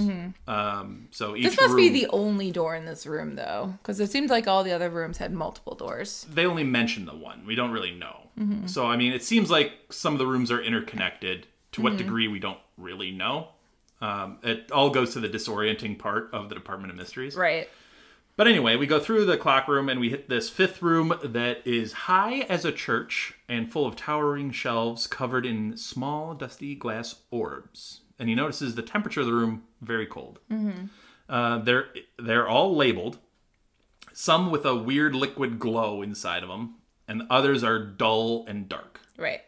Um, 0.47 1.07
so 1.11 1.35
each 1.35 1.43
Mm-hmm. 1.45 1.49
This 1.49 1.57
must 1.61 1.75
be 1.75 1.89
the 1.89 2.07
only 2.07 2.51
door 2.51 2.75
in 2.75 2.85
this 2.85 3.05
room, 3.05 3.35
though, 3.35 3.73
because 3.81 3.99
it 3.99 4.09
seems 4.11 4.31
like 4.31 4.47
all 4.47 4.63
the 4.63 4.71
other 4.71 4.89
rooms 4.89 5.17
had 5.17 5.31
multiple 5.33 5.75
doors. 5.75 6.25
they 6.33 6.45
only 6.45 6.63
mention 6.63 7.05
the 7.05 7.15
one. 7.15 7.45
We 7.45 7.55
don't 7.55 7.71
really 7.71 7.91
know. 7.93 8.21
Mm-hmm. 8.39 8.67
So 8.67 8.85
I 8.87 8.97
mean, 8.97 9.13
it 9.13 9.23
seems 9.23 9.49
like 9.51 9.73
some 9.91 10.13
of 10.13 10.19
the 10.19 10.27
rooms 10.27 10.51
are 10.51 10.61
interconnected. 10.61 11.47
To 11.73 11.81
Mm-hmm. 11.81 11.83
what 11.83 11.97
degree 11.97 12.27
we 12.29 12.39
don't 12.39 12.57
really 12.77 13.11
know. 13.11 13.49
Um, 14.01 14.39
it 14.43 14.71
all 14.71 14.89
goes 14.89 15.13
to 15.13 15.19
the 15.19 15.29
disorienting 15.29 15.97
part 15.97 16.29
of 16.33 16.49
the 16.49 16.55
Department 16.55 16.91
of 16.91 16.97
Mysteries. 16.97 17.35
Right. 17.35 17.69
But 18.37 18.47
anyway, 18.47 18.75
we 18.75 18.85
go 18.85 18.99
through 18.99 19.25
the 19.25 19.37
clock 19.37 19.67
room 19.67 19.87
and 19.87 19.99
we 19.99 20.09
hit 20.09 20.27
this 20.27 20.49
fifth 20.49 20.81
room 20.81 21.13
that 21.23 21.65
is 21.65 21.93
high 21.93 22.39
as 22.41 22.65
a 22.65 22.71
church 22.71 23.33
and 23.47 23.71
full 23.71 23.85
of 23.85 23.95
towering 23.95 24.51
shelves 24.51 25.07
covered 25.07 25.45
in 25.45 25.77
small, 25.77 26.33
dusty 26.33 26.75
glass 26.75 27.15
orbs. 27.31 28.01
And 28.19 28.27
he 28.27 28.35
notices 28.35 28.75
the 28.75 28.81
temperature 28.81 29.21
of 29.21 29.27
the 29.27 29.33
room 29.33 29.63
very 29.81 30.05
cold. 30.05 30.39
Uh, 31.27 31.57
they're 31.59 31.87
they're 32.19 32.47
all 32.47 32.75
labeled, 32.75 33.17
some 34.13 34.51
with 34.51 34.65
a 34.65 34.75
weird 34.75 35.15
liquid 35.15 35.57
glow 35.57 36.01
inside 36.01 36.43
of 36.43 36.49
them, 36.49 36.75
and 37.07 37.23
others 37.29 37.63
are 37.63 37.79
dull 37.79 38.45
and 38.47 38.69
dark. 38.69 38.99
Right. 39.17 39.41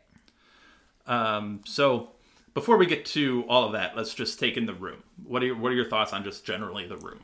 Um, 1.06 1.62
so 1.66 2.12
before 2.58 2.76
we 2.78 2.88
get 2.88 3.06
to 3.06 3.46
all 3.48 3.66
of 3.66 3.74
that, 3.74 3.96
let's 3.96 4.16
just 4.16 4.40
take 4.40 4.58
in 4.58 4.66
the 4.66 4.74
room. 4.74 5.04
What 5.28 5.44
are 5.44 5.46
your, 5.46 5.56
what 5.56 5.72
are 5.72 5.76
your 5.76 5.88
thoughts 5.88 6.12
on 6.12 6.24
just 6.24 6.44
generally 6.44 6.88
the 6.88 6.98
room? 6.98 7.20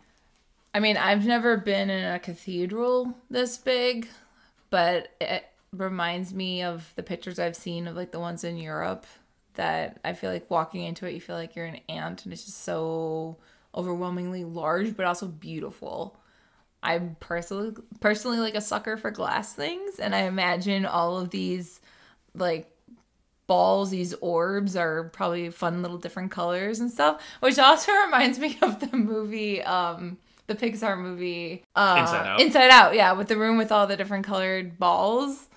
I 0.75 0.79
mean, 0.79 0.95
I've 0.95 1.25
never 1.25 1.57
been 1.57 1.89
in 1.89 2.05
a 2.05 2.19
cathedral 2.19 3.11
this 3.31 3.57
big, 3.57 4.07
but 4.69 5.07
it 5.19 5.43
reminds 5.71 6.35
me 6.35 6.61
of 6.61 6.87
the 6.95 7.01
pictures 7.01 7.39
I've 7.39 7.55
seen 7.55 7.87
of 7.87 7.95
like 7.95 8.11
the 8.11 8.19
ones 8.19 8.43
in 8.43 8.57
Europe 8.57 9.07
that 9.55 9.99
I 10.05 10.13
feel 10.13 10.31
like 10.31 10.51
walking 10.51 10.83
into 10.83 11.07
it, 11.07 11.15
you 11.15 11.19
feel 11.19 11.35
like 11.35 11.55
you're 11.55 11.65
an 11.65 11.79
ant 11.89 12.25
and 12.25 12.31
it's 12.31 12.45
just 12.45 12.63
so 12.63 13.37
overwhelmingly 13.73 14.43
large, 14.43 14.95
but 14.95 15.07
also 15.07 15.25
beautiful. 15.25 16.15
I'm 16.83 17.17
personally 17.19 17.73
personally 18.01 18.37
like 18.37 18.53
a 18.53 18.61
sucker 18.61 18.97
for 18.97 19.09
glass 19.09 19.55
things, 19.55 19.97
and 19.97 20.13
I 20.13 20.25
imagine 20.25 20.85
all 20.85 21.17
of 21.17 21.31
these 21.31 21.81
like 22.35 22.69
balls, 23.47 23.89
these 23.89 24.13
orbs 24.15 24.75
are 24.75 25.05
probably 25.09 25.49
fun 25.49 25.81
little 25.81 25.97
different 25.97 26.31
colors 26.31 26.79
and 26.79 26.91
stuff. 26.91 27.21
Which 27.39 27.59
also 27.59 27.91
reminds 28.05 28.39
me 28.39 28.57
of 28.61 28.79
the 28.79 28.95
movie, 28.95 29.61
um, 29.61 30.17
the 30.47 30.55
Pixar 30.55 30.97
movie 30.97 31.63
uh, 31.75 31.97
Inside 31.99 32.27
Out. 32.27 32.41
Inside 32.41 32.69
Out, 32.69 32.95
yeah, 32.95 33.13
with 33.13 33.27
the 33.27 33.37
room 33.37 33.57
with 33.57 33.71
all 33.71 33.87
the 33.87 33.97
different 33.97 34.25
colored 34.25 34.77
balls. 34.79 35.47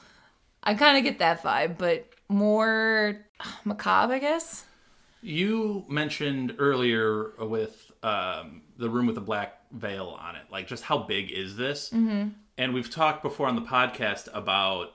I 0.63 0.75
kind 0.75 0.99
of 0.99 1.05
get 1.05 1.21
that 1.21 1.43
vibe, 1.43 1.79
but 1.79 2.09
more 2.29 3.19
macabre, 3.65 4.15
I 4.15 4.19
guess. 4.19 4.65
You 5.23 5.85
mentioned 5.89 6.57
earlier 6.59 7.31
with 7.39 7.93
um, 8.03 8.63
the 8.77 8.91
room 8.91 9.07
with 9.07 9.15
the 9.15 9.21
black 9.21 9.61
veil 9.73 10.17
on 10.21 10.37
it. 10.37 10.43
Like, 10.51 10.67
just 10.67 10.85
how 10.85 10.99
big 10.99 11.31
is 11.31 11.57
this? 11.57 11.91
Mm-hmm. 11.91 12.29
And 12.59 12.75
we've 12.75 12.91
talked 12.91 13.23
before 13.23 13.47
on 13.47 13.55
the 13.55 13.63
podcast 13.63 14.29
about, 14.33 14.93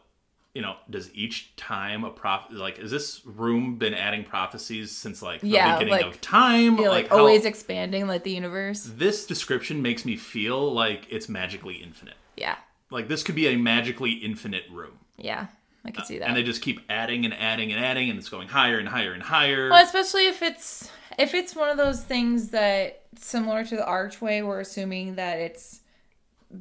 you 0.53 0.61
know, 0.61 0.75
does 0.89 1.09
each 1.13 1.55
time 1.55 2.03
a 2.03 2.09
prof 2.09 2.41
like 2.51 2.77
is 2.79 2.91
this 2.91 3.21
room 3.25 3.77
been 3.77 3.93
adding 3.93 4.23
prophecies 4.23 4.91
since 4.91 5.21
like 5.21 5.41
the 5.41 5.47
Yeah, 5.47 5.77
beginning 5.79 6.03
like- 6.05 6.13
of 6.13 6.19
time? 6.21 6.77
Feel 6.77 6.91
like, 6.91 7.07
how- 7.09 7.19
always 7.19 7.45
expanding 7.45 8.07
like 8.07 8.23
the 8.23 8.31
universe. 8.31 8.83
this 8.95 9.25
description 9.25 9.81
makes 9.81 10.03
me 10.03 10.17
feel 10.17 10.73
like 10.73 11.07
it's 11.09 11.29
magically 11.29 11.75
infinite. 11.75 12.15
Yeah. 12.35 12.55
Like 12.89 13.07
this 13.07 13.23
could 13.23 13.35
be 13.35 13.47
a 13.47 13.55
magically 13.57 14.11
infinite 14.11 14.63
room. 14.69 14.99
Yeah. 15.17 15.47
I 15.85 15.91
can 15.91 16.05
see 16.05 16.19
that. 16.19 16.25
Uh, 16.25 16.27
And 16.27 16.37
they 16.37 16.43
just 16.43 16.61
keep 16.61 16.81
adding 16.89 17.23
and 17.25 17.33
adding 17.33 17.71
and 17.71 17.83
adding 17.83 18.09
and 18.09 18.19
it's 18.19 18.29
going 18.29 18.47
higher 18.49 18.77
and 18.77 18.87
higher 18.87 19.13
and 19.13 19.23
higher. 19.23 19.69
Well, 19.69 19.83
especially 19.83 20.27
if 20.27 20.41
it's 20.41 20.89
if 21.17 21.33
it's 21.33 21.55
one 21.55 21.69
of 21.69 21.77
those 21.77 22.03
things 22.03 22.49
that 22.49 23.03
similar 23.17 23.63
to 23.65 23.75
the 23.75 23.85
archway, 23.85 24.41
we're 24.41 24.59
assuming 24.59 25.15
that 25.15 25.39
it's 25.39 25.79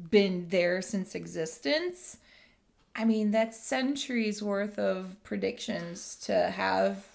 been 0.09 0.47
there 0.49 0.81
since 0.81 1.13
existence. 1.15 2.17
I 2.95 3.05
mean, 3.05 3.31
that's 3.31 3.57
centuries 3.59 4.43
worth 4.43 4.77
of 4.77 5.15
predictions 5.23 6.15
to 6.23 6.49
have 6.51 7.05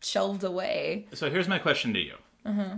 shelved 0.00 0.44
away. 0.44 1.06
So 1.12 1.28
here's 1.30 1.48
my 1.48 1.58
question 1.58 1.92
to 1.94 2.00
you. 2.00 2.14
Uh-huh. 2.44 2.76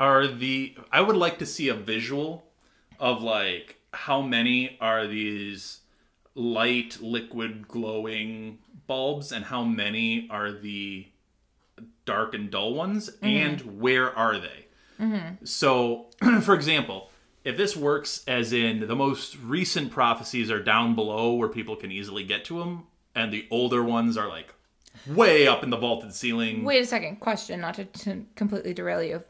Are 0.00 0.26
the 0.26 0.74
I 0.90 1.00
would 1.00 1.16
like 1.16 1.38
to 1.40 1.46
see 1.46 1.68
a 1.68 1.74
visual 1.74 2.44
of 2.98 3.22
like 3.22 3.76
how 3.92 4.22
many 4.22 4.78
are 4.80 5.06
these 5.06 5.80
light 6.34 6.98
liquid 7.00 7.68
glowing 7.68 8.58
bulbs 8.86 9.32
and 9.32 9.44
how 9.44 9.64
many 9.64 10.28
are 10.30 10.52
the 10.52 11.06
dark 12.06 12.34
and 12.34 12.50
dull 12.50 12.74
ones 12.74 13.10
Mm-hmm. 13.10 13.26
and 13.26 13.80
where 13.80 14.16
are 14.16 14.38
they? 14.38 14.66
So, 15.42 16.06
for 16.42 16.54
example, 16.54 17.10
if 17.44 17.56
this 17.56 17.76
works 17.76 18.24
as 18.26 18.52
in 18.52 18.86
the 18.86 18.96
most 18.96 19.36
recent 19.42 19.90
prophecies 19.90 20.50
are 20.50 20.62
down 20.62 20.94
below 20.94 21.34
where 21.34 21.48
people 21.48 21.76
can 21.76 21.90
easily 21.90 22.24
get 22.24 22.44
to 22.46 22.58
them, 22.58 22.84
and 23.14 23.32
the 23.32 23.46
older 23.50 23.82
ones 23.82 24.16
are 24.16 24.28
like 24.28 24.54
way 25.06 25.46
up 25.46 25.62
in 25.64 25.70
the 25.70 25.76
vaulted 25.76 26.14
ceiling. 26.14 26.64
Wait 26.64 26.82
a 26.82 26.86
second. 26.86 27.16
Question, 27.20 27.60
not 27.60 27.74
to, 27.74 27.84
to 27.84 28.24
completely 28.36 28.72
derail 28.74 29.02
you. 29.02 29.22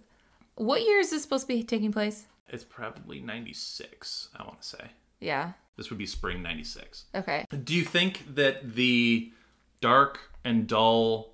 What 0.57 0.83
year 0.83 0.99
is 1.01 1.11
this 1.11 1.23
supposed 1.23 1.45
to 1.45 1.55
be 1.55 1.63
taking 1.63 1.93
place? 1.93 2.27
It's 2.49 2.65
probably 2.65 3.21
96, 3.21 4.29
I 4.39 4.43
want 4.45 4.61
to 4.61 4.69
say. 4.69 4.85
Yeah. 5.21 5.53
This 5.77 5.89
would 5.89 5.99
be 5.99 6.05
spring 6.07 6.43
96. 6.43 7.05
Okay. 7.15 7.47
Do 7.65 7.75
you 7.75 7.85
think 7.85 8.35
that 8.35 8.75
the 8.75 9.33
dark 9.81 10.21
and 10.45 10.67
dull 10.67 11.31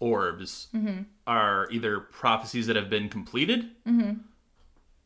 orbs 0.00 0.68
Mm-hmm. 0.74 1.02
are 1.26 1.68
either 1.70 2.00
prophecies 2.00 2.66
that 2.66 2.76
have 2.76 2.90
been 2.90 3.08
completed? 3.08 3.70
Mm-hmm. 3.86 4.12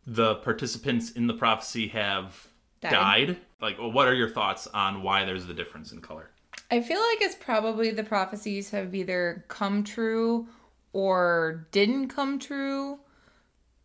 The 0.07 0.37
participants 0.37 1.11
in 1.11 1.27
the 1.27 1.35
prophecy 1.35 1.89
have 1.89 2.49
Died. 2.81 2.93
died? 2.93 3.37
Like, 3.61 3.77
what 3.79 4.07
are 4.07 4.15
your 4.15 4.29
thoughts 4.29 4.67
on 4.69 5.03
why 5.03 5.25
there's 5.25 5.47
the 5.47 5.55
difference 5.55 5.93
in 5.93 6.01
color? 6.01 6.31
I 6.71 6.81
feel 6.83 7.01
like 7.01 7.23
it's 7.23 7.35
probably 7.35 7.91
the 7.91 8.05
prophecies 8.05 8.71
have 8.71 8.95
either 8.95 9.45
come 9.49 9.85
true 9.85 10.47
or 10.93 11.67
didn't 11.73 12.09
come 12.09 12.39
true. 12.39 12.99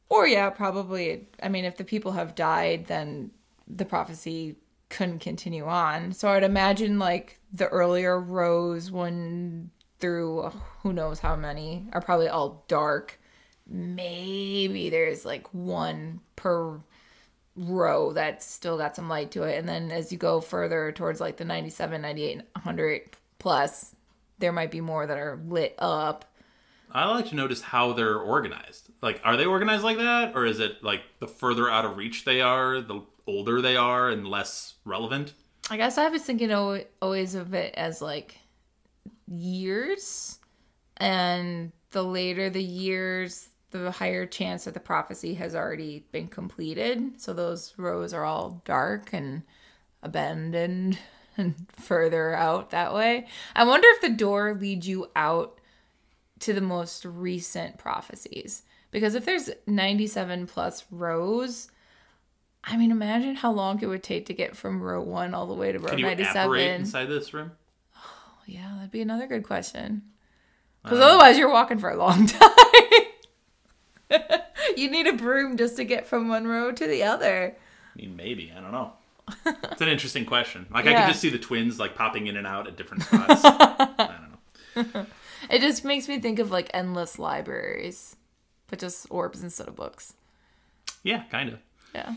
Or, 0.10 0.28
yeah, 0.28 0.50
probably. 0.50 1.28
I 1.42 1.50
mean, 1.50 1.66
if 1.66 1.78
the 1.78 1.84
people 1.84 2.14
have 2.14 2.36
died, 2.36 2.88
then 2.88 3.32
the 3.68 3.86
prophecy 3.86 4.56
couldn't 4.90 5.20
continue 5.20 5.66
on. 5.66 6.14
So 6.14 6.30
I'd 6.30 6.44
imagine, 6.44 6.98
like, 6.98 7.40
the 7.54 7.68
earlier 7.68 8.20
rows, 8.20 8.92
one 8.92 9.70
through 10.00 10.52
who 10.82 10.94
knows 10.94 11.20
how 11.20 11.36
many, 11.36 11.88
are 11.94 12.02
probably 12.02 12.28
all 12.28 12.64
dark. 12.68 13.19
Maybe 13.70 14.90
there's 14.90 15.26
like 15.26 15.48
one 15.54 16.22
per 16.36 16.80
row 17.56 18.14
that's 18.14 18.46
still 18.46 18.78
got 18.78 18.96
some 18.96 19.10
light 19.10 19.32
to 19.32 19.44
it 19.44 19.58
and 19.58 19.68
then 19.68 19.92
as 19.92 20.14
you 20.14 20.18
go 20.18 20.40
further 20.40 20.94
towards 20.94 21.20
like 21.20 21.36
the 21.36 21.44
97 21.44 22.02
98 22.02 22.38
100 22.38 23.02
plus 23.38 23.94
there 24.38 24.54
might 24.54 24.72
be 24.72 24.80
more 24.80 25.06
that 25.06 25.18
are 25.18 25.42
lit 25.46 25.76
up 25.78 26.24
I 26.92 27.06
like 27.10 27.28
to 27.30 27.36
notice 27.36 27.62
how 27.62 27.94
they're 27.94 28.18
organized. 28.18 28.90
Like, 29.04 29.22
are 29.24 29.38
they 29.38 29.46
organized 29.46 29.84
like 29.84 30.00
that? 30.00 30.36
Or 30.36 30.48
is 30.48 30.60
it 30.60 30.84
like 30.84 31.02
the 31.20 31.28
further 31.28 31.70
out 31.70 31.86
of 31.86 31.98
reach 31.98 32.26
they 32.26 32.42
are, 32.42 32.82
the 32.82 33.04
older 33.28 33.62
they 33.62 33.76
are 33.76 34.10
and 34.10 34.28
less 34.28 34.74
relevant? 34.86 35.34
i 35.70 35.78
guess 35.78 35.98
i 35.98 36.08
was 36.10 36.24
thinking 36.24 36.52
always 37.02 37.36
of 37.36 37.54
it 37.54 37.74
as 37.76 38.02
like 38.02 38.38
years 39.28 40.40
and 40.98 41.72
the 41.92 42.04
later 42.04 42.50
the 42.50 42.64
years 42.64 43.49
the 43.72 43.92
higher 43.92 44.26
chance 44.26 44.66
that 44.66 44.74
the 44.74 44.80
prophecy 44.80 45.36
has 45.36 45.56
already 45.56 46.06
been 46.12 46.28
completed. 46.28 47.20
So 47.20 47.34
those 47.34 47.74
rows 47.78 48.14
are 48.14 48.26
all 48.26 48.62
dark 48.66 49.14
and 49.14 49.44
abandoned 50.02 50.98
and 51.38 51.56
further 51.74 52.34
out 52.36 52.72
that 52.72 52.94
way. 52.94 53.28
I 53.56 53.64
wonder 53.64 53.88
if 53.92 54.02
the 54.02 54.10
door 54.10 54.54
leads 54.54 54.88
you 54.88 55.10
out 55.16 55.60
to 56.40 56.54
the 56.54 56.62
most 56.62 57.06
recent 57.06 57.78
prophecies. 57.78 58.64
Because 58.92 59.16
if 59.16 59.26
there's 59.26 59.50
97 59.68 60.48
plus 60.48 60.86
rows 60.92 61.70
i 62.64 62.76
mean 62.76 62.92
imagine 62.92 63.36
how 63.36 63.52
long 63.52 63.82
it 63.82 63.86
would 63.86 64.04
take 64.04 64.26
to 64.26 64.34
get 64.34 64.56
from 64.56 64.82
row 64.82 65.02
1 65.02 65.34
all 65.34 65.48
the 65.48 65.54
way 65.54 65.72
to 65.72 65.80
row 65.80 65.90
Can 65.90 66.00
you 66.00 66.06
97 66.06 66.60
inside 66.60 67.06
this 67.06 67.34
room? 67.34 67.52
Oh, 67.96 68.42
yeah 68.46 68.74
that'd 68.76 68.92
be 68.92 69.02
another 69.02 69.28
good 69.28 69.44
question. 69.44 70.04
Because 70.84 71.00
otherwise 71.00 71.38
you're 71.38 71.52
walking 71.52 71.78
for 71.78 71.90
a 71.90 71.98
long 71.98 72.26
time 72.28 72.50
you 74.78 74.90
need 74.90 75.08
a 75.08 75.14
broom 75.14 75.58
just 75.58 75.78
to 75.78 75.84
get 75.84 76.08
from 76.08 76.28
one 76.30 76.48
row 76.48 76.72
to 76.72 76.88
the 76.88 77.04
other 77.04 77.56
I 77.96 78.02
mean, 78.02 78.16
maybe. 78.16 78.52
I 78.56 78.62
don't 78.62 78.72
know. 78.72 78.94
It's 79.72 79.82
an 79.82 79.90
interesting 79.90 80.26
question. 80.26 80.66
Like, 80.72 80.86
I 80.88 80.92
Yeah. 80.92 81.02
could 81.06 81.12
just 81.12 81.22
see 81.22 81.30
the 81.30 81.38
twins, 81.40 81.80
like, 81.80 81.96
popping 81.96 82.28
in 82.28 82.36
and 82.38 82.48
out 82.48 82.68
at 82.68 82.76
different 82.78 83.04
spots. 83.04 83.42
I 83.46 84.16
don't 84.76 84.94
know. 84.96 85.06
it 85.50 85.60
just 85.62 85.84
makes 85.86 86.08
me 86.08 86.20
think 86.20 86.40
of 86.40 86.52
like 86.52 86.70
endless 86.74 87.20
libraries 87.20 88.16
but 88.68 88.80
just 88.80 89.08
orbs 89.10 89.42
instead 89.44 89.68
of 89.68 89.76
books 89.76 90.14
Yeah, 91.04 91.24
kind 91.32 91.50
of. 91.50 91.60
yeah 91.94 92.16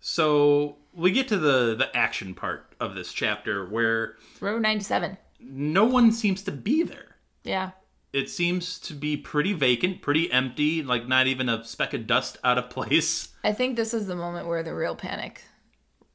So, 0.00 0.76
we 0.94 1.10
get 1.12 1.28
to 1.28 1.38
the, 1.38 1.74
the 1.76 1.94
action 1.96 2.34
part 2.34 2.74
of 2.80 2.94
this 2.94 3.12
chapter 3.12 3.64
where 3.66 4.16
row 4.40 4.58
97 4.58 5.16
no 5.40 5.84
one 5.84 6.12
seems 6.12 6.42
to 6.42 6.52
be 6.52 6.82
there. 6.82 7.16
yeah 7.44 7.70
It 8.12 8.28
seems 8.28 8.78
to 8.80 8.94
be 8.94 9.16
pretty 9.16 9.52
vacant, 9.54 10.02
pretty 10.02 10.30
empty, 10.30 10.82
like, 10.82 11.08
not 11.08 11.26
even 11.26 11.48
a 11.48 11.64
speck 11.64 11.94
of 11.94 12.06
dust 12.06 12.36
out 12.44 12.58
of 12.58 12.68
place. 12.76 13.28
I 13.42 13.52
think 13.52 13.76
this 13.76 13.94
is 13.94 14.06
the 14.06 14.16
moment 14.16 14.46
where 14.48 14.62
the 14.62 14.74
real 14.74 14.94
panic 14.94 15.42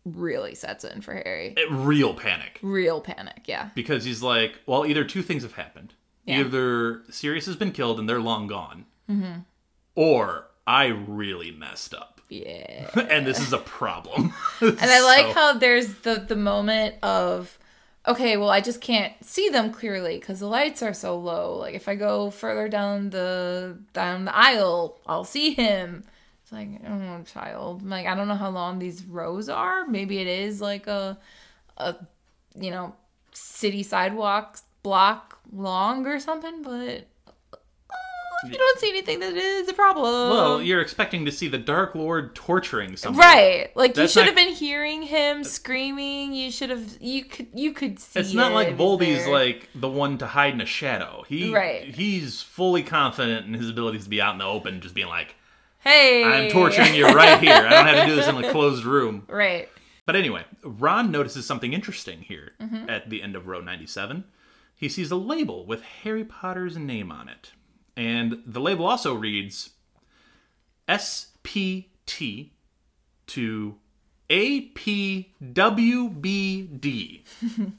really 0.06 0.56
sets 0.56 0.84
in 0.84 1.02
for 1.02 1.14
Harry. 1.14 1.54
Eh, 1.58 1.66
Real 1.70 2.14
panic. 2.14 2.60
Real 2.62 3.02
panic, 3.02 3.42
yeah. 3.46 3.70
because 3.76 4.04
he's 4.06 4.22
like, 4.22 4.60
well, 4.66 4.86
either 4.86 5.04
two 5.04 5.22
things 5.22 5.44
have 5.44 5.54
happened. 5.54 5.94
Yeah. 6.26 6.42
Either 6.42 7.02
Sirius 7.10 7.46
has 7.48 7.56
been 7.56 7.72
killed 7.72 8.00
and 8.00 8.08
they're 8.08 8.20
long 8.22 8.48
gone, 8.48 8.86
Mm-hmm. 9.10 9.40
or 9.96 10.48
I 10.68 10.88
really 10.88 11.52
messed 11.52 11.94
up, 11.94 12.20
Yeah. 12.30 12.90
and 13.10 13.26
this 13.26 13.40
is 13.40 13.54
a 13.54 13.58
problem. 13.58 14.34
And 14.62 14.78
I 14.82 15.02
like 15.02 15.34
how 15.34 15.54
there's 15.54 15.94
the 16.00 16.16
the 16.28 16.36
moment 16.36 16.96
of 17.04 17.57
okay, 18.08 18.38
well 18.38 18.50
I 18.50 18.62
just 18.62 18.82
can't 18.82 19.14
see 19.24 19.50
them 19.50 19.72
clearly 19.72 20.20
cuz 20.20 20.40
the 20.40 20.48
lights 20.48 20.82
are 20.82 20.94
so 20.94 21.18
low. 21.18 21.58
Like 21.58 21.76
if 21.76 21.88
I 21.88 21.96
go 21.96 22.30
further 22.32 22.68
down 22.70 23.10
the 23.10 23.78
down 23.94 24.26
the 24.26 24.36
aisle, 24.36 25.00
I'll 25.06 25.24
see 25.26 25.54
him. 25.54 26.04
It's 26.44 26.52
like, 26.52 26.70
oh, 26.88 27.24
child. 27.24 27.84
Like 27.88 28.08
I 28.08 28.16
don't 28.16 28.28
know 28.28 28.36
how 28.36 28.50
long 28.50 28.80
these 28.80 29.04
rows 29.06 29.50
are. 29.50 29.86
Maybe 29.88 30.20
it 30.20 30.28
is 30.28 30.62
like 30.62 30.88
a 30.88 31.18
a 31.78 31.96
you 32.60 32.72
know, 32.72 32.96
city 33.34 33.84
sidewalk 33.84 34.60
block 34.84 35.40
long 35.52 36.06
or 36.08 36.20
something, 36.20 36.62
but 36.62 37.08
if 38.46 38.52
you 38.52 38.58
don't 38.58 38.80
see 38.80 38.90
anything 38.90 39.20
that 39.20 39.34
is 39.36 39.68
a 39.68 39.74
problem. 39.74 40.30
well, 40.32 40.62
you're 40.62 40.82
expecting 40.82 41.26
to 41.26 41.32
see 41.32 41.48
the 41.48 41.58
Dark 41.58 41.96
Lord 41.96 42.36
torturing 42.36 42.96
someone, 42.98 43.20
Right. 43.20 43.76
Like 43.76 43.94
That's 43.94 44.16
you 44.16 44.22
should 44.22 44.28
not- 44.28 44.38
have 44.38 44.48
been 44.48 44.54
hearing 44.56 45.02
him 45.04 45.44
screaming. 45.44 46.34
You 46.34 46.52
should 46.52 46.70
have 46.70 46.98
you 47.02 47.24
could 47.26 47.48
you 47.54 47.74
could 47.74 48.00
see 48.00 48.20
It's 48.20 48.34
not 48.34 48.52
it 48.52 48.56
like 48.56 48.78
Voldy's 48.78 49.26
there. 49.26 49.34
like 49.34 49.70
the 49.76 49.90
one 49.90 50.18
to 50.20 50.28
hide 50.28 50.54
in 50.54 50.62
a 50.62 50.66
shadow. 50.66 51.24
He 51.28 51.54
Right. 51.54 51.94
he's 51.94 52.42
fully 52.42 52.84
confident 52.84 53.48
in 53.48 53.54
his 53.54 53.70
abilities 53.70 54.04
to 54.06 54.10
be 54.10 54.22
out 54.22 54.34
in 54.34 54.40
the 54.40 54.46
open, 54.46 54.82
just 54.82 54.94
being 54.96 55.08
like, 55.08 55.36
Hey 55.80 56.24
"I'm 56.24 56.50
torturing 56.50 56.94
you 56.96 57.06
right 57.08 57.40
here. 57.40 57.54
I 57.54 57.70
don't 57.70 57.86
have 57.88 58.06
to 58.06 58.06
do 58.08 58.16
this 58.16 58.28
in 58.28 58.36
a 58.44 58.52
closed 58.52 58.84
room." 58.84 59.24
Right. 59.28 59.70
But 60.06 60.16
anyway, 60.16 60.46
Ron 60.64 61.12
notices 61.12 61.46
something 61.46 61.74
interesting 61.74 62.22
here 62.22 62.52
Mm-hmm. 62.62 62.90
at 62.90 63.10
the 63.10 63.22
end 63.22 63.36
of 63.36 63.48
row 63.48 63.60
97. 63.62 64.24
He 64.76 64.90
sees 64.90 65.12
a 65.12 65.16
label 65.16 65.66
with 65.66 65.82
Harry 65.82 66.24
Potter's 66.24 66.78
name 66.78 67.12
on 67.12 67.28
it. 67.30 67.52
And 67.98 68.44
the 68.46 68.62
label 68.62 68.86
also 68.86 69.16
reads 69.16 69.72
SPT 70.88 72.52
to 73.28 73.76
APWBD. 74.30 75.32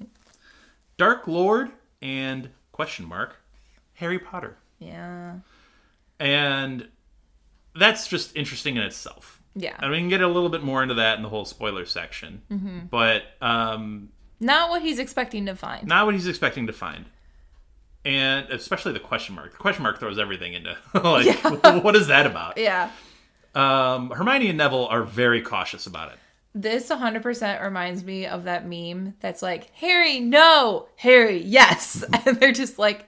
Dark 0.97 1.29
Lord 1.29 1.71
and 2.03 2.51
question 2.73 3.07
mark 3.07 3.37
Harry 3.95 4.19
Potter. 4.19 4.57
Yeah. 4.81 5.37
And 6.19 6.89
that's 7.75 8.09
just 8.09 8.35
interesting 8.37 8.77
in 8.77 8.83
itself. 8.83 9.41
Yeah. 9.55 9.77
And 9.79 9.91
we 9.91 9.99
can 9.99 10.09
get 10.09 10.21
a 10.21 10.29
little 10.29 10.49
bit 10.49 10.62
more 10.62 10.83
into 10.83 10.95
that 10.95 11.16
in 11.16 11.23
the 11.23 11.29
whole 11.29 11.45
spoiler 11.45 11.87
section. 11.87 12.43
Mm-hmm. 12.51 12.79
But 12.91 13.25
um, 13.41 14.11
Not 14.41 14.71
what 14.71 14.83
he's 14.83 14.99
expecting 14.99 15.47
to 15.47 15.57
find. 15.57 15.87
not 15.87 16.07
what 16.07 16.14
he's 16.14 16.27
expecting 16.27 16.66
to 16.66 16.73
find. 16.73 17.05
And 18.09 18.49
especially 18.49 18.93
the 18.95 19.01
question 19.01 19.35
mark. 19.35 19.53
The 19.53 19.59
question 19.59 19.83
mark 19.83 20.01
throws 20.01 20.19
everything 20.19 20.55
into 20.55 20.75
like, 20.95 21.43
what 21.85 21.95
is 21.95 22.07
that 22.07 22.25
about? 22.25 22.57
yeah. 22.57 22.91
Um, 23.55 24.11
Hermione 24.11 24.49
and 24.49 24.57
Neville 24.57 24.87
are 24.87 25.03
very 25.03 25.43
cautious 25.43 25.87
about 25.87 26.13
it. 26.13 26.19
This 26.55 26.89
100% 26.89 27.63
reminds 27.63 28.03
me 28.05 28.25
of 28.27 28.45
that 28.45 28.67
meme 28.67 29.15
that's 29.21 29.43
like, 29.43 29.71
Harry, 29.75 30.21
no! 30.21 30.89
Harry, 30.97 31.43
yes! 31.43 32.03
And 32.27 32.41
they're 32.41 32.53
just 32.53 32.79
like, 32.79 33.05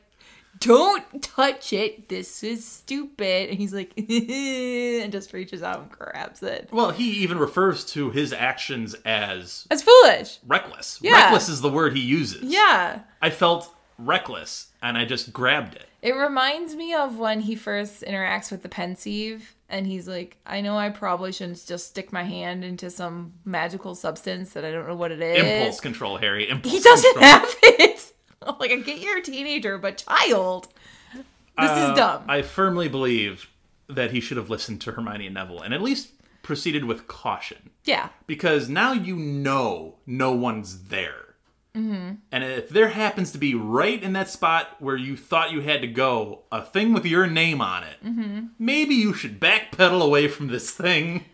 don't 0.58 1.22
touch 1.22 1.72
it. 1.72 2.10
This 2.10 2.42
is 2.42 2.66
stupid. 2.66 3.48
And 3.48 3.58
he's 3.58 3.72
like, 3.72 3.92
and 3.96 5.10
just 5.10 5.32
reaches 5.32 5.62
out 5.62 5.80
and 5.80 5.90
grabs 5.90 6.42
it. 6.42 6.68
Well, 6.70 6.90
he 6.90 7.10
even 7.22 7.38
refers 7.38 7.86
to 7.92 8.10
his 8.10 8.34
actions 8.34 8.94
as 9.06 9.66
as 9.70 9.82
foolish. 9.82 10.38
reckless. 10.46 10.98
Yeah. 11.00 11.12
Reckless 11.12 11.48
is 11.48 11.62
the 11.62 11.70
word 11.70 11.96
he 11.96 12.02
uses. 12.02 12.42
Yeah. 12.42 13.00
I 13.22 13.30
felt 13.30 13.74
reckless 13.98 14.69
and 14.82 14.96
I 14.98 15.04
just 15.04 15.32
grabbed 15.32 15.74
it. 15.74 15.86
It 16.02 16.12
reminds 16.12 16.74
me 16.74 16.94
of 16.94 17.18
when 17.18 17.40
he 17.40 17.54
first 17.54 18.02
interacts 18.02 18.50
with 18.50 18.62
the 18.62 18.68
pensieve 18.70 19.54
and 19.68 19.86
he's 19.86 20.08
like, 20.08 20.36
I 20.46 20.60
know 20.62 20.76
I 20.78 20.88
probably 20.88 21.30
shouldn't 21.32 21.64
just 21.66 21.88
stick 21.88 22.12
my 22.12 22.22
hand 22.24 22.64
into 22.64 22.88
some 22.90 23.34
magical 23.44 23.94
substance 23.94 24.54
that 24.54 24.64
I 24.64 24.70
don't 24.72 24.88
know 24.88 24.96
what 24.96 25.12
it 25.12 25.20
is. 25.20 25.44
Impulse 25.44 25.80
control, 25.80 26.16
Harry. 26.16 26.48
Impulse 26.48 26.72
He 26.72 26.80
doesn't 26.80 27.12
control. 27.12 27.30
have 27.30 27.54
it. 27.62 28.12
I'm 28.42 28.56
like, 28.58 28.70
I 28.70 28.76
get 28.76 28.98
you're 29.00 29.18
a 29.18 29.22
teenager, 29.22 29.76
but 29.76 29.98
child. 29.98 30.68
This 31.14 31.24
Uh, 31.70 31.88
is 31.90 31.96
dumb. 31.98 32.24
I 32.26 32.40
firmly 32.42 32.88
believe 32.88 33.48
that 33.88 34.12
he 34.12 34.20
should 34.20 34.38
have 34.38 34.48
listened 34.48 34.80
to 34.82 34.92
Hermione 34.92 35.26
and 35.26 35.34
Neville 35.34 35.60
and 35.60 35.74
at 35.74 35.82
least 35.82 36.10
proceeded 36.42 36.84
with 36.86 37.06
caution. 37.06 37.68
yeah. 37.84 38.08
Because 38.26 38.68
now 38.70 38.92
you 38.92 39.14
know 39.16 39.96
no 40.06 40.32
one's 40.32 40.84
there. 40.84 41.29
Mm-hmm. 41.74 42.14
And 42.32 42.44
if 42.44 42.68
there 42.68 42.88
happens 42.88 43.30
to 43.32 43.38
be 43.38 43.54
right 43.54 44.02
in 44.02 44.12
that 44.14 44.28
spot 44.28 44.76
where 44.80 44.96
you 44.96 45.16
thought 45.16 45.52
you 45.52 45.60
had 45.60 45.82
to 45.82 45.86
go, 45.86 46.40
a 46.50 46.62
thing 46.64 46.92
with 46.92 47.06
your 47.06 47.26
name 47.26 47.60
on 47.60 47.84
it, 47.84 47.96
Mm-hmm. 48.04 48.46
maybe 48.58 48.94
you 48.96 49.14
should 49.14 49.38
backpedal 49.40 50.02
away 50.02 50.26
from 50.28 50.48
this 50.48 50.70
thing. 50.70 51.24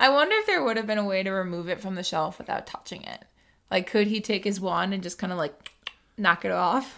I 0.00 0.08
wonder 0.08 0.34
if 0.36 0.46
there 0.46 0.64
would 0.64 0.76
have 0.78 0.86
been 0.86 0.98
a 0.98 1.04
way 1.04 1.22
to 1.22 1.30
remove 1.30 1.68
it 1.68 1.80
from 1.80 1.94
the 1.94 2.02
shelf 2.02 2.38
without 2.38 2.66
touching 2.66 3.02
it. 3.04 3.24
Like, 3.70 3.86
could 3.86 4.06
he 4.06 4.20
take 4.20 4.44
his 4.44 4.60
wand 4.60 4.92
and 4.94 5.02
just 5.02 5.18
kind 5.18 5.32
of 5.32 5.38
like 5.38 5.54
knock 6.18 6.44
it 6.44 6.50
off, 6.52 6.94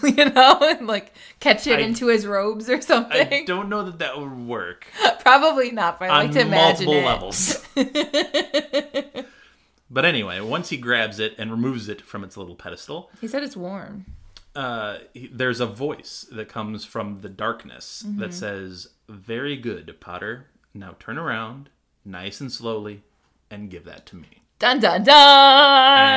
you 0.02 0.24
know, 0.30 0.58
and 0.62 0.86
like 0.86 1.12
catch 1.40 1.66
it 1.66 1.78
I- 1.78 1.82
into 1.82 2.06
his 2.08 2.26
robes 2.26 2.68
or 2.70 2.80
something? 2.80 3.28
I 3.32 3.44
don't 3.46 3.68
know 3.68 3.84
that 3.84 3.98
that 4.00 4.18
would 4.18 4.32
work 4.46 4.86
Probably 5.20 5.70
not. 5.70 5.98
But 5.98 6.10
I 6.10 6.22
like 6.22 6.32
to 6.32 6.40
imagine 6.40 6.86
multiple 6.86 6.94
it. 6.94 7.04
levels. 7.04 7.64
But 9.90 10.04
anyway, 10.04 10.40
once 10.40 10.68
he 10.70 10.76
grabs 10.76 11.18
it 11.18 11.34
and 11.38 11.50
removes 11.50 11.88
it 11.88 12.00
from 12.02 12.24
its 12.24 12.36
little 12.36 12.54
pedestal, 12.56 13.10
He 13.20 13.28
said 13.28 13.42
it's 13.42 13.56
warm. 13.56 14.06
uh, 14.56 14.98
he- 15.14 15.28
there's 15.32 15.60
a 15.60 15.66
voice 15.66 16.26
that 16.32 16.48
comes 16.48 16.84
from 16.84 17.20
the 17.20 17.28
darkness 17.28 18.02
Mm-hmm. 18.06 18.20
that 18.20 18.34
says, 18.34 18.88
"Very 19.08 19.56
good, 19.56 19.96
Potter. 20.00 20.46
Now 20.74 20.96
turn 20.98 21.18
around, 21.18 21.70
nice 22.04 22.40
and 22.40 22.50
slowly, 22.52 23.02
and 23.50 23.70
give 23.70 23.84
that 23.84 24.04
to 24.06 24.16
me." 24.16 24.42
Dun 24.58 24.80
dun 24.80 25.04
dun. 25.04 25.14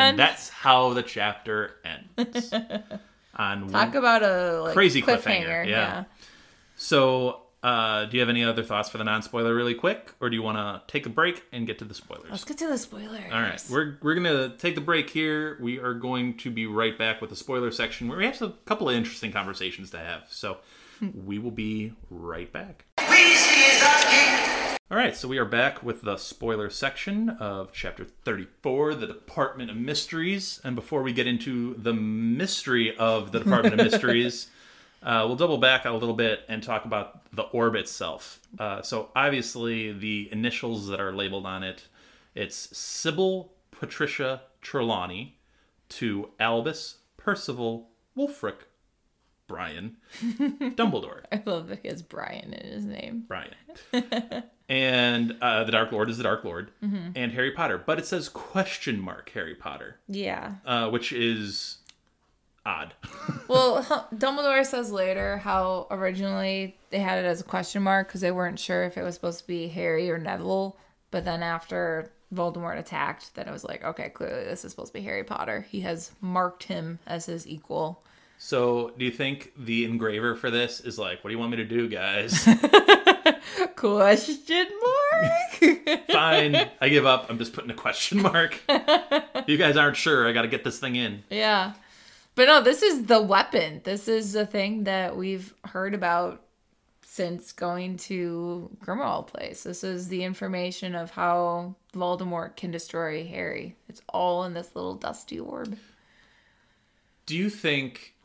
And 0.10 0.20
that's 0.20 0.50
how 0.50 0.94
the 0.94 1.04
chapter 1.04 1.76
ends. 1.86 2.52
On 3.36 3.70
Talk 3.70 3.90
one- 3.94 3.98
about 3.98 4.24
a 4.24 4.62
like, 4.64 4.74
Crazy 4.74 5.02
cliffhanger, 5.02 5.24
cliffhanger. 5.46 5.66
yeah. 5.68 5.70
yeah. 5.70 6.04
so, 6.76 7.44
uh, 7.64 8.06
do 8.06 8.18
you 8.18 8.22
have 8.22 8.30
any 8.30 8.44
other 8.44 8.64
thoughts 8.64 8.90
for 8.90 8.98
the 8.98 9.04
non-spoiler, 9.04 9.54
really 9.54 9.76
quick, 9.76 10.12
or 10.20 10.30
do 10.30 10.36
you 10.36 10.42
want 10.42 10.58
to 10.58 10.82
take 10.92 11.06
a 11.06 11.10
break 11.10 11.44
and 11.52 11.68
get 11.68 11.78
to 11.80 11.86
the 11.86 11.94
spoilers? 11.94 12.30
Let's 12.30 12.44
get 12.44 12.58
to 12.60 12.68
the 12.68 12.78
spoilers. 12.78 13.32
All 13.32 13.42
right, 13.42 13.64
we're 13.70 13.98
we're 14.02 14.16
gonna 14.16 14.50
take 14.58 14.76
the 14.76 14.82
break 14.82 15.10
here. 15.10 15.58
We 15.62 15.80
are 15.80 15.94
going 15.94 16.38
to 16.38 16.50
be 16.50 16.66
right 16.66 16.98
back 16.98 17.22
with 17.22 17.30
the 17.30 17.36
spoiler 17.36 17.72
section 17.72 18.08
where 18.08 18.18
we 18.18 18.26
have 18.26 18.42
a 18.42 18.54
couple 18.66 18.90
of 18.90 18.96
interesting 18.96 19.32
conversations 19.32 19.92
to 19.92 20.00
have. 20.00 20.24
So 20.30 20.58
we 21.14 21.38
will 21.40 21.52
be 21.52 21.94
right 22.10 22.52
back. 22.52 22.86
All 24.92 24.98
right, 24.98 25.16
so 25.16 25.30
we 25.30 25.38
are 25.38 25.46
back 25.46 25.84
with 25.84 26.02
the 26.02 26.18
spoiler 26.18 26.70
section 26.70 27.30
of 27.30 27.72
chapter 27.72 28.04
34, 28.04 28.96
the 28.96 29.08
Department 29.08 29.72
of 29.72 29.78
Mysteries. 29.78 30.60
And 30.66 30.76
before 30.76 31.02
we 31.02 31.14
get 31.14 31.28
into 31.28 31.76
the 31.76 31.94
mystery 31.94 32.96
of 32.98 33.32
the 33.32 33.40
Department 33.40 33.80
of 33.80 33.86
Mysteries, 33.92 34.48
uh, 35.04 35.24
we'll 35.28 35.36
double 35.36 35.58
back 35.58 35.86
a 35.86 35.92
little 35.92 36.14
bit 36.16 36.42
and 36.48 36.62
talk 36.62 36.86
about 36.86 37.34
the 37.36 37.44
orb 37.44 37.76
itself. 37.76 38.40
Uh, 38.60 38.82
so, 38.82 39.10
obviously, 39.16 39.92
the 39.94 40.30
initials 40.32 40.88
that 40.88 41.00
are 41.00 41.12
labeled 41.14 41.46
on 41.46 41.64
it 41.64 41.88
it's 42.36 42.76
Sybil 42.78 43.52
Patricia 43.72 44.44
Trelawney 44.62 45.38
to 45.90 46.30
Albus 46.40 46.98
Percival 47.18 47.90
Wulfric 48.18 48.60
Brian 49.48 49.98
Dumbledore. 50.22 51.24
I 51.32 51.42
love 51.46 51.68
that 51.68 51.80
he 51.82 51.90
has 51.90 52.02
Brian 52.02 52.54
in 52.54 52.72
his 52.72 52.86
name. 52.86 53.26
Brian. 53.28 53.54
and 54.70 55.36
uh, 55.42 55.66
the 55.66 55.72
Dark 55.74 55.92
Lord 55.92 56.10
is 56.10 56.18
the 56.18 56.24
Dark 56.24 56.46
Lord, 56.46 56.72
and 56.82 57.32
Harry 57.34 57.52
Potter, 57.52 57.78
but 57.78 58.00
it 58.00 58.06
says 58.06 58.30
question 58.30 59.00
mark 59.02 59.30
Harry 59.34 59.56
Potter, 59.56 59.98
Yeah. 60.08 60.54
uh, 60.66 60.90
which 60.90 61.12
is 61.12 61.80
odd. 62.66 62.94
Well, 63.48 63.84
Dumbledore 64.16 64.66
says 64.66 64.92
later 64.94 65.38
how 65.40 65.88
originally 65.92 66.78
they 66.90 67.00
had 67.00 67.20
it 67.22 67.28
as 67.28 67.42
a 67.42 67.44
question 67.44 67.84
mark 67.84 68.08
because 68.08 68.22
they 68.22 68.32
weren't 68.32 68.60
sure 68.60 68.84
if 68.84 68.98
it 68.98 69.04
was 69.04 69.14
supposed 69.16 69.40
to 69.42 69.48
be 69.48 69.68
Harry 69.68 70.10
or 70.10 70.18
Neville. 70.18 70.78
But 71.12 71.26
then 71.26 71.44
after 71.44 72.14
Voldemort 72.34 72.80
attacked, 72.80 73.36
then 73.36 73.50
it 73.50 73.52
was 73.52 73.66
like, 73.66 73.84
okay, 73.84 74.08
clearly 74.08 74.46
this 74.46 74.64
is 74.64 74.72
supposed 74.72 74.94
to 74.94 75.00
be 75.00 75.04
Harry 75.04 75.26
Potter. 75.26 75.66
He 75.70 75.82
has 75.82 76.12
marked 76.22 76.64
him 76.64 77.00
as 77.06 77.26
his 77.26 77.46
equal. 77.46 78.04
so, 78.38 78.94
do 78.98 79.04
you 79.04 79.12
think 79.12 79.52
the 79.58 79.84
engraver 79.84 80.36
for 80.36 80.50
this 80.50 80.80
is 80.80 80.98
like, 80.98 81.22
what 81.22 81.30
do 81.30 81.34
you 81.34 81.40
want 81.40 81.52
me 81.52 81.58
to 81.58 81.66
do, 81.66 81.90
guys? 81.90 82.48
Question 83.76 84.68
mark? 84.82 86.02
Fine, 86.12 86.70
I 86.80 86.90
give 86.90 87.06
up. 87.06 87.30
I'm 87.30 87.38
just 87.38 87.54
putting 87.54 87.72
a 87.72 87.76
question 87.76 88.22
mark. 88.22 88.60
You 89.48 89.58
guys 89.58 89.76
aren't 89.76 89.98
sure, 89.98 90.28
I 90.28 90.32
got 90.34 90.44
to 90.44 90.48
get 90.48 90.64
this 90.64 90.80
thing 90.80 90.96
in. 90.96 91.24
yeah. 91.30 91.74
But 92.36 92.46
no, 92.46 92.62
this 92.62 92.82
is 92.82 93.06
the 93.06 93.22
weapon. 93.22 93.82
This 93.84 94.08
is 94.08 94.34
the 94.34 94.46
thing 94.46 94.86
that 94.86 95.18
we've 95.18 95.54
heard 95.66 95.94
about 95.94 96.44
since 97.04 97.52
going 97.52 97.98
to 97.98 98.70
Grimmauld 98.82 99.28
Place. 99.28 99.64
This 99.64 99.84
is 99.84 100.08
the 100.08 100.24
information 100.24 100.96
of 100.96 101.12
how 101.12 101.76
Voldemort 101.94 102.56
can 102.56 102.72
destroy 102.72 103.26
Harry. 103.26 103.76
It's 103.90 104.02
all 104.08 104.46
in 104.46 104.54
this 104.54 104.74
little 104.76 104.96
dusty 104.96 105.38
orb. 105.38 105.78
Do 107.26 107.36
you 107.36 107.50
think, 107.50 108.16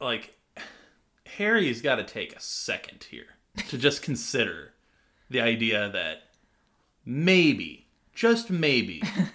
like, 0.00 0.34
Harry's 1.26 1.82
got 1.82 1.96
to 1.96 2.04
take 2.04 2.34
a 2.34 2.40
second 2.40 3.06
here 3.10 3.36
to 3.68 3.76
just 3.76 4.00
consider 4.00 4.72
the 5.28 5.42
idea 5.42 5.90
that 5.90 6.22
maybe, 7.04 7.86
just 8.14 8.48
maybe, 8.48 9.02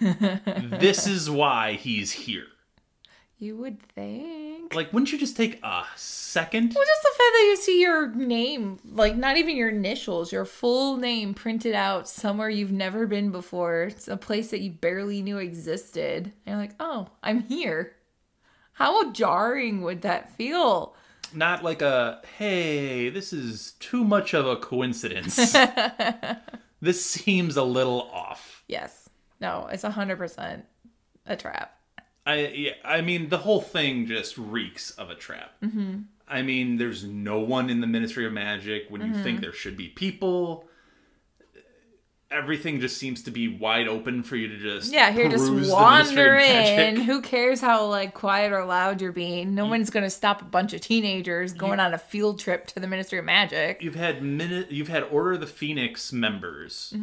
this 0.80 1.06
is 1.06 1.30
why 1.30 1.74
he's 1.74 2.10
here? 2.10 2.46
You 3.38 3.56
would 3.56 3.80
think. 3.80 4.74
Like, 4.74 4.92
wouldn't 4.92 5.12
you 5.12 5.18
just 5.18 5.36
take 5.36 5.60
a 5.62 5.84
second? 5.96 6.72
Well, 6.74 6.84
just 6.84 7.02
the 7.02 7.08
fact 7.08 7.18
that 7.18 7.46
you 7.48 7.56
see 7.56 7.80
your 7.80 8.14
name, 8.14 8.78
like 8.92 9.16
not 9.16 9.36
even 9.36 9.56
your 9.56 9.70
initials, 9.70 10.32
your 10.32 10.44
full 10.44 10.96
name 10.96 11.34
printed 11.34 11.74
out 11.74 12.08
somewhere 12.08 12.48
you've 12.48 12.72
never 12.72 13.06
been 13.06 13.32
before. 13.32 13.84
It's 13.84 14.08
a 14.08 14.16
place 14.16 14.50
that 14.50 14.60
you 14.60 14.70
barely 14.70 15.20
knew 15.20 15.38
existed. 15.38 16.32
And 16.46 16.54
you're 16.54 16.56
like, 16.56 16.74
oh, 16.78 17.08
I'm 17.22 17.40
here. 17.40 17.96
How 18.74 19.10
jarring 19.10 19.82
would 19.82 20.02
that 20.02 20.30
feel? 20.36 20.94
Not 21.32 21.64
like 21.64 21.82
a, 21.82 22.22
hey, 22.38 23.08
this 23.08 23.32
is 23.32 23.72
too 23.80 24.04
much 24.04 24.34
of 24.34 24.46
a 24.46 24.56
coincidence. 24.56 25.56
this 26.80 27.04
seems 27.04 27.56
a 27.56 27.64
little 27.64 28.02
off. 28.12 28.62
Yes. 28.68 29.08
No, 29.40 29.68
it's 29.70 29.82
100% 29.84 30.62
a 31.26 31.36
trap. 31.36 31.78
I 32.26 32.46
yeah, 32.46 32.72
I 32.84 33.00
mean 33.00 33.28
the 33.28 33.38
whole 33.38 33.60
thing 33.60 34.06
just 34.06 34.38
reeks 34.38 34.90
of 34.92 35.10
a 35.10 35.14
trap. 35.14 35.52
Mm-hmm. 35.62 36.02
I 36.26 36.42
mean, 36.42 36.78
there's 36.78 37.04
no 37.04 37.40
one 37.40 37.68
in 37.68 37.80
the 37.80 37.86
Ministry 37.86 38.26
of 38.26 38.32
Magic 38.32 38.84
when 38.88 39.02
you 39.02 39.22
think 39.22 39.40
there 39.40 39.52
should 39.52 39.76
be 39.76 39.88
people. 39.88 40.66
Everything 42.30 42.80
just 42.80 42.96
seems 42.96 43.22
to 43.24 43.30
be 43.30 43.46
wide 43.46 43.86
open 43.86 44.22
for 44.22 44.34
you 44.34 44.48
to 44.48 44.56
just 44.56 44.90
Yeah, 44.90 45.12
here 45.12 45.28
just 45.28 45.52
wander 45.70 46.34
in. 46.36 46.96
Who 46.96 47.20
cares 47.20 47.60
how 47.60 47.86
like 47.86 48.14
quiet 48.14 48.52
or 48.52 48.64
loud 48.64 49.02
you're 49.02 49.12
being? 49.12 49.54
No 49.54 49.66
one's 49.66 49.90
gonna 49.90 50.08
stop 50.08 50.40
a 50.40 50.46
bunch 50.46 50.72
of 50.72 50.80
teenagers 50.80 51.52
going 51.52 51.78
on 51.78 51.92
a 51.92 51.98
field 51.98 52.40
trip 52.40 52.66
to 52.68 52.80
the 52.80 52.86
Ministry 52.86 53.18
of 53.18 53.26
Magic. 53.26 53.82
You've 53.82 53.94
had 53.94 54.22
minute. 54.22 54.72
You've 54.72 54.88
had 54.88 55.02
Order 55.04 55.34
of 55.34 55.40
the 55.40 55.46
Phoenix 55.46 56.10
members 56.10 56.94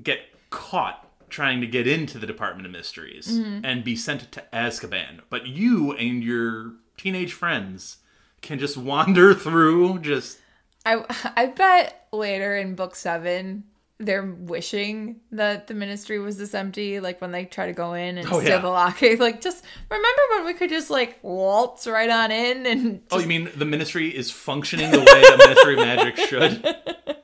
get 0.00 0.20
caught 0.50 1.03
trying 1.34 1.60
to 1.60 1.66
get 1.66 1.88
into 1.88 2.16
the 2.16 2.28
Department 2.28 2.64
of 2.64 2.70
Mysteries 2.70 3.26
mm-hmm. 3.26 3.64
and 3.64 3.82
be 3.82 3.96
sent 3.96 4.30
to 4.30 4.44
Azkaban, 4.52 5.18
but 5.30 5.48
you 5.48 5.90
and 5.92 6.22
your 6.22 6.74
teenage 6.96 7.32
friends 7.32 7.96
can 8.40 8.60
just 8.60 8.76
wander 8.92 9.34
through 9.34 9.98
just 9.98 10.38
I 10.86 11.04
I 11.36 11.46
bet 11.46 12.06
later 12.12 12.56
in 12.56 12.76
book 12.76 12.94
seven, 12.94 13.64
they're 13.98 14.24
wishing 14.24 15.20
that 15.32 15.66
the 15.66 15.74
ministry 15.74 16.20
was 16.20 16.38
this 16.38 16.54
empty, 16.54 17.00
like 17.00 17.20
when 17.20 17.32
they 17.32 17.46
try 17.46 17.66
to 17.66 17.72
go 17.72 17.94
in 17.94 18.16
and 18.16 18.28
Oh, 18.30 18.38
steal 18.38 18.50
yeah. 18.50 18.58
the 18.58 18.68
locket. 18.68 19.18
Like, 19.24 19.40
just 19.40 19.64
remember 19.90 20.22
when 20.30 20.46
we 20.46 20.54
could 20.54 20.70
just 20.70 20.88
like 20.88 21.18
waltz 21.22 21.88
right 21.88 22.10
on 22.10 22.30
in 22.30 22.64
and 22.64 23.00
Oh, 23.10 23.18
you 23.18 23.26
mean 23.26 23.50
the 23.56 23.64
ministry 23.64 24.14
is 24.14 24.30
functioning 24.30 24.92
the 24.92 24.98
way 24.98 25.04
the 25.04 25.36
Ministry 25.48 25.74
of 25.74 25.80
Magic 25.80 26.16
should? 26.28 27.16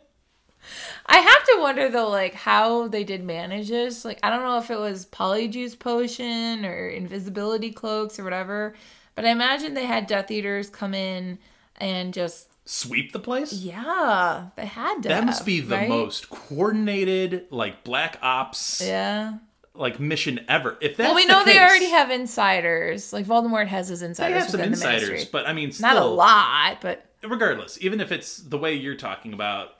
I 1.12 1.16
have 1.18 1.44
to 1.46 1.56
wonder 1.61 1.88
though, 1.88 2.08
like 2.08 2.34
how 2.34 2.86
they 2.88 3.02
did 3.04 3.24
manage 3.24 3.68
this. 3.68 4.04
Like, 4.04 4.20
I 4.22 4.30
don't 4.30 4.42
know 4.44 4.58
if 4.58 4.70
it 4.70 4.78
was 4.78 5.06
polyjuice 5.06 5.76
potion 5.78 6.64
or 6.64 6.88
invisibility 6.88 7.72
cloaks 7.72 8.18
or 8.18 8.24
whatever, 8.24 8.74
but 9.16 9.24
I 9.24 9.30
imagine 9.30 9.74
they 9.74 9.86
had 9.86 10.06
Death 10.06 10.30
Eaters 10.30 10.70
come 10.70 10.94
in 10.94 11.38
and 11.76 12.14
just 12.14 12.46
Sweep 12.64 13.12
the 13.12 13.18
place? 13.18 13.52
yeah, 13.52 14.50
they 14.54 14.66
had 14.66 15.02
to. 15.02 15.08
That 15.08 15.24
must 15.24 15.44
be 15.44 15.58
the 15.61 15.74
right? 15.74 15.88
most 15.88 16.30
coordinated, 16.30 17.46
like 17.50 17.82
black 17.82 18.18
ops, 18.22 18.80
Yeah. 18.80 19.38
like 19.74 19.98
mission 19.98 20.44
ever. 20.48 20.78
If 20.80 20.96
that's 20.96 21.08
Well, 21.08 21.16
we 21.16 21.26
the 21.26 21.32
know 21.32 21.44
they 21.44 21.58
already 21.58 21.90
have 21.90 22.11
insiders. 22.12 23.12
Like 23.12 23.26
Voldemort 23.26 23.66
has 23.66 23.88
his 23.88 24.02
insiders. 24.02 24.32
They 24.34 24.40
have 24.40 24.50
some 24.50 24.61
insiders, 24.61 25.24
but 25.24 25.48
I 25.48 25.52
mean, 25.52 25.72
still, 25.72 25.88
Not 25.88 25.96
a 25.96 26.04
lot, 26.04 26.80
but 26.80 27.06
regardless, 27.24 27.78
even 27.80 28.00
if 28.00 28.12
it's 28.12 28.36
the 28.36 28.58
way 28.58 28.74
you're 28.74 28.94
talking 28.94 29.32
about, 29.32 29.70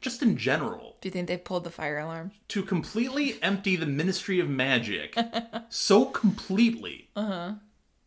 just 0.00 0.22
in 0.22 0.36
general, 0.36 0.96
do 1.00 1.08
you 1.08 1.12
think 1.12 1.28
they 1.28 1.36
pulled 1.36 1.64
the 1.64 1.70
fire 1.70 1.98
alarm? 1.98 2.32
to 2.48 2.62
completely 2.62 3.42
empty 3.42 3.76
the 3.76 3.86
Ministry 3.86 4.40
of 4.40 4.48
Magic 4.48 5.16
so 5.68 6.04
completely, 6.06 7.08
Uh-huh. 7.16 7.54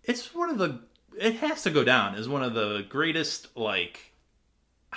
it's 0.04 0.34
one 0.34 0.50
of 0.50 0.58
the. 0.58 0.80
It 1.20 1.36
has 1.36 1.64
to 1.64 1.70
go 1.70 1.84
down 1.84 2.16
as 2.16 2.28
one 2.30 2.42
of 2.44 2.54
the 2.54 2.86
greatest, 2.90 3.56
like. 3.58 4.00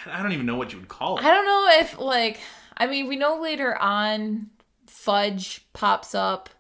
I 0.07 0.23
don't 0.23 0.33
even 0.33 0.47
know 0.47 0.57
what 0.57 0.73
you 0.73 0.79
would 0.81 0.89
call 0.89 1.19
it. 1.19 1.25
I 1.25 1.31
don't 1.31 1.47
know 1.47 1.69
if 1.81 1.99
like 2.01 2.41
I 2.77 2.87
mean 2.89 3.07
we 3.07 3.15
know 3.17 3.41
later 3.41 3.77
on 3.77 4.51
Fudge 4.89 5.65
pops 5.73 6.15
up 6.17 6.51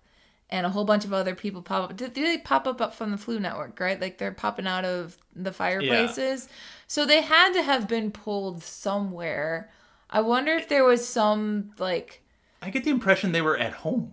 and 0.51 0.65
a 0.65 0.71
whole 0.71 0.85
bunch 0.85 1.05
of 1.05 1.13
other 1.13 1.35
people 1.35 1.61
pop 1.61 1.91
up. 1.91 1.97
Do, 1.97 2.07
they 2.09 2.39
pop 2.39 2.67
up 2.69 2.81
up 2.81 2.95
from 2.95 3.11
the 3.11 3.17
Floo 3.17 3.41
Network, 3.41 3.81
right? 3.81 4.01
Like 4.01 4.19
they're 4.19 4.31
popping 4.31 4.69
out 4.69 4.85
of 4.85 5.17
the 5.35 5.51
fireplaces. 5.51 6.49
So 6.87 7.05
they 7.05 7.23
had 7.23 7.55
to 7.55 7.63
have 7.63 7.89
been 7.89 8.13
pulled 8.13 8.63
somewhere. 8.63 9.71
I 10.11 10.21
wonder 10.21 10.53
if 10.53 10.69
there 10.69 10.85
was 10.85 11.07
some 11.07 11.73
like 11.79 12.23
I 12.63 12.71
get 12.71 12.85
the 12.85 12.91
impression 12.91 13.33
they 13.33 13.43
were 13.43 13.57
at 13.59 13.73
home. 13.73 14.13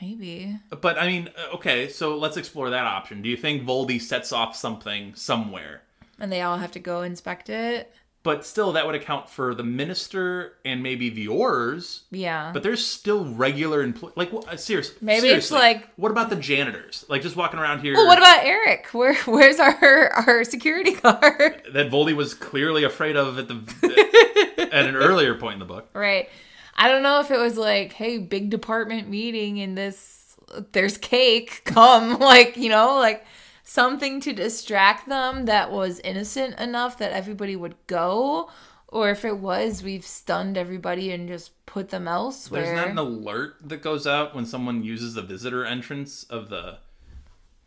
maybe 0.00 0.58
But 0.80 0.98
I 0.98 1.06
mean, 1.06 1.28
uh, 1.36 1.54
okay, 1.56 1.88
so 1.88 2.16
let's 2.16 2.36
explore 2.36 2.70
that 2.70 2.86
option. 2.86 3.22
Do 3.22 3.28
you 3.28 3.36
think 3.36 3.62
Voldy 3.64 4.00
sets 4.00 4.32
off 4.32 4.56
something 4.56 5.14
somewhere? 5.14 5.82
and 6.22 6.30
they 6.30 6.42
all 6.42 6.58
have 6.58 6.72
to 6.72 6.78
go 6.78 7.00
inspect 7.00 7.48
it. 7.48 7.90
But 8.22 8.44
still, 8.44 8.72
that 8.72 8.84
would 8.84 8.94
account 8.94 9.30
for 9.30 9.54
the 9.54 9.62
minister 9.64 10.58
and 10.66 10.82
maybe 10.82 11.08
the 11.08 11.28
Aurors. 11.28 12.02
Yeah. 12.10 12.50
But 12.52 12.62
there's 12.62 12.86
still 12.86 13.24
regular 13.32 13.82
employees. 13.82 14.14
Like, 14.18 14.30
uh, 14.46 14.56
seriously. 14.58 14.96
Maybe 15.00 15.28
it's 15.28 15.50
like- 15.50 15.88
What 15.96 16.10
about 16.10 16.28
the 16.28 16.36
janitors? 16.36 17.06
Like, 17.08 17.22
just 17.22 17.36
walking 17.36 17.58
around 17.58 17.80
here. 17.80 17.94
well, 17.94 18.06
what 18.06 18.18
about 18.18 18.44
Eric? 18.44 18.88
Where 18.92 19.14
where's 19.24 19.58
our 19.58 20.08
our 20.26 20.44
security 20.44 20.92
guard? 20.96 21.62
that 21.72 21.90
Voldy 21.90 22.14
was 22.14 22.34
clearly 22.34 22.84
afraid 22.84 23.16
of 23.16 23.38
at 23.38 23.48
the 23.48 23.54
at 24.72 24.86
an 24.86 24.96
earlier 24.96 25.34
point 25.34 25.54
in 25.54 25.58
the 25.58 25.64
book. 25.64 25.88
Right. 25.94 26.28
I 26.76 26.88
don't 26.88 27.02
know 27.02 27.20
if 27.20 27.30
it 27.30 27.38
was 27.38 27.56
like, 27.56 27.92
hey, 27.92 28.18
big 28.18 28.50
department 28.50 29.08
meeting 29.08 29.58
in 29.58 29.74
this 29.74 30.36
there's 30.72 30.98
cake, 30.98 31.62
come 31.64 32.18
like, 32.18 32.56
you 32.56 32.68
know, 32.68 32.96
like 32.96 33.24
something 33.62 34.20
to 34.20 34.32
distract 34.32 35.08
them 35.08 35.46
that 35.46 35.70
was 35.70 36.00
innocent 36.00 36.58
enough 36.58 36.98
that 36.98 37.12
everybody 37.12 37.54
would 37.54 37.76
go 37.86 38.50
or 38.88 39.10
if 39.10 39.24
it 39.24 39.38
was 39.38 39.82
we've 39.82 40.04
stunned 40.04 40.58
everybody 40.58 41.12
and 41.12 41.28
just 41.28 41.64
put 41.66 41.90
them 41.90 42.08
elsewhere. 42.08 42.64
There's 42.64 42.76
not 42.76 42.88
an 42.88 42.98
alert 42.98 43.56
that 43.64 43.82
goes 43.82 44.06
out 44.06 44.34
when 44.34 44.46
someone 44.46 44.82
uses 44.82 45.14
the 45.14 45.22
visitor 45.22 45.64
entrance 45.64 46.24
of 46.24 46.48
the 46.48 46.78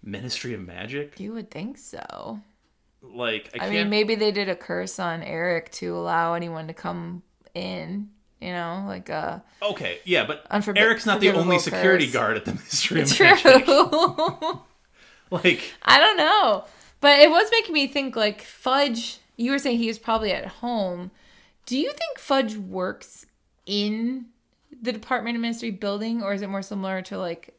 Ministry 0.04 0.54
of 0.54 0.62
Magic. 0.62 1.20
you 1.20 1.34
would 1.34 1.50
think 1.50 1.78
so. 1.78 2.42
Like, 3.04 3.50
I 3.54 3.58
I 3.58 3.60
can't. 3.60 3.72
mean, 3.74 3.90
maybe 3.90 4.16
they 4.16 4.32
did 4.32 4.50
a 4.50 4.56
curse 4.56 4.98
on 5.00 5.22
Eric 5.22 5.72
to 5.74 5.96
allow 5.96 6.34
anyone 6.34 6.68
to 6.68 6.74
come 6.74 7.22
in, 7.54 8.10
you 8.42 8.52
know, 8.52 8.86
like 8.88 9.10
uh 9.10 9.40
Okay, 9.62 10.00
yeah, 10.06 10.26
but 10.26 10.50
Unforbi- 10.50 10.78
Eric's 10.80 11.06
not 11.06 11.20
the 11.20 11.30
only 11.30 11.58
forgivable 11.60 11.60
security 11.60 12.08
guard 12.12 12.38
at 12.38 12.46
the 12.46 12.52
Ministry 12.56 13.02
of 13.02 13.12
True. 13.12 14.62
Like, 15.32 15.62
I 15.84 16.00
don't 16.00 16.18
know. 16.18 16.66
But 17.02 17.20
it 17.20 17.30
was 17.30 17.50
making 17.52 17.74
me 17.74 17.88
think 17.88 18.16
like 18.16 18.42
Fudge, 18.44 19.18
you 19.36 19.52
were 19.52 19.60
saying 19.60 19.80
he 19.80 19.88
was 19.88 19.98
probably 20.00 20.32
at 20.32 20.46
home. 20.46 21.12
Do 21.66 21.78
you 21.78 21.90
think 21.92 22.20
Fudge 22.20 22.56
works 22.56 23.26
in 23.66 24.26
the 24.82 24.92
Department 24.92 25.36
of 25.36 25.42
Ministry 25.42 25.72
building 25.72 26.22
or 26.22 26.34
is 26.34 26.42
it 26.42 26.50
more 26.50 26.62
similar 26.62 27.02
to 27.04 27.18
like 27.18 27.58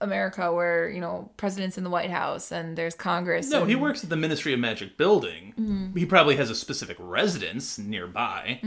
America 0.00 0.52
where, 0.52 0.88
you 0.90 1.00
know, 1.00 1.30
president's 1.36 1.78
in 1.78 1.84
the 1.84 1.90
White 1.90 2.10
House 2.10 2.52
and 2.52 2.76
there's 2.76 2.94
Congress? 2.94 3.48
no, 3.48 3.60
and- 3.62 3.70
he 3.70 3.76
works 3.76 4.04
at 4.04 4.10
the 4.10 4.16
Ministry 4.16 4.52
of 4.52 4.60
Magic 4.60 4.96
building. 4.96 5.54
Mm-hmm. 5.58 5.96
He 5.96 6.04
probably 6.06 6.36
has 6.36 6.50
a 6.50 6.54
specific 6.54 6.96
residence 7.00 7.78
nearby. 7.78 8.60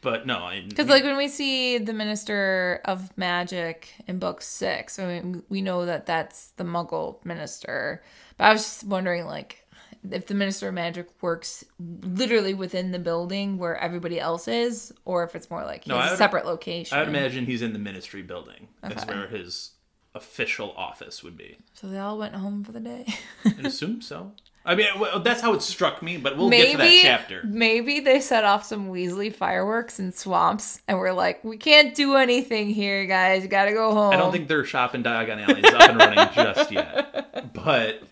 But 0.00 0.26
no, 0.26 0.50
Because 0.68 0.88
like 0.88 1.04
when 1.04 1.16
we 1.16 1.28
see 1.28 1.78
the 1.78 1.92
Minister 1.92 2.80
of 2.86 3.16
Magic 3.16 3.94
in 4.08 4.18
Book 4.18 4.42
Six, 4.42 4.98
I 4.98 5.06
mean, 5.06 5.44
we 5.48 5.62
know 5.62 5.86
that 5.86 6.06
that's 6.06 6.48
the 6.56 6.64
Muggle 6.64 7.24
Minister. 7.24 8.02
But 8.36 8.44
I 8.46 8.52
was 8.52 8.62
just 8.64 8.82
wondering, 8.84 9.26
like, 9.26 9.64
if 10.10 10.26
the 10.26 10.34
Minister 10.34 10.66
of 10.66 10.74
Magic 10.74 11.06
works 11.20 11.62
literally 11.78 12.52
within 12.52 12.90
the 12.90 12.98
building 12.98 13.58
where 13.58 13.76
everybody 13.76 14.18
else 14.18 14.48
is, 14.48 14.92
or 15.04 15.22
if 15.22 15.36
it's 15.36 15.48
more 15.48 15.62
like 15.62 15.86
No, 15.86 15.96
a 16.00 16.16
separate 16.16 16.46
location. 16.46 16.98
I 16.98 17.02
would 17.02 17.08
imagine 17.08 17.46
he's 17.46 17.62
in 17.62 17.72
the 17.72 17.78
Ministry 17.78 18.22
building. 18.22 18.66
That's 18.82 19.04
Okay. 19.04 19.14
where 19.14 19.28
his 19.28 19.70
official 20.14 20.72
office 20.76 21.22
would 21.22 21.36
be. 21.36 21.56
So 21.74 21.88
they 21.88 21.98
all 21.98 22.18
went 22.18 22.34
home 22.34 22.64
for 22.64 22.72
the 22.72 22.80
day. 22.80 23.06
I 23.44 23.54
assume 23.64 24.00
so. 24.02 24.32
I 24.64 24.76
mean, 24.76 24.86
well, 25.00 25.18
that's 25.18 25.40
how 25.40 25.54
it 25.54 25.62
struck 25.62 26.02
me, 26.04 26.18
but 26.18 26.36
we'll 26.36 26.48
get 26.48 26.70
to 26.70 26.76
that 26.78 26.98
chapter. 27.02 27.42
maybe 27.44 27.98
they 27.98 28.20
set 28.20 28.44
off 28.44 28.64
some 28.64 28.90
Weasley 28.92 29.34
fireworks 29.34 29.98
in 29.98 30.12
swamps, 30.12 30.80
and 30.86 30.98
we're 30.98 31.10
like, 31.12 31.42
we 31.42 31.56
can't 31.56 31.96
do 31.96 32.14
anything 32.14 32.68
here, 32.70 33.04
guys. 33.06 33.42
You 33.42 33.48
gotta 33.48 33.72
go 33.72 33.92
home. 33.92 34.12
I 34.12 34.16
don't 34.16 34.30
think 34.30 34.46
their 34.46 34.64
shop 34.64 34.94
in 34.94 35.02
Diagon 35.02 35.42
Alley 35.48 35.62
is 35.62 35.74
up 35.74 35.90
and 35.90 35.98
running 35.98 36.28
just 36.34 36.70
yet. 36.70 37.52
But 37.54 38.02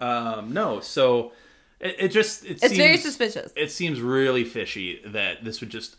um, 0.00 0.54
no, 0.54 0.80
so 0.80 1.32
it, 1.80 1.96
it 1.98 2.08
just 2.08 2.46
it 2.46 2.52
it's 2.52 2.60
seems, 2.62 2.76
very 2.78 2.96
suspicious. 2.96 3.52
It 3.54 3.70
seems 3.70 4.00
really 4.00 4.44
fishy 4.44 5.02
that 5.04 5.44
this 5.44 5.60
would 5.60 5.68
just 5.70 5.96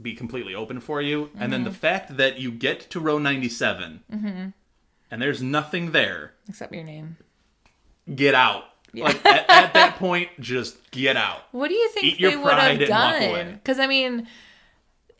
be 0.00 0.14
completely 0.14 0.54
open 0.54 0.78
for 0.78 1.02
you, 1.02 1.30
and 1.40 1.52
then 1.52 1.64
the 1.64 1.70
Mm-hmm. 1.70 1.78
fact 1.78 2.16
that 2.18 2.38
you 2.38 2.52
get 2.52 2.78
to 2.90 3.00
row 3.00 3.18
ninety 3.18 3.48
and 5.10 5.20
there's 5.20 5.42
nothing 5.42 5.92
there. 5.92 6.32
Except 6.48 6.72
your 6.72 6.84
name. 6.84 7.16
Get 8.14 8.34
out. 8.34 8.64
Like 8.92 9.24
at, 9.26 9.50
at 9.50 9.74
that 9.74 9.96
point, 9.98 10.28
just 10.40 10.90
get 10.90 11.16
out. 11.16 11.42
What 11.52 11.68
do 11.68 11.74
you 11.74 11.88
think 11.90 12.06
Eat 12.06 12.20
they 12.20 12.36
would 12.36 12.52
have 12.52 12.78
pride 12.78 12.82
and 12.82 12.90
walk 12.90 13.16
away. 13.16 13.44
done? 13.44 13.54
Because 13.54 13.78
I 13.78 13.86
mean, 13.86 14.28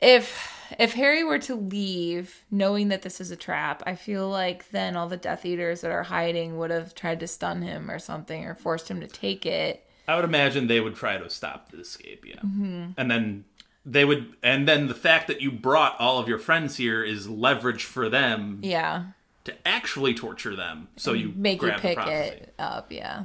if 0.00 0.52
if 0.78 0.92
Harry 0.94 1.24
were 1.24 1.38
to 1.40 1.54
leave, 1.54 2.44
knowing 2.50 2.88
that 2.88 3.02
this 3.02 3.20
is 3.20 3.30
a 3.30 3.36
trap, 3.36 3.82
I 3.86 3.94
feel 3.94 4.28
like 4.28 4.70
then 4.70 4.96
all 4.96 5.08
the 5.08 5.16
Death 5.16 5.44
Eaters 5.44 5.80
that 5.80 5.90
are 5.90 6.04
hiding 6.04 6.58
would 6.58 6.70
have 6.70 6.94
tried 6.94 7.20
to 7.20 7.26
stun 7.26 7.62
him 7.62 7.90
or 7.90 7.98
something, 7.98 8.44
or 8.44 8.54
forced 8.54 8.88
him 8.90 9.00
to 9.00 9.06
take 9.06 9.46
it. 9.46 9.84
I 10.06 10.16
would 10.16 10.24
imagine 10.24 10.66
they 10.66 10.80
would 10.80 10.94
try 10.96 11.16
to 11.16 11.30
stop 11.30 11.70
the 11.70 11.80
escape, 11.80 12.24
yeah. 12.26 12.36
Mm-hmm. 12.36 12.86
And 12.98 13.10
then 13.10 13.44
they 13.86 14.04
would, 14.04 14.34
and 14.42 14.68
then 14.68 14.86
the 14.86 14.94
fact 14.94 15.28
that 15.28 15.40
you 15.40 15.50
brought 15.50 15.98
all 15.98 16.18
of 16.18 16.28
your 16.28 16.38
friends 16.38 16.76
here 16.76 17.02
is 17.02 17.28
leverage 17.28 17.84
for 17.84 18.08
them 18.08 18.58
Yeah, 18.62 19.04
to 19.44 19.54
actually 19.68 20.14
torture 20.14 20.56
them. 20.56 20.88
So 20.96 21.12
you 21.12 21.32
make 21.36 21.62
you 21.62 21.72
pick 21.72 21.98
it 21.98 22.54
up. 22.58 22.90
Yeah, 22.90 23.24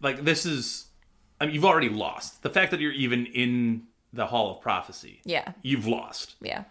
Like 0.00 0.24
this 0.24 0.44
is, 0.46 0.86
I 1.40 1.46
mean, 1.46 1.54
you've 1.54 1.64
already 1.64 1.88
lost. 1.88 2.42
The 2.42 2.50
fact 2.50 2.70
that 2.72 2.80
you're 2.80 2.92
even 2.92 3.26
in 3.26 3.84
the 4.12 4.26
Hall 4.26 4.50
of 4.56 4.60
Prophecy, 4.60 5.20
yeah, 5.24 5.52
you've 5.62 5.86
lost. 5.86 6.34
yeah. 6.40 6.64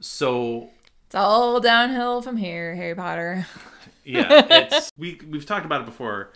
So 0.00 0.70
It's 1.06 1.14
all 1.14 1.60
downhill 1.60 2.22
from 2.22 2.36
here, 2.36 2.74
Harry 2.74 2.94
Potter. 2.94 3.46
yeah, 4.04 4.46
it's 4.50 4.90
we 4.98 5.20
we've 5.28 5.46
talked 5.46 5.66
about 5.66 5.82
it 5.82 5.86
before. 5.86 6.32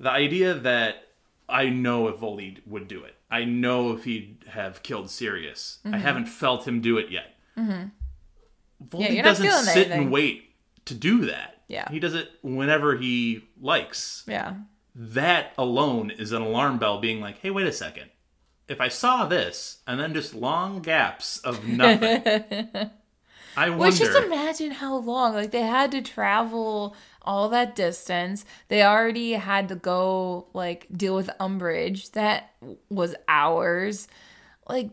The 0.00 0.10
idea 0.10 0.54
that 0.54 1.08
I 1.48 1.70
know 1.70 2.08
if 2.08 2.16
Voldy 2.16 2.58
would 2.66 2.86
do 2.88 3.02
it. 3.04 3.14
I 3.30 3.44
know 3.44 3.92
if 3.92 4.04
he'd 4.04 4.44
have 4.48 4.82
killed 4.82 5.10
Sirius. 5.10 5.78
Mm-hmm. 5.84 5.94
I 5.94 5.98
haven't 5.98 6.26
felt 6.26 6.66
him 6.68 6.80
do 6.80 6.98
it 6.98 7.10
yet. 7.10 7.34
Mm-hmm. 7.58 7.88
Voldy 8.88 9.16
Yeah, 9.16 9.22
doesn't 9.22 9.50
sit 9.50 9.76
anything. 9.88 10.02
and 10.04 10.10
wait 10.12 10.47
to 10.88 10.94
do 10.94 11.26
that. 11.26 11.54
Yeah. 11.68 11.88
he 11.90 12.00
does 12.00 12.14
it 12.14 12.30
whenever 12.42 12.96
he 12.96 13.44
likes. 13.60 14.24
Yeah, 14.26 14.54
That 14.94 15.52
alone 15.58 16.10
is 16.10 16.32
an 16.32 16.40
alarm 16.42 16.78
bell, 16.78 16.98
being 17.00 17.20
like, 17.20 17.38
"Hey, 17.40 17.50
wait 17.50 17.66
a 17.66 17.72
second. 17.72 18.10
If 18.68 18.80
I 18.80 18.88
saw 18.88 19.26
this 19.26 19.78
and 19.86 20.00
then 20.00 20.14
just 20.14 20.34
long 20.34 20.80
gaps 20.80 21.38
of 21.38 21.66
nothing, 21.68 22.22
I 23.56 23.68
wonder." 23.70 23.78
Well, 23.78 23.90
just 23.92 24.16
imagine 24.16 24.70
how 24.72 24.96
long. 24.96 25.34
Like 25.34 25.50
they 25.50 25.60
had 25.62 25.90
to 25.92 26.00
travel 26.02 26.96
all 27.22 27.50
that 27.50 27.76
distance. 27.76 28.46
They 28.68 28.82
already 28.82 29.32
had 29.32 29.68
to 29.68 29.74
go 29.74 30.46
like 30.54 30.86
deal 30.90 31.14
with 31.14 31.28
Umbridge. 31.38 32.12
That 32.12 32.54
was 32.88 33.14
hours. 33.28 34.08
Like 34.68 34.92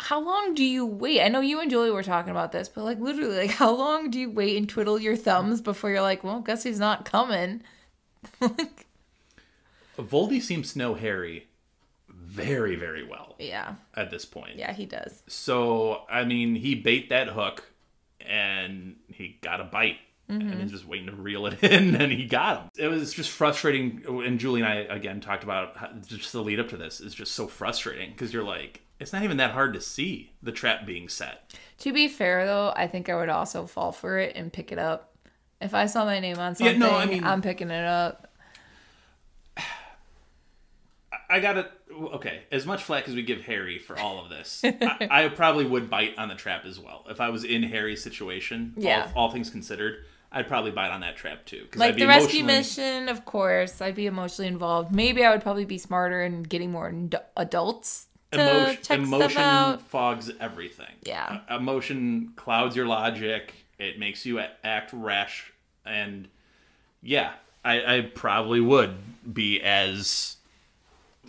how 0.00 0.20
long 0.20 0.54
do 0.54 0.64
you 0.64 0.86
wait? 0.86 1.20
I 1.20 1.28
know 1.28 1.40
you 1.40 1.60
and 1.60 1.70
Julie 1.70 1.90
were 1.90 2.02
talking 2.02 2.30
about 2.30 2.52
this, 2.52 2.68
but 2.68 2.84
like 2.84 3.00
literally, 3.00 3.36
like 3.36 3.50
how 3.62 3.74
long 3.74 4.10
do 4.10 4.18
you 4.18 4.30
wait 4.30 4.56
and 4.56 4.68
twiddle 4.68 4.98
your 4.98 5.16
thumbs 5.16 5.60
before 5.60 5.90
you're 5.90 6.02
like, 6.02 6.22
well, 6.22 6.40
guess 6.40 6.62
he's 6.62 6.78
not 6.78 7.04
coming? 7.04 7.62
like, 8.40 8.86
Voldy 9.98 10.40
seems 10.40 10.72
to 10.72 10.78
know 10.78 10.94
Harry 10.94 11.48
very, 12.08 12.76
very 12.76 13.04
well 13.04 13.34
yeah, 13.38 13.74
at 13.94 14.10
this 14.10 14.24
point. 14.24 14.56
yeah, 14.56 14.72
he 14.72 14.86
does. 14.86 15.22
So, 15.26 16.02
I 16.08 16.24
mean, 16.24 16.54
he 16.54 16.76
bait 16.76 17.08
that 17.10 17.28
hook 17.28 17.64
and 18.20 18.96
he 19.08 19.38
got 19.40 19.60
a 19.60 19.64
bite. 19.64 19.98
And 20.30 20.42
mm-hmm. 20.42 20.60
he's 20.60 20.72
just 20.72 20.86
waiting 20.86 21.06
to 21.06 21.14
reel 21.14 21.46
it 21.46 21.62
in, 21.64 21.96
and 21.96 22.12
he 22.12 22.26
got 22.26 22.60
him. 22.60 22.70
It 22.76 22.88
was 22.88 23.14
just 23.14 23.30
frustrating. 23.30 24.04
And 24.06 24.38
Julie 24.38 24.60
and 24.60 24.68
I, 24.68 24.74
again, 24.94 25.22
talked 25.22 25.42
about 25.42 25.74
how, 25.78 25.88
just 26.06 26.32
the 26.32 26.42
lead 26.42 26.60
up 26.60 26.68
to 26.68 26.76
this 26.76 27.00
is 27.00 27.14
just 27.14 27.32
so 27.32 27.46
frustrating 27.48 28.10
because 28.10 28.34
you're 28.34 28.44
like, 28.44 28.82
it's 29.00 29.12
not 29.12 29.22
even 29.22 29.36
that 29.36 29.52
hard 29.52 29.74
to 29.74 29.80
see 29.80 30.32
the 30.42 30.52
trap 30.52 30.84
being 30.86 31.08
set. 31.08 31.54
To 31.78 31.92
be 31.92 32.08
fair, 32.08 32.46
though, 32.46 32.72
I 32.76 32.86
think 32.86 33.08
I 33.08 33.16
would 33.16 33.28
also 33.28 33.66
fall 33.66 33.92
for 33.92 34.18
it 34.18 34.34
and 34.36 34.52
pick 34.52 34.72
it 34.72 34.78
up. 34.78 35.14
If 35.60 35.74
I 35.74 35.86
saw 35.86 36.04
my 36.04 36.20
name 36.20 36.38
on 36.38 36.54
something, 36.54 36.80
Yeah, 36.80 36.86
no, 36.86 36.94
I 36.96 37.06
mean- 37.06 37.24
I'm 37.24 37.42
picking 37.42 37.70
it 37.70 37.84
up. 37.84 38.32
I 41.30 41.40
gotta 41.40 41.68
okay. 42.14 42.42
As 42.50 42.64
much 42.66 42.82
flack 42.84 43.08
as 43.08 43.14
we 43.14 43.22
give 43.22 43.42
Harry 43.42 43.78
for 43.78 43.98
all 43.98 44.22
of 44.22 44.30
this, 44.30 44.62
I, 44.64 45.08
I 45.10 45.28
probably 45.28 45.66
would 45.66 45.90
bite 45.90 46.16
on 46.18 46.28
the 46.28 46.34
trap 46.34 46.64
as 46.64 46.78
well. 46.80 47.04
If 47.08 47.20
I 47.20 47.28
was 47.30 47.44
in 47.44 47.62
Harry's 47.62 48.02
situation, 48.02 48.72
Yeah. 48.76 49.10
all, 49.14 49.24
all 49.24 49.30
things 49.30 49.50
considered, 49.50 50.04
I'd 50.32 50.48
probably 50.48 50.70
bite 50.70 50.90
on 50.90 51.00
that 51.00 51.16
trap 51.16 51.44
too. 51.44 51.66
Like 51.74 51.90
I'd 51.90 51.96
be 51.96 52.02
the 52.02 52.08
rescue 52.08 52.44
mission, 52.44 53.08
of 53.08 53.24
course, 53.24 53.80
I'd 53.80 53.94
be 53.94 54.06
emotionally 54.06 54.48
involved. 54.48 54.94
Maybe 54.94 55.24
I 55.24 55.30
would 55.32 55.42
probably 55.42 55.64
be 55.64 55.78
smarter 55.78 56.22
and 56.22 56.48
getting 56.48 56.70
more 56.72 56.92
adults 57.36 58.07
Emotion, 58.32 59.02
emotion 59.04 59.78
fogs 59.78 60.30
everything. 60.38 60.94
Yeah. 61.02 61.40
Uh, 61.50 61.56
emotion 61.56 62.32
clouds 62.36 62.76
your 62.76 62.86
logic. 62.86 63.54
It 63.78 63.98
makes 63.98 64.26
you 64.26 64.40
act 64.64 64.90
rash, 64.92 65.52
and 65.86 66.28
yeah, 67.02 67.32
I, 67.64 67.96
I 67.96 68.00
probably 68.02 68.60
would 68.60 68.94
be 69.32 69.60
as 69.62 70.36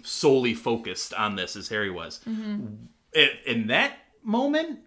solely 0.03 0.53
focused 0.53 1.13
on 1.13 1.35
this 1.35 1.55
as 1.55 1.69
Harry 1.69 1.89
was. 1.91 2.19
Mm-hmm. 2.27 2.65
I- 3.15 3.31
in 3.45 3.67
that 3.67 3.93
moment, 4.23 4.79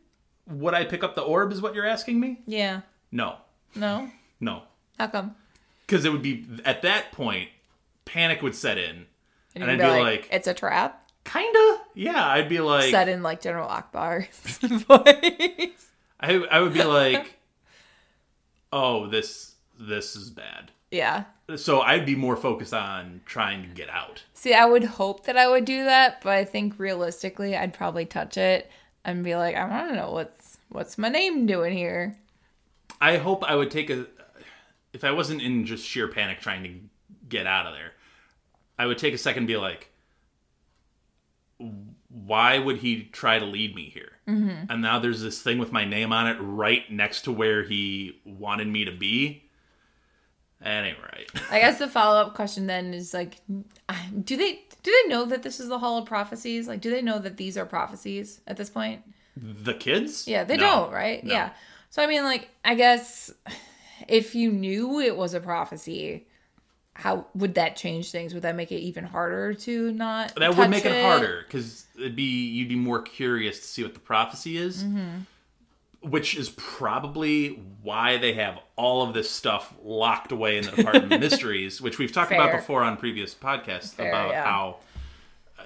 would 0.49 0.75
I 0.75 0.85
pick 0.85 1.05
up 1.05 1.15
the 1.15 1.23
orb? 1.23 1.53
Is 1.53 1.63
what 1.63 1.75
you're 1.75 1.87
asking 1.87 2.19
me? 2.21 2.41
Yeah. 2.47 2.81
No, 3.11 3.37
No. 3.75 4.11
no, 4.41 4.63
How 4.99 5.07
come? 5.07 5.35
because 5.87 6.05
it 6.05 6.13
would 6.13 6.23
be 6.23 6.47
at 6.65 6.83
that 6.83 7.13
point, 7.13 7.49
panic 8.05 8.43
would 8.43 8.55
set 8.55 8.77
in, 8.79 9.07
and, 9.55 9.65
you'd 9.65 9.71
I'd 9.71 9.79
be 9.79 10.01
like, 10.01 10.29
it's 10.33 10.47
a 10.49 10.55
trap. 10.55 11.02
Kinda, 11.33 11.81
yeah. 11.95 12.27
I'd 12.27 12.49
be 12.49 12.61
like, 12.61 12.91
said 12.91 13.09
in 13.09 13.23
like 13.23 13.41
General 13.41 13.69
Ackbar's 13.69 14.59
voice. 14.87 15.87
I 16.21 16.35
I 16.51 16.61
would 16.61 16.75
be 16.75 16.85
like, 16.85 17.39
oh, 18.73 19.07
this 19.07 19.55
this 19.79 20.15
is 20.15 20.31
bad. 20.31 20.71
Yeah. 20.91 21.25
So 21.57 21.81
I'd 21.81 22.05
be 22.05 22.15
more 22.15 22.37
focused 22.37 22.75
on 22.75 23.23
trying 23.25 23.63
to 23.63 23.69
get 23.69 23.89
out. 23.89 24.23
See, 24.35 24.53
I 24.53 24.67
would 24.67 24.85
hope 24.85 25.25
that 25.25 25.37
I 25.37 25.49
would 25.49 25.65
do 25.65 25.85
that, 25.85 26.21
but 26.23 26.35
I 26.35 26.45
think 26.45 26.79
realistically, 26.79 27.57
I'd 27.57 27.73
probably 27.75 28.05
touch 28.05 28.37
it 28.37 28.71
and 29.05 29.25
be 29.25 29.35
like, 29.35 29.57
I 29.57 29.65
want 29.65 29.89
to 29.91 29.97
know 29.97 30.13
what's 30.13 30.59
what's 30.69 30.99
my 30.99 31.09
name 31.09 31.47
doing 31.47 31.77
here. 31.77 32.17
I 33.01 33.17
hope 33.17 33.43
I 33.45 33.55
would 33.55 33.71
take 33.71 33.91
a 33.91 34.07
if 34.93 35.03
I 35.03 35.13
wasn't 35.13 35.41
in 35.41 35.65
just 35.65 35.85
sheer 35.87 36.09
panic 36.09 36.41
trying 36.41 36.63
to 36.65 36.75
get 37.29 37.47
out 37.47 37.67
of 37.67 37.73
there. 37.73 37.93
I 38.79 38.87
would 38.87 38.99
take 38.99 39.15
a 39.15 39.19
second 39.19 39.41
and 39.41 39.47
be 39.49 39.57
like, 39.57 39.92
why 42.09 42.59
would 42.59 42.79
he 42.79 43.05
try 43.05 43.39
to 43.39 43.45
lead 43.45 43.75
me 43.75 43.91
here? 43.93 44.13
Mm-hmm. 44.29 44.71
And 44.71 44.83
now 44.83 44.99
there's 44.99 45.23
this 45.23 45.41
thing 45.43 45.59
with 45.59 45.73
my 45.73 45.85
name 45.85 46.13
on 46.13 46.27
it 46.29 46.37
right 46.41 46.91
next 46.91 47.23
to 47.23 47.33
where 47.33 47.63
he 47.63 48.21
wanted 48.25 48.69
me 48.69 48.85
to 48.85 48.93
be. 48.93 49.45
That 50.61 50.85
ain't 50.85 50.99
right. 50.99 51.29
I 51.51 51.59
guess 51.59 51.79
the 51.79 51.89
follow 51.89 52.21
up 52.21 52.35
question 52.35 52.67
then 52.67 52.95
is 52.95 53.13
like, 53.13 53.41
do 54.25 54.37
they 54.37 54.61
do 54.83 55.03
they 55.03 55.09
know 55.09 55.25
that 55.25 55.43
this 55.43 55.59
is 55.59 55.69
the 55.69 55.79
Hall 55.79 55.99
of 55.99 56.07
Prophecies? 56.07 56.69
Like, 56.69 56.81
do 56.81 56.91
they 56.91 57.03
know 57.03 57.19
that 57.19 57.37
these 57.37 57.57
are 57.57 57.67
prophecies 57.67 58.41
at 58.47 58.57
this 58.57 58.71
point? 58.71 59.03
The 59.37 59.75
kids? 59.75 60.29
Yeah, 60.29 60.45
they 60.45 60.57
No. 60.57 60.63
don't, 60.85 60.93
right? 60.93 61.25
No. 61.25 61.33
Yeah. 61.33 61.51
So 61.91 62.03
I 62.03 62.07
mean, 62.07 62.23
like, 62.25 62.49
I 62.65 62.75
guess 62.75 63.33
if 64.09 64.35
you 64.35 64.53
knew 64.53 65.01
it 65.01 65.17
was 65.17 65.35
a 65.35 65.41
prophecy, 65.41 66.27
how 66.95 67.27
would 67.35 67.55
that 67.55 67.77
change 67.77 68.11
things? 68.11 68.35
Would 68.35 68.43
that 68.43 68.55
make 68.55 68.71
it 68.71 68.81
even 68.81 69.05
harder 69.05 69.55
to 69.55 69.93
not? 69.93 70.35
That 70.37 70.57
would 70.57 70.69
make 70.71 70.85
it, 70.85 71.03
harder 71.05 71.43
because 71.47 71.87
it'd 71.97 72.17
be 72.17 72.23
you'd 72.49 72.69
be 72.69 72.77
more 72.77 73.01
curious 73.03 73.61
to 73.61 73.67
see 73.67 73.83
what 73.83 73.95
the 73.95 74.01
prophecy 74.01 74.57
is, 74.59 74.85
Mm-hmm. 74.85 75.21
which 76.11 76.37
is 76.37 76.51
probably 76.51 77.61
why 77.83 78.17
they 78.19 78.35
have 78.35 78.59
all 78.77 79.07
of 79.07 79.15
this 79.15 79.31
stuff 79.31 79.73
locked 79.83 80.33
away 80.33 80.59
in 80.59 80.65
the 80.65 80.73
Department 80.73 81.13
of 81.13 81.21
Mysteries, 81.31 81.81
which 81.81 81.99
we've 81.99 82.13
talked 82.13 82.33
about 82.33 82.53
before 82.53 82.83
on 82.83 82.97
previous 82.97 83.35
podcasts 83.35 83.95
Fair, 83.95 84.09
about 84.09 84.31
yeah. 84.31 84.45
how 84.45 84.77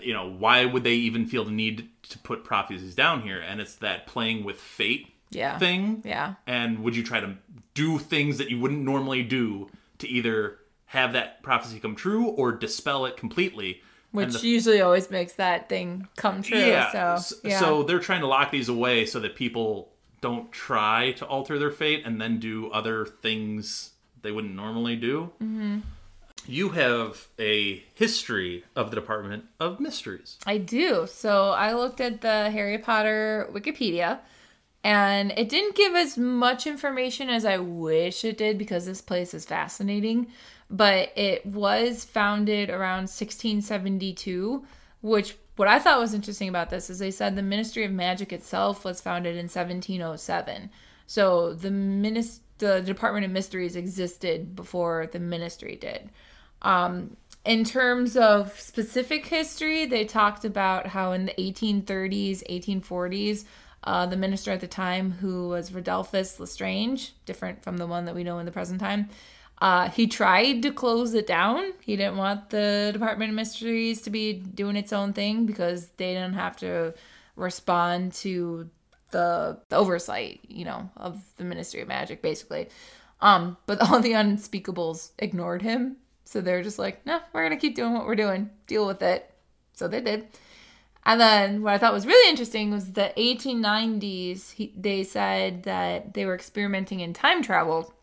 you 0.03 0.13
know 0.13 0.29
why 0.31 0.65
would 0.65 0.85
they 0.85 0.95
even 0.95 1.27
feel 1.27 1.45
the 1.45 1.51
need 1.51 1.89
to 2.11 2.19
put 2.19 2.45
prophecies 2.45 2.95
down 2.95 3.23
here, 3.23 3.41
and 3.41 3.61
it's 3.61 3.77
that 3.77 4.07
playing 4.07 4.45
with 4.45 4.61
fate 4.61 5.13
Yeah. 5.31 5.59
thing. 5.59 6.03
Yeah. 6.05 6.35
And 6.47 6.85
would 6.85 6.95
you 6.95 7.03
try 7.03 7.19
to 7.21 7.35
do 7.75 7.99
things 7.99 8.39
that 8.39 8.49
you 8.51 8.61
wouldn't 8.61 8.83
normally 8.83 9.23
do 9.23 9.69
to 9.99 10.09
either 10.09 10.59
have 10.87 11.13
that 11.13 11.43
prophecy 11.43 11.81
come 11.81 11.97
true 11.97 12.27
or 12.27 12.53
dispel 12.53 13.07
it 13.07 13.17
completely? 13.17 13.83
Which 14.13 14.41
the- 14.41 14.49
usually 14.49 14.81
always 14.81 15.11
makes 15.11 15.35
that 15.35 15.69
thing 15.69 16.09
come 16.17 16.43
true. 16.43 16.59
yeah. 16.59 17.19
So 17.19 17.39
yeah. 17.45 17.59
So 17.61 17.83
they're 17.83 17.99
trying 17.99 18.21
to 18.23 18.27
lock 18.27 18.51
these 18.51 18.69
away 18.69 19.07
so 19.07 19.21
that 19.21 19.35
people 19.37 19.93
don't 20.21 20.51
try 20.51 21.13
to 21.13 21.27
alter 21.27 21.59
their 21.59 21.71
fate 21.71 22.03
and 22.05 22.21
then 22.21 22.39
do 22.39 22.71
other 22.71 23.05
things 23.05 23.91
they 24.23 24.33
wouldn't 24.33 24.55
normally 24.55 24.97
do. 24.97 25.31
Mm-hmm. 25.43 25.79
You 26.49 26.71
have 26.71 27.27
a 27.39 27.85
history 27.95 28.65
of 28.77 28.91
the 28.91 28.97
Department 28.97 29.47
of 29.59 29.81
Mysteries. 29.81 30.39
I 30.47 30.59
do. 30.59 31.07
So 31.09 31.51
I 31.51 31.75
looked 31.75 32.01
at 32.01 32.21
the 32.21 32.51
Harry 32.51 32.79
Potter 32.79 33.49
Wikipedia 33.53 34.21
and 34.85 35.33
it 35.37 35.49
didn't 35.49 35.75
give 35.75 35.95
as 35.97 36.17
much 36.17 36.67
information 36.67 37.29
as 37.29 37.45
I 37.45 37.59
wish 37.59 38.25
it 38.25 38.39
did 38.39 38.57
because 38.59 38.87
this 38.87 39.01
place 39.01 39.35
is 39.35 39.45
fascinating. 39.45 40.29
But 40.69 41.13
it 41.17 41.47
was 41.47 42.05
founded 42.05 42.71
around 42.71 43.09
1672, 43.09 44.65
which 45.01 45.37
what 45.57 45.69
I 45.69 45.79
thought 45.79 46.01
was 46.01 46.15
interesting 46.15 46.49
about 46.49 46.71
this 46.71 46.91
is 46.91 46.99
they 46.99 47.11
said 47.11 47.35
the 47.35 47.43
Ministry 47.43 47.85
of 47.85 47.93
Magic 47.93 48.33
itself 48.33 48.85
was 48.85 49.01
founded 49.01 49.37
in 49.37 49.49
1707. 49.49 50.71
So 51.07 51.55
the 51.55 51.69
minis- 51.71 52.41
the 52.59 52.81
Department 52.81 53.25
of 53.25 53.33
Mysteries 53.33 53.77
existed 53.77 54.57
before 54.57 55.09
the 55.13 55.19
ministry 55.19 55.77
did. 55.77 56.11
Um, 56.63 57.17
in 57.45 57.65
terms 57.65 58.17
of 58.17 58.59
specific 58.59 59.27
history, 59.27 59.87
they 59.87 60.05
talked 60.05 60.45
about 60.45 60.87
how 60.87 61.13
in 61.13 61.27
the 61.27 61.35
1830s, 61.39 62.43
1840s, 62.51 63.45
uh, 63.85 64.07
the 64.07 64.17
minister 64.17 64.51
at 64.51 64.61
the 64.61 64.67
time, 64.67 65.13
who 65.13 65.49
was 65.49 65.71
Rodolphus 65.71 66.41
Lestrange, 66.41 67.15
different 67.25 67.63
from 67.63 67.77
the 67.77 67.87
one 67.87 68.07
that 68.07 68.15
we 68.15 68.25
know 68.25 68.39
in 68.39 68.47
the 68.47 68.53
present 68.53 68.81
time, 68.81 69.09
uh, 69.59 69.89
he 69.89 70.07
tried 70.07 70.63
to 70.63 70.71
close 70.71 71.15
it 71.15 71.27
down. 71.27 71.73
He 71.81 71.97
didn't 71.97 72.17
want 72.17 72.51
the 72.51 72.91
Department 72.93 73.31
of 73.31 73.37
Mysteries 73.37 74.03
to 74.03 74.11
be 74.11 74.35
doing 74.35 74.77
its 74.77 74.93
own 74.93 75.13
thing 75.13 75.47
because 75.47 75.89
they 75.97 76.13
didn't 76.13 76.35
have 76.35 76.57
to 76.59 76.95
respond 77.37 78.13
to 78.15 78.69
the, 79.11 79.59
the 79.69 79.77
oversight, 79.77 80.41
you 80.47 80.65
know, 80.65 80.91
of 80.97 81.23
the 81.37 81.45
Ministry 81.45 81.81
of 81.81 81.89
Magic, 81.89 82.21
basically. 82.21 82.69
Um, 83.21 83.57
but 83.67 83.81
all 83.81 84.01
the 84.01 84.13
unspeakables 84.13 85.13
ignored 85.19 85.63
him. 85.63 85.97
So 86.25 86.41
they're 86.41 86.63
just 86.63 86.79
like, 86.79 87.07
no, 87.07 87.21
we're 87.33 87.45
gonna 87.45 87.57
keep 87.57 87.77
doing 87.77 87.95
what 87.95 88.07
we're 88.07 88.17
doing. 88.17 88.51
Deal 88.67 88.87
with 88.87 89.01
it. 89.01 89.33
So 89.73 89.89
they 89.89 90.01
did. 90.01 90.27
And 91.07 91.21
then 91.21 91.63
what 91.63 91.73
I 91.73 91.79
thought 91.79 91.93
was 91.93 92.07
really 92.07 92.29
interesting 92.29 92.73
was 92.73 92.93
the 92.93 93.13
1890s. 93.17 94.51
He, 94.53 94.75
they 94.77 95.05
said 95.05 95.63
that 95.63 96.15
they 96.15 96.27
were 96.27 96.35
experimenting 96.35 96.99
in 96.99 97.13
time 97.15 97.43
travel, 97.43 97.95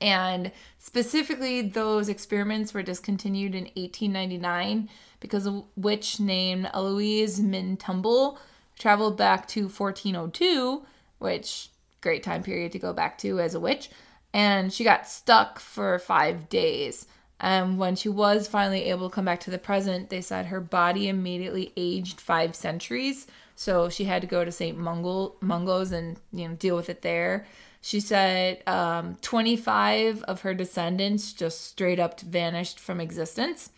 and 0.00 0.50
specifically 0.78 1.62
those 1.62 2.08
experiments 2.08 2.72
were 2.72 2.82
discontinued 2.82 3.54
in 3.54 3.64
1899 3.64 4.88
because 5.20 5.46
a 5.46 5.62
witch 5.76 6.18
named 6.18 6.70
Eloise 6.72 7.40
Mintumble 7.40 8.38
traveled 8.78 9.16
back 9.16 9.46
to 9.48 9.68
1402, 9.68 10.82
which 11.18 11.68
great 12.00 12.22
time 12.22 12.42
period 12.42 12.72
to 12.72 12.78
go 12.78 12.92
back 12.92 13.18
to 13.18 13.38
as 13.40 13.54
a 13.54 13.60
witch, 13.60 13.90
and 14.32 14.72
she 14.72 14.84
got 14.84 15.06
stuck 15.06 15.58
for 15.58 15.98
five 15.98 16.48
days. 16.48 17.06
And 17.40 17.78
when 17.78 17.96
she 17.96 18.08
was 18.08 18.48
finally 18.48 18.84
able 18.84 19.08
to 19.08 19.14
come 19.14 19.24
back 19.24 19.40
to 19.40 19.50
the 19.50 19.58
present, 19.58 20.10
they 20.10 20.20
said 20.20 20.46
her 20.46 20.60
body 20.60 21.08
immediately 21.08 21.72
aged 21.76 22.20
five 22.20 22.54
centuries. 22.54 23.26
So 23.56 23.88
she 23.88 24.04
had 24.04 24.22
to 24.22 24.28
go 24.28 24.44
to 24.44 24.52
St. 24.52 24.76
Mungo, 24.76 25.36
Mungo's 25.40 25.92
and 25.92 26.18
you 26.32 26.48
know 26.48 26.54
deal 26.54 26.76
with 26.76 26.90
it 26.90 27.02
there. 27.02 27.46
She 27.80 28.00
said 28.00 28.62
um, 28.66 29.16
25 29.22 30.22
of 30.24 30.42
her 30.42 30.54
descendants 30.54 31.32
just 31.32 31.66
straight 31.66 31.98
up 31.98 32.20
vanished 32.20 32.78
from 32.78 33.00
existence. 33.00 33.70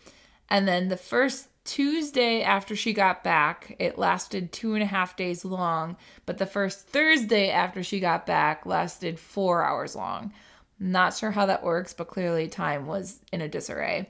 And 0.49 0.67
then 0.67 0.89
the 0.89 0.97
first 0.97 1.47
Tuesday 1.63 2.41
after 2.41 2.75
she 2.75 2.91
got 2.91 3.23
back, 3.23 3.75
it 3.79 3.97
lasted 3.97 4.51
two 4.51 4.73
and 4.73 4.83
a 4.83 4.87
half 4.87 5.15
days 5.15 5.45
long. 5.45 5.95
But 6.25 6.37
the 6.37 6.45
first 6.45 6.87
Thursday 6.87 7.49
after 7.49 7.81
she 7.83 7.99
got 7.99 8.25
back 8.25 8.65
lasted 8.65 9.19
four 9.19 9.63
hours 9.63 9.95
long. 9.95 10.33
Not 10.79 11.15
sure 11.15 11.31
how 11.31 11.45
that 11.45 11.63
works, 11.63 11.93
but 11.93 12.07
clearly 12.07 12.49
time 12.49 12.85
was 12.85 13.19
in 13.31 13.39
a 13.39 13.47
disarray. 13.47 14.09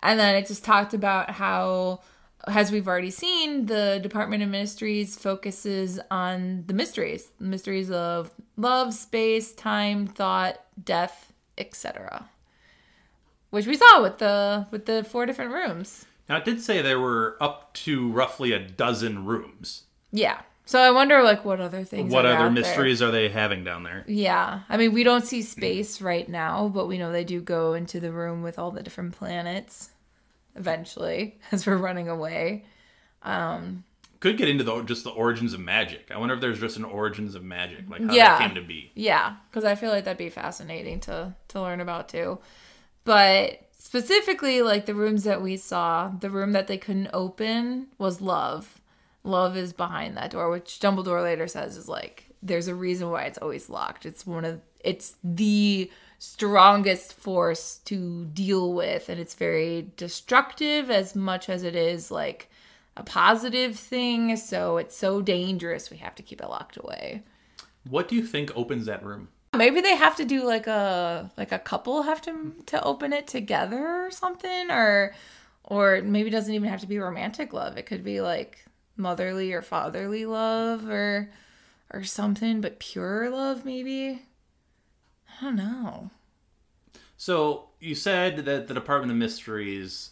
And 0.00 0.18
then 0.18 0.36
it 0.36 0.46
just 0.46 0.64
talked 0.64 0.94
about 0.94 1.30
how, 1.30 2.00
as 2.46 2.70
we've 2.70 2.88
already 2.88 3.10
seen, 3.10 3.66
the 3.66 4.00
Department 4.02 4.42
of 4.42 4.48
Ministries 4.48 5.16
focuses 5.16 6.00
on 6.10 6.64
the 6.66 6.74
mysteries, 6.74 7.28
the 7.38 7.46
mysteries 7.46 7.90
of 7.90 8.30
love, 8.56 8.94
space, 8.94 9.52
time, 9.52 10.06
thought, 10.06 10.60
death, 10.82 11.32
etc. 11.58 12.28
Which 13.50 13.66
we 13.66 13.76
saw 13.76 14.02
with 14.02 14.18
the 14.18 14.66
with 14.70 14.86
the 14.86 15.04
four 15.04 15.26
different 15.26 15.52
rooms. 15.52 16.06
Now, 16.28 16.38
it 16.38 16.44
did 16.44 16.62
say 16.62 16.80
there 16.80 17.00
were 17.00 17.36
up 17.40 17.74
to 17.74 18.10
roughly 18.10 18.52
a 18.52 18.58
dozen 18.58 19.26
rooms. 19.26 19.82
Yeah. 20.10 20.40
So 20.66 20.80
I 20.80 20.90
wonder, 20.90 21.22
like, 21.22 21.44
what 21.44 21.60
other 21.60 21.84
things? 21.84 22.10
What 22.10 22.24
are 22.24 22.28
other 22.28 22.36
out 22.36 22.42
there. 22.44 22.50
mysteries 22.50 23.02
are 23.02 23.10
they 23.10 23.28
having 23.28 23.64
down 23.64 23.82
there? 23.82 24.02
Yeah. 24.08 24.60
I 24.70 24.78
mean, 24.78 24.94
we 24.94 25.04
don't 25.04 25.26
see 25.26 25.42
space 25.42 26.00
right 26.00 26.26
now, 26.26 26.68
but 26.68 26.86
we 26.86 26.96
know 26.96 27.12
they 27.12 27.24
do 27.24 27.42
go 27.42 27.74
into 27.74 28.00
the 28.00 28.10
room 28.10 28.42
with 28.42 28.58
all 28.58 28.70
the 28.70 28.82
different 28.82 29.12
planets 29.12 29.90
eventually 30.56 31.38
as 31.52 31.66
we're 31.66 31.76
running 31.76 32.08
away. 32.08 32.64
Um, 33.22 33.84
Could 34.20 34.36
get 34.36 34.48
into 34.48 34.64
the 34.64 34.82
just 34.82 35.04
the 35.04 35.10
origins 35.10 35.54
of 35.54 35.60
magic. 35.60 36.10
I 36.14 36.18
wonder 36.18 36.34
if 36.34 36.40
there's 36.40 36.60
just 36.60 36.76
an 36.76 36.84
origins 36.84 37.34
of 37.34 37.42
magic, 37.42 37.88
like 37.88 38.02
how 38.02 38.12
Yeah. 38.14 38.38
that 38.38 38.46
came 38.46 38.54
to 38.54 38.62
be. 38.62 38.90
Yeah, 38.94 39.36
because 39.50 39.64
I 39.64 39.74
feel 39.74 39.90
like 39.90 40.04
that'd 40.04 40.18
be 40.18 40.30
fascinating 40.30 41.00
to 41.00 41.34
to 41.48 41.60
learn 41.60 41.80
about 41.80 42.08
too. 42.08 42.38
But 43.04 43.60
specifically, 43.78 44.62
like 44.62 44.86
the 44.86 44.94
rooms 44.94 45.24
that 45.24 45.42
we 45.42 45.56
saw, 45.56 46.08
the 46.20 46.30
room 46.30 46.52
that 46.52 46.66
they 46.68 46.78
couldn't 46.78 47.10
open 47.12 47.88
was 47.98 48.20
love. 48.20 48.80
Love 49.24 49.56
is 49.56 49.72
behind 49.72 50.16
that 50.16 50.30
door, 50.32 50.50
which 50.50 50.80
Dumbledore 50.80 51.22
later 51.22 51.46
says 51.46 51.76
is 51.76 51.88
like 51.88 52.26
there's 52.42 52.68
a 52.68 52.74
reason 52.74 53.10
why 53.10 53.22
it's 53.24 53.38
always 53.38 53.70
locked. 53.70 54.04
It's 54.04 54.26
one 54.26 54.44
of 54.44 54.60
it's 54.80 55.16
the 55.24 55.90
strongest 56.24 57.12
force 57.12 57.78
to 57.84 58.24
deal 58.26 58.72
with, 58.72 59.08
and 59.08 59.20
it's 59.20 59.34
very 59.34 59.90
destructive 59.96 60.90
as 60.90 61.14
much 61.14 61.48
as 61.48 61.62
it 61.62 61.76
is 61.76 62.10
like 62.10 62.50
a 62.96 63.02
positive 63.02 63.78
thing. 63.78 64.36
So 64.36 64.78
it's 64.78 64.96
so 64.96 65.20
dangerous. 65.20 65.90
We 65.90 65.98
have 65.98 66.14
to 66.16 66.22
keep 66.22 66.40
it 66.40 66.48
locked 66.48 66.76
away. 66.76 67.22
What 67.88 68.08
do 68.08 68.16
you 68.16 68.26
think 68.26 68.56
opens 68.56 68.86
that 68.86 69.04
room? 69.04 69.28
Maybe 69.54 69.80
they 69.80 69.94
have 69.94 70.16
to 70.16 70.24
do 70.24 70.44
like 70.44 70.66
a 70.66 71.30
like 71.36 71.52
a 71.52 71.58
couple 71.58 72.02
have 72.02 72.22
to 72.22 72.54
to 72.66 72.82
open 72.82 73.12
it 73.12 73.26
together 73.26 74.06
or 74.06 74.10
something 74.10 74.70
or 74.70 75.14
or 75.64 76.02
maybe 76.02 76.28
it 76.28 76.32
doesn't 76.32 76.54
even 76.54 76.68
have 76.68 76.80
to 76.80 76.86
be 76.86 76.98
romantic 76.98 77.52
love. 77.52 77.76
It 77.76 77.86
could 77.86 78.02
be 78.02 78.20
like 78.20 78.64
motherly 78.96 79.52
or 79.52 79.62
fatherly 79.62 80.26
love 80.26 80.88
or 80.88 81.30
or 81.92 82.02
something 82.02 82.60
but 82.60 82.80
pure 82.80 83.30
love 83.30 83.64
maybe. 83.64 84.22
I 85.40 85.44
don't 85.44 85.56
know. 85.56 86.10
So 87.16 87.66
you 87.80 87.94
said 87.94 88.44
that 88.44 88.68
the 88.68 88.74
Department 88.74 89.12
of 89.12 89.18
Mysteries 89.18 90.10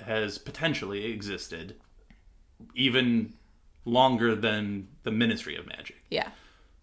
has 0.00 0.38
potentially 0.38 1.06
existed 1.06 1.76
even 2.74 3.32
longer 3.84 4.34
than 4.34 4.88
the 5.02 5.10
Ministry 5.10 5.56
of 5.56 5.66
Magic. 5.66 5.96
Yeah. 6.10 6.28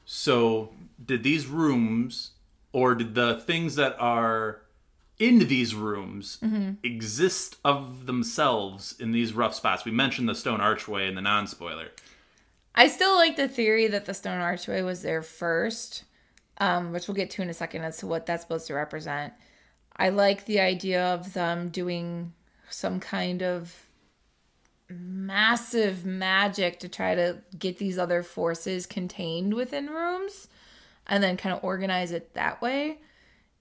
So 0.05 0.71
did 1.03 1.23
these 1.23 1.47
rooms 1.47 2.31
or 2.73 2.95
did 2.95 3.15
the 3.15 3.41
things 3.45 3.75
that 3.75 3.95
are 3.99 4.61
in 5.19 5.39
these 5.47 5.75
rooms 5.75 6.39
mm-hmm. 6.41 6.73
exist 6.83 7.57
of 7.63 8.05
themselves 8.05 8.95
in 8.99 9.11
these 9.11 9.33
rough 9.33 9.55
spots? 9.55 9.85
We 9.85 9.91
mentioned 9.91 10.29
the 10.29 10.35
stone 10.35 10.61
archway 10.61 11.07
and 11.07 11.17
the 11.17 11.21
non-spoiler. 11.21 11.89
I 12.73 12.87
still 12.87 13.15
like 13.15 13.35
the 13.35 13.49
theory 13.49 13.87
that 13.87 14.05
the 14.05 14.13
stone 14.13 14.39
archway 14.39 14.81
was 14.81 15.01
there 15.01 15.21
first, 15.21 16.05
um, 16.61 16.93
which 16.93 17.07
we'll 17.07 17.15
get 17.15 17.31
to 17.31 17.41
in 17.41 17.49
a 17.49 17.53
second 17.55 17.83
as 17.83 17.97
to 17.97 18.07
what 18.07 18.27
that's 18.27 18.43
supposed 18.43 18.67
to 18.67 18.75
represent. 18.75 19.33
I 19.97 20.09
like 20.09 20.45
the 20.45 20.59
idea 20.59 21.03
of 21.03 21.33
them 21.33 21.69
doing 21.69 22.33
some 22.69 22.99
kind 22.99 23.41
of 23.41 23.87
massive 24.87 26.05
magic 26.05 26.79
to 26.79 26.87
try 26.87 27.15
to 27.15 27.39
get 27.57 27.79
these 27.79 27.97
other 27.97 28.21
forces 28.21 28.85
contained 28.85 29.55
within 29.55 29.87
rooms 29.87 30.47
and 31.07 31.23
then 31.23 31.35
kind 31.35 31.55
of 31.55 31.63
organize 31.63 32.11
it 32.11 32.35
that 32.35 32.61
way. 32.61 32.99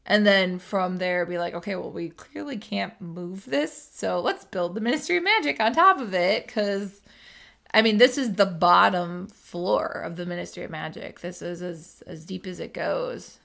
And 0.04 0.26
then 0.26 0.58
from 0.58 0.98
there, 0.98 1.24
be 1.24 1.38
like, 1.38 1.54
okay, 1.54 1.76
well, 1.76 1.90
we 1.90 2.10
clearly 2.10 2.58
can't 2.58 3.00
move 3.00 3.46
this. 3.46 3.90
So 3.94 4.20
let's 4.20 4.44
build 4.44 4.74
the 4.74 4.80
Ministry 4.82 5.16
of 5.16 5.24
Magic 5.24 5.58
on 5.58 5.72
top 5.72 6.00
of 6.00 6.12
it 6.12 6.46
because 6.46 6.99
I 7.72 7.82
mean, 7.82 7.98
this 7.98 8.18
is 8.18 8.34
the 8.34 8.46
bottom 8.46 9.28
floor 9.28 9.86
of 9.86 10.16
the 10.16 10.26
Ministry 10.26 10.64
of 10.64 10.70
Magic. 10.70 11.20
This 11.20 11.42
is 11.42 11.62
as 11.62 12.02
as 12.06 12.24
deep 12.24 12.46
as 12.46 12.60
it 12.60 12.74
goes. 12.74 13.38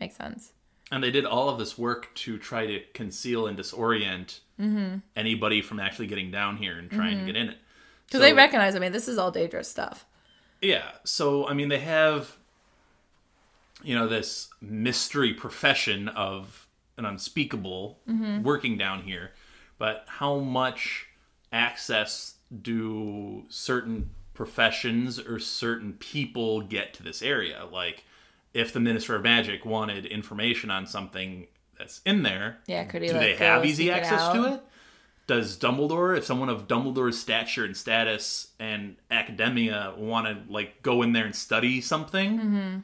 Makes 0.00 0.16
sense. 0.16 0.52
And 0.90 1.02
they 1.02 1.10
did 1.10 1.24
all 1.24 1.48
of 1.48 1.58
this 1.58 1.78
work 1.78 2.14
to 2.14 2.38
try 2.38 2.66
to 2.66 2.80
conceal 2.92 3.46
and 3.46 3.58
disorient 3.58 4.40
mm-hmm. 4.60 4.98
anybody 5.16 5.62
from 5.62 5.80
actually 5.80 6.06
getting 6.06 6.30
down 6.30 6.56
here 6.56 6.78
and 6.78 6.90
trying 6.90 7.12
to 7.12 7.16
mm-hmm. 7.16 7.26
get 7.26 7.36
in 7.36 7.48
it. 7.48 7.58
Because 8.06 8.18
So- 8.18 8.22
they 8.22 8.34
recognize, 8.34 8.76
I 8.76 8.78
mean, 8.78 8.92
this 8.92 9.08
is 9.08 9.18
all 9.18 9.30
dangerous 9.30 9.68
stuff. 9.68 10.04
Yeah. 10.60 10.90
So, 11.04 11.48
I 11.48 11.54
mean, 11.54 11.68
they 11.68 11.80
have, 11.80 12.36
you 13.82 13.94
know, 13.94 14.06
this 14.06 14.48
mystery 14.60 15.34
profession 15.34 16.08
of 16.08 16.66
an 16.96 17.04
unspeakable 17.06 17.98
mm-hmm. 18.08 18.42
working 18.42 18.78
down 18.78 19.02
here. 19.02 19.32
But 19.78 20.04
how 20.06 20.38
much 20.38 21.06
access 21.52 22.33
do 22.62 23.44
certain 23.48 24.10
professions 24.34 25.18
or 25.18 25.38
certain 25.38 25.94
people 25.94 26.60
get 26.62 26.94
to 26.94 27.02
this 27.02 27.22
area? 27.22 27.66
Like, 27.70 28.04
if 28.52 28.72
the 28.72 28.80
Minister 28.80 29.16
of 29.16 29.22
Magic 29.22 29.64
wanted 29.64 30.06
information 30.06 30.70
on 30.70 30.86
something 30.86 31.46
that's 31.78 32.00
in 32.04 32.22
there, 32.22 32.58
Yeah, 32.66 32.84
could 32.84 33.02
he 33.02 33.08
do 33.08 33.14
like, 33.14 33.22
they 33.22 33.34
have 33.36 33.64
easy 33.64 33.84
seek 33.84 33.92
it 33.92 33.96
access 33.96 34.28
to 34.32 34.54
it? 34.54 34.60
Does 35.26 35.58
Dumbledore, 35.58 36.16
if 36.18 36.24
someone 36.24 36.50
of 36.50 36.68
Dumbledore's 36.68 37.18
stature 37.18 37.64
and 37.64 37.74
status 37.76 38.48
and 38.60 38.96
academia 39.10 39.94
want 39.96 40.26
to 40.26 40.52
like 40.52 40.82
go 40.82 41.00
in 41.02 41.12
there 41.12 41.24
and 41.24 41.34
study 41.34 41.80
something 41.80 42.38
Mm-hmm. 42.38 42.78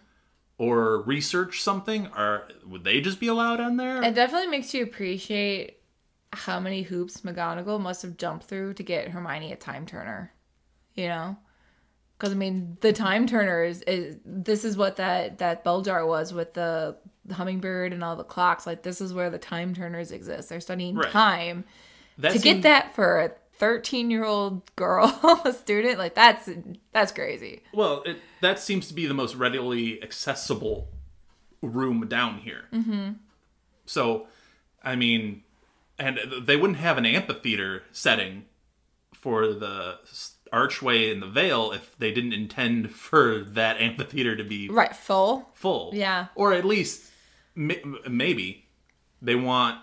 or 0.58 1.02
research 1.02 1.62
something, 1.62 2.08
or 2.16 2.48
would 2.66 2.84
they 2.84 3.00
just 3.00 3.20
be 3.20 3.26
allowed 3.28 3.60
on 3.60 3.76
there? 3.76 4.02
It 4.02 4.14
definitely 4.14 4.48
makes 4.48 4.72
you 4.74 4.82
appreciate 4.82 5.79
how 6.32 6.60
many 6.60 6.82
hoops 6.82 7.22
McGonagall 7.22 7.80
must 7.80 8.02
have 8.02 8.16
jumped 8.16 8.44
through 8.46 8.74
to 8.74 8.82
get 8.82 9.08
Hermione 9.08 9.52
a 9.52 9.56
time 9.56 9.86
turner. 9.86 10.32
You 10.94 11.08
know? 11.08 11.36
Because 12.18 12.32
I 12.32 12.36
mean, 12.36 12.76
the 12.80 12.92
time 12.92 13.26
turner 13.26 13.64
is, 13.64 13.82
is 13.82 14.16
this 14.24 14.64
is 14.64 14.76
what 14.76 14.96
that 14.96 15.38
that 15.38 15.64
bell 15.64 15.80
jar 15.82 16.04
was 16.06 16.32
with 16.34 16.52
the, 16.54 16.96
the 17.24 17.34
hummingbird 17.34 17.92
and 17.92 18.04
all 18.04 18.14
the 18.16 18.24
clocks. 18.24 18.66
Like 18.66 18.82
this 18.82 19.00
is 19.00 19.14
where 19.14 19.30
the 19.30 19.38
time 19.38 19.74
turners 19.74 20.12
exist. 20.12 20.48
They're 20.50 20.60
studying 20.60 20.96
Right. 20.96 21.10
time. 21.10 21.64
That 22.18 22.32
to 22.32 22.38
seemed- 22.38 22.62
get 22.62 22.62
that 22.64 22.94
for 22.94 23.20
a 23.20 23.32
13 23.58 24.10
year 24.10 24.24
old 24.24 24.74
girl 24.76 25.04
a 25.44 25.52
student 25.52 25.98
like 25.98 26.14
that's 26.14 26.48
that's 26.92 27.12
crazy 27.12 27.62
Well, 27.74 28.02
it, 28.06 28.16
that 28.40 28.58
seems 28.58 28.88
to 28.88 28.94
be 28.94 29.04
the 29.06 29.12
most 29.12 29.34
readily 29.34 30.02
accessible 30.02 30.88
room 31.60 32.06
down 32.08 32.38
here. 32.38 32.64
Mm-hmm. 32.72 33.12
So, 33.84 34.28
I 34.82 34.96
mean, 34.96 35.42
and 36.00 36.18
they 36.42 36.56
wouldn't 36.56 36.78
have 36.78 36.98
an 36.98 37.06
amphitheater 37.06 37.84
setting 37.92 38.46
for 39.14 39.46
the 39.48 39.98
archway 40.50 41.12
and 41.12 41.22
the 41.22 41.26
veil 41.28 41.70
if 41.72 41.96
they 41.98 42.10
didn't 42.12 42.32
intend 42.32 42.90
for 43.06 43.40
that 43.40 43.80
amphitheater 43.80 44.34
to 44.34 44.42
be 44.44 44.68
right 44.68 44.96
full 44.96 45.48
full. 45.54 45.90
Yeah. 45.94 46.26
Or 46.34 46.52
at 46.52 46.64
least 46.64 47.10
maybe 47.54 48.66
they 49.22 49.34
want 49.34 49.78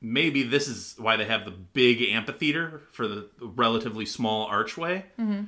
maybe 0.00 0.42
this 0.42 0.68
is 0.68 0.94
why 0.98 1.16
they 1.16 1.24
have 1.26 1.44
the 1.44 1.50
big 1.50 2.00
amphitheater 2.02 2.82
for 2.92 3.06
the 3.06 3.28
relatively 3.40 4.06
small 4.06 4.46
archway 4.46 5.04
Mm-hmm. 5.18 5.44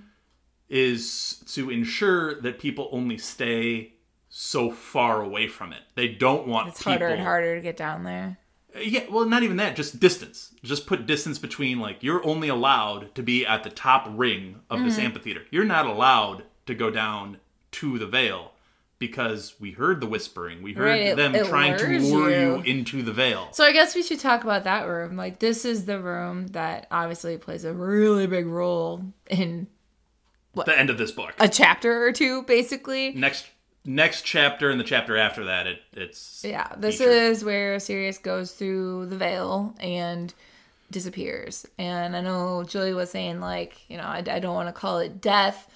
is 0.69 1.43
to 1.55 1.71
ensure 1.71 2.41
that 2.43 2.59
people 2.59 2.89
only 2.93 3.19
stay 3.19 3.93
so 4.29 4.71
far 4.71 5.23
away 5.23 5.47
from 5.49 5.73
it. 5.73 5.81
They 5.95 6.09
don't 6.09 6.47
want 6.47 6.69
it's 6.69 6.79
people 6.79 6.93
harder 6.93 7.09
and 7.09 7.23
harder 7.23 7.55
to 7.57 7.61
get 7.63 7.77
down 7.77 8.03
there 8.05 8.39
yeah, 8.81 9.05
well, 9.11 9.25
not 9.27 9.43
even 9.43 9.57
that. 9.59 9.77
Just 9.77 10.01
distance. 10.01 10.53
Just 10.63 10.87
put 10.87 11.07
distance 11.07 11.39
between. 11.39 11.79
Like 11.81 12.03
you're 12.03 12.25
only 12.27 12.49
allowed 12.49 13.15
to 13.15 13.23
be 13.23 13.45
at 13.47 13.63
the 13.63 13.71
top 13.71 14.07
ring 14.11 14.61
of 14.71 14.79
Mm-hmm. 14.79 14.89
this 14.89 14.99
amphitheater. 14.99 15.43
You're 15.51 15.65
not 15.65 15.87
allowed 15.87 16.45
to 16.67 16.75
go 16.75 16.91
down 16.91 17.39
to 17.73 17.99
the 17.99 18.07
veil 18.07 18.53
because 18.99 19.55
we 19.61 19.73
heard 19.73 20.01
the 20.01 20.07
whispering. 20.07 20.63
We 20.63 20.73
heard 20.73 20.87
Right, 20.87 21.03
it- 21.03 21.17
them 21.17 21.35
it 21.35 21.47
trying 21.47 21.77
to 21.79 21.87
lure 22.01 22.31
you. 22.31 22.57
you. 22.57 22.63
into 22.63 23.03
the 23.03 23.13
veil. 23.13 23.49
so 23.53 23.63
i 23.65 23.73
guess 23.73 23.95
we 23.95 24.03
should 24.03 24.19
talk 24.21 24.43
about 24.43 24.65
that 24.65 24.85
room 24.89 25.17
like 25.17 25.39
this 25.39 25.65
is 25.67 25.85
the 25.85 26.01
room 26.01 26.47
that 26.49 26.87
obviously 26.91 27.37
plays 27.37 27.65
a 27.65 27.75
really 27.75 28.27
big 28.27 28.47
role 28.47 29.03
in 29.29 29.67
what, 30.55 30.65
the 30.65 30.79
end 30.79 30.89
of 30.89 30.97
this 30.97 31.13
book. 31.13 31.35
a 31.39 31.47
chapter 31.49 32.07
or 32.07 32.13
two 32.13 32.43
basically 32.45 33.13
next 33.13 33.47
next 33.87 34.23
chapter 34.23 34.69
and 34.71 34.79
the 34.81 34.85
chapter 34.85 35.17
after 35.17 35.45
that, 35.47 35.67
it 35.67 35.81
it's 35.93 36.45
Yeah, 36.45 36.73
this 36.77 36.99
featured. 36.99 37.15
is 37.15 37.45
where 37.45 37.79
Sirius 37.81 38.19
goes 38.19 38.53
through 38.53 39.07
the 39.07 39.17
veil 39.17 39.75
and 39.81 40.35
disappears. 40.91 41.67
And 41.79 42.17
I 42.17 42.21
know 42.21 42.65
Julie 42.65 42.95
was 42.95 43.11
saying 43.11 43.41
like, 43.41 43.89
you 43.89 43.97
know, 43.97 44.05
I, 44.05 44.19
I 44.29 44.39
don't 44.39 44.55
want 44.55 44.69
to 44.69 44.73
call 44.73 44.99
it 44.99 45.21
death. 45.21 45.69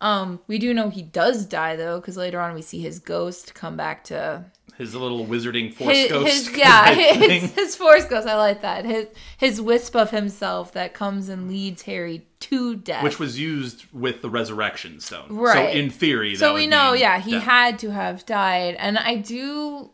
Um, 0.00 0.40
we 0.48 0.58
do 0.58 0.74
know 0.74 0.90
he 0.90 1.02
does 1.02 1.46
die 1.46 1.76
though, 1.76 2.00
because 2.00 2.16
later 2.16 2.40
on 2.40 2.54
we 2.54 2.62
see 2.62 2.80
his 2.80 2.98
ghost 2.98 3.54
come 3.54 3.76
back 3.76 4.02
to 4.04 4.44
His 4.76 4.94
little 4.96 5.24
wizarding 5.26 5.72
force 5.72 5.96
his, 5.96 6.10
ghost. 6.10 6.32
his 6.48 6.56
yeah, 6.56 6.92
his, 6.94 7.54
his 7.54 7.76
force 7.76 8.04
ghost. 8.06 8.26
I 8.26 8.36
like 8.36 8.62
that. 8.62 8.84
His 8.84 9.06
his 9.36 9.60
wisp 9.60 9.94
of 9.94 10.10
himself 10.10 10.72
that 10.72 10.92
comes 10.94 11.28
and 11.28 11.48
leads 11.48 11.82
Harry 11.82 12.26
to 12.42 12.76
death. 12.76 13.02
which 13.02 13.18
was 13.18 13.38
used 13.38 13.84
with 13.92 14.22
the 14.22 14.30
resurrection 14.30 15.00
stone. 15.00 15.26
Right. 15.30 15.72
So 15.72 15.78
in 15.78 15.90
theory, 15.90 16.32
that 16.32 16.38
so 16.38 16.54
we 16.54 16.66
know, 16.66 16.92
yeah, 16.92 17.18
he 17.18 17.32
death. 17.32 17.42
had 17.42 17.78
to 17.80 17.90
have 17.90 18.26
died. 18.26 18.76
And 18.78 18.98
I 18.98 19.16
do, 19.16 19.90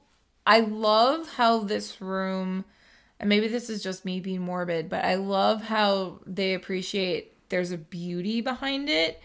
I 0.46 0.60
love 0.60 1.28
how 1.28 1.60
this 1.60 2.00
room, 2.00 2.64
and 3.20 3.28
maybe 3.28 3.48
this 3.48 3.68
is 3.68 3.82
just 3.82 4.04
me 4.04 4.20
being 4.20 4.40
morbid, 4.40 4.88
but 4.88 5.04
I 5.04 5.16
love 5.16 5.62
how 5.62 6.20
they 6.26 6.54
appreciate 6.54 7.34
there's 7.48 7.72
a 7.72 7.78
beauty 7.78 8.40
behind 8.40 8.88
it, 8.88 9.20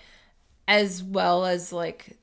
as 0.68 1.04
well 1.04 1.46
as 1.46 1.74
like 1.74 2.18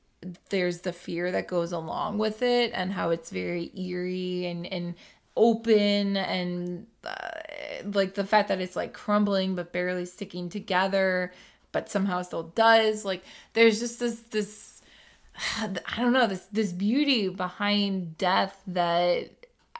there's 0.49 0.81
the 0.81 0.93
fear 0.93 1.31
that 1.31 1.47
goes 1.47 1.71
along 1.71 2.17
with 2.17 2.41
it, 2.41 2.71
and 2.73 2.93
how 2.93 3.09
it's 3.09 3.29
very 3.29 3.71
eerie 3.75 4.45
and 4.45 4.65
and 4.67 4.95
open 5.35 6.17
and 6.17 6.87
uh, 7.05 7.15
like 7.93 8.13
the 8.15 8.25
fact 8.25 8.49
that 8.49 8.59
it's 8.59 8.75
like 8.75 8.93
crumbling 8.93 9.55
but 9.55 9.71
barely 9.71 10.05
sticking 10.05 10.49
together 10.49 11.31
but 11.71 11.89
somehow 11.89 12.21
still 12.21 12.43
does 12.43 13.05
like 13.05 13.23
there's 13.53 13.79
just 13.79 13.99
this 13.99 14.19
this 14.31 14.81
I 15.59 15.97
don't 15.97 16.13
know 16.13 16.27
this 16.27 16.45
this 16.51 16.73
beauty 16.73 17.29
behind 17.29 18.17
death 18.17 18.61
that 18.67 19.29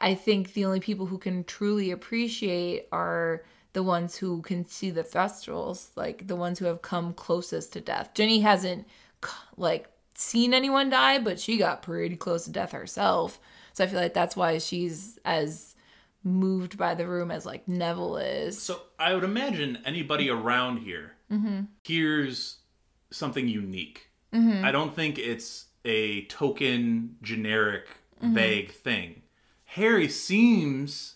I 0.01 0.15
think 0.15 0.53
the 0.53 0.65
only 0.65 0.79
people 0.79 1.05
who 1.05 1.19
can 1.19 1.43
truly 1.43 1.91
appreciate 1.91 2.87
are 2.91 3.43
the 3.73 3.83
ones 3.83 4.17
who 4.17 4.41
can 4.41 4.65
see 4.65 4.89
the 4.89 5.03
thestrals, 5.03 5.89
like 5.95 6.27
the 6.27 6.35
ones 6.35 6.59
who 6.59 6.65
have 6.65 6.81
come 6.81 7.13
closest 7.13 7.73
to 7.73 7.81
death. 7.81 8.13
Ginny 8.13 8.41
hasn't 8.41 8.87
like 9.57 9.87
seen 10.15 10.53
anyone 10.53 10.89
die, 10.89 11.19
but 11.19 11.39
she 11.39 11.57
got 11.57 11.83
pretty 11.83 12.15
close 12.15 12.45
to 12.45 12.51
death 12.51 12.71
herself. 12.71 13.39
So 13.73 13.83
I 13.83 13.87
feel 13.87 13.99
like 13.99 14.13
that's 14.13 14.35
why 14.35 14.57
she's 14.57 15.17
as 15.25 15.75
moved 16.23 16.77
by 16.77 16.93
the 16.93 17.07
room 17.07 17.31
as 17.31 17.45
like 17.45 17.67
Neville 17.67 18.17
is. 18.17 18.61
So 18.61 18.81
I 18.99 19.13
would 19.13 19.23
imagine 19.23 19.79
anybody 19.85 20.29
around 20.29 20.77
here 20.77 21.13
Mm-hmm. 21.31 21.61
hears 21.83 22.57
something 23.09 23.47
unique. 23.47 24.09
I 24.33 24.71
don't 24.71 24.93
think 24.95 25.17
it's 25.17 25.65
a 25.85 26.23
token, 26.25 27.15
generic, 27.21 27.85
Mm-hmm. 28.21 28.35
vague 28.35 28.71
thing. 28.71 29.21
Harry 29.65 30.07
seems 30.07 31.15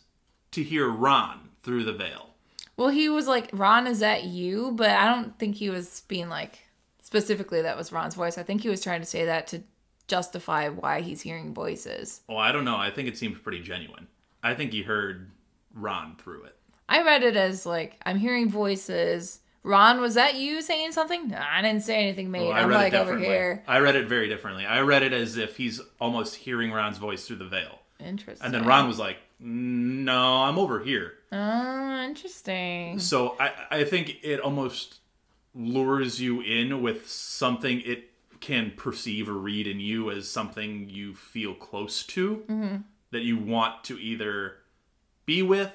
to 0.52 0.64
hear 0.64 0.90
Ron 0.90 1.50
through 1.62 1.84
the 1.84 1.94
veil. 1.94 2.32
Well, 2.78 2.90
he 2.90 3.10
was 3.10 3.28
like, 3.28 3.50
Ron, 3.54 3.86
is 3.88 4.00
that 4.00 4.24
you? 4.24 4.72
But 4.72 4.90
I 4.90 5.06
don't 5.14 5.38
think 5.38 5.56
he 5.56 5.70
was 5.70 6.02
being 6.08 6.30
like, 6.30 6.60
specifically 7.04 7.62
that 7.62 7.78
was 7.78 7.92
Ron's 7.92 8.16
voice. 8.16 8.38
I 8.40 8.44
think 8.44 8.62
he 8.62 8.70
was 8.70 8.82
trying 8.82 9.02
to 9.02 9.06
say 9.06 9.26
that 9.26 9.46
to 9.48 9.62
justify 10.08 10.70
why 10.70 11.02
he's 11.02 11.22
hearing 11.22 11.54
voices. 11.54 12.22
Well, 12.28 12.38
I 12.38 12.52
don't 12.52 12.66
know. 12.66 12.78
I 12.78 12.92
think 12.92 13.08
it 13.08 13.18
seems 13.18 13.38
pretty 13.40 13.62
genuine. 13.62 14.08
I 14.44 14.54
think 14.54 14.72
he 14.72 14.84
heard 14.84 15.32
Ron 15.74 16.16
through 16.18 16.44
it. 16.44 16.56
I 16.88 17.02
read 17.02 17.24
it 17.24 17.36
as 17.36 17.66
like, 17.66 18.00
I'm 18.06 18.18
hearing 18.18 18.50
voices. 18.50 19.40
Ron, 19.64 20.00
was 20.00 20.14
that 20.14 20.36
you 20.36 20.62
saying 20.62 20.92
something? 20.92 21.30
No, 21.30 21.40
I 21.40 21.62
didn't 21.64 21.82
say 21.82 21.96
anything, 21.96 22.30
mate. 22.30 22.44
Well, 22.44 22.54
I 22.54 22.62
I'm 22.62 22.70
read 22.70 22.78
like 22.78 22.94
it 22.94 22.98
over 22.98 23.18
here. 23.18 23.64
I 23.68 23.80
read 23.80 23.96
it 23.96 24.08
very 24.08 24.28
differently. 24.30 24.66
I 24.66 24.82
read 24.82 25.02
it 25.02 25.12
as 25.12 25.38
if 25.38 25.58
he's 25.58 25.82
almost 26.00 26.36
hearing 26.36 26.72
Ron's 26.72 27.00
voice 27.00 27.26
through 27.26 27.38
the 27.38 27.48
veil. 27.48 27.80
Interesting. 28.00 28.46
And 28.46 28.54
then 28.54 28.66
Ron 28.66 28.88
was 28.88 29.00
like, 29.00 29.18
"No, 29.40 30.44
I'm 30.44 30.60
over 30.60 30.84
here." 30.84 31.14
Oh, 31.32 32.04
interesting. 32.04 33.00
So 33.00 33.36
I, 33.40 33.54
I 33.72 33.84
think 33.86 34.18
it 34.22 34.40
almost 34.40 35.00
lures 35.56 36.22
you 36.22 36.42
in 36.42 36.82
with 36.82 37.10
something 37.10 37.82
it 37.86 38.12
can 38.46 38.72
perceive 38.78 39.28
or 39.28 39.34
read 39.34 39.66
in 39.66 39.80
you 39.80 40.12
as 40.12 40.30
something 40.30 40.88
you 40.88 41.16
feel 41.16 41.56
close 41.56 42.04
to 42.04 42.44
mm-hmm. 42.48 42.76
that 43.10 43.24
you 43.24 43.40
want 43.40 43.84
to 43.84 43.98
either 43.98 44.58
be 45.26 45.42
with, 45.42 45.72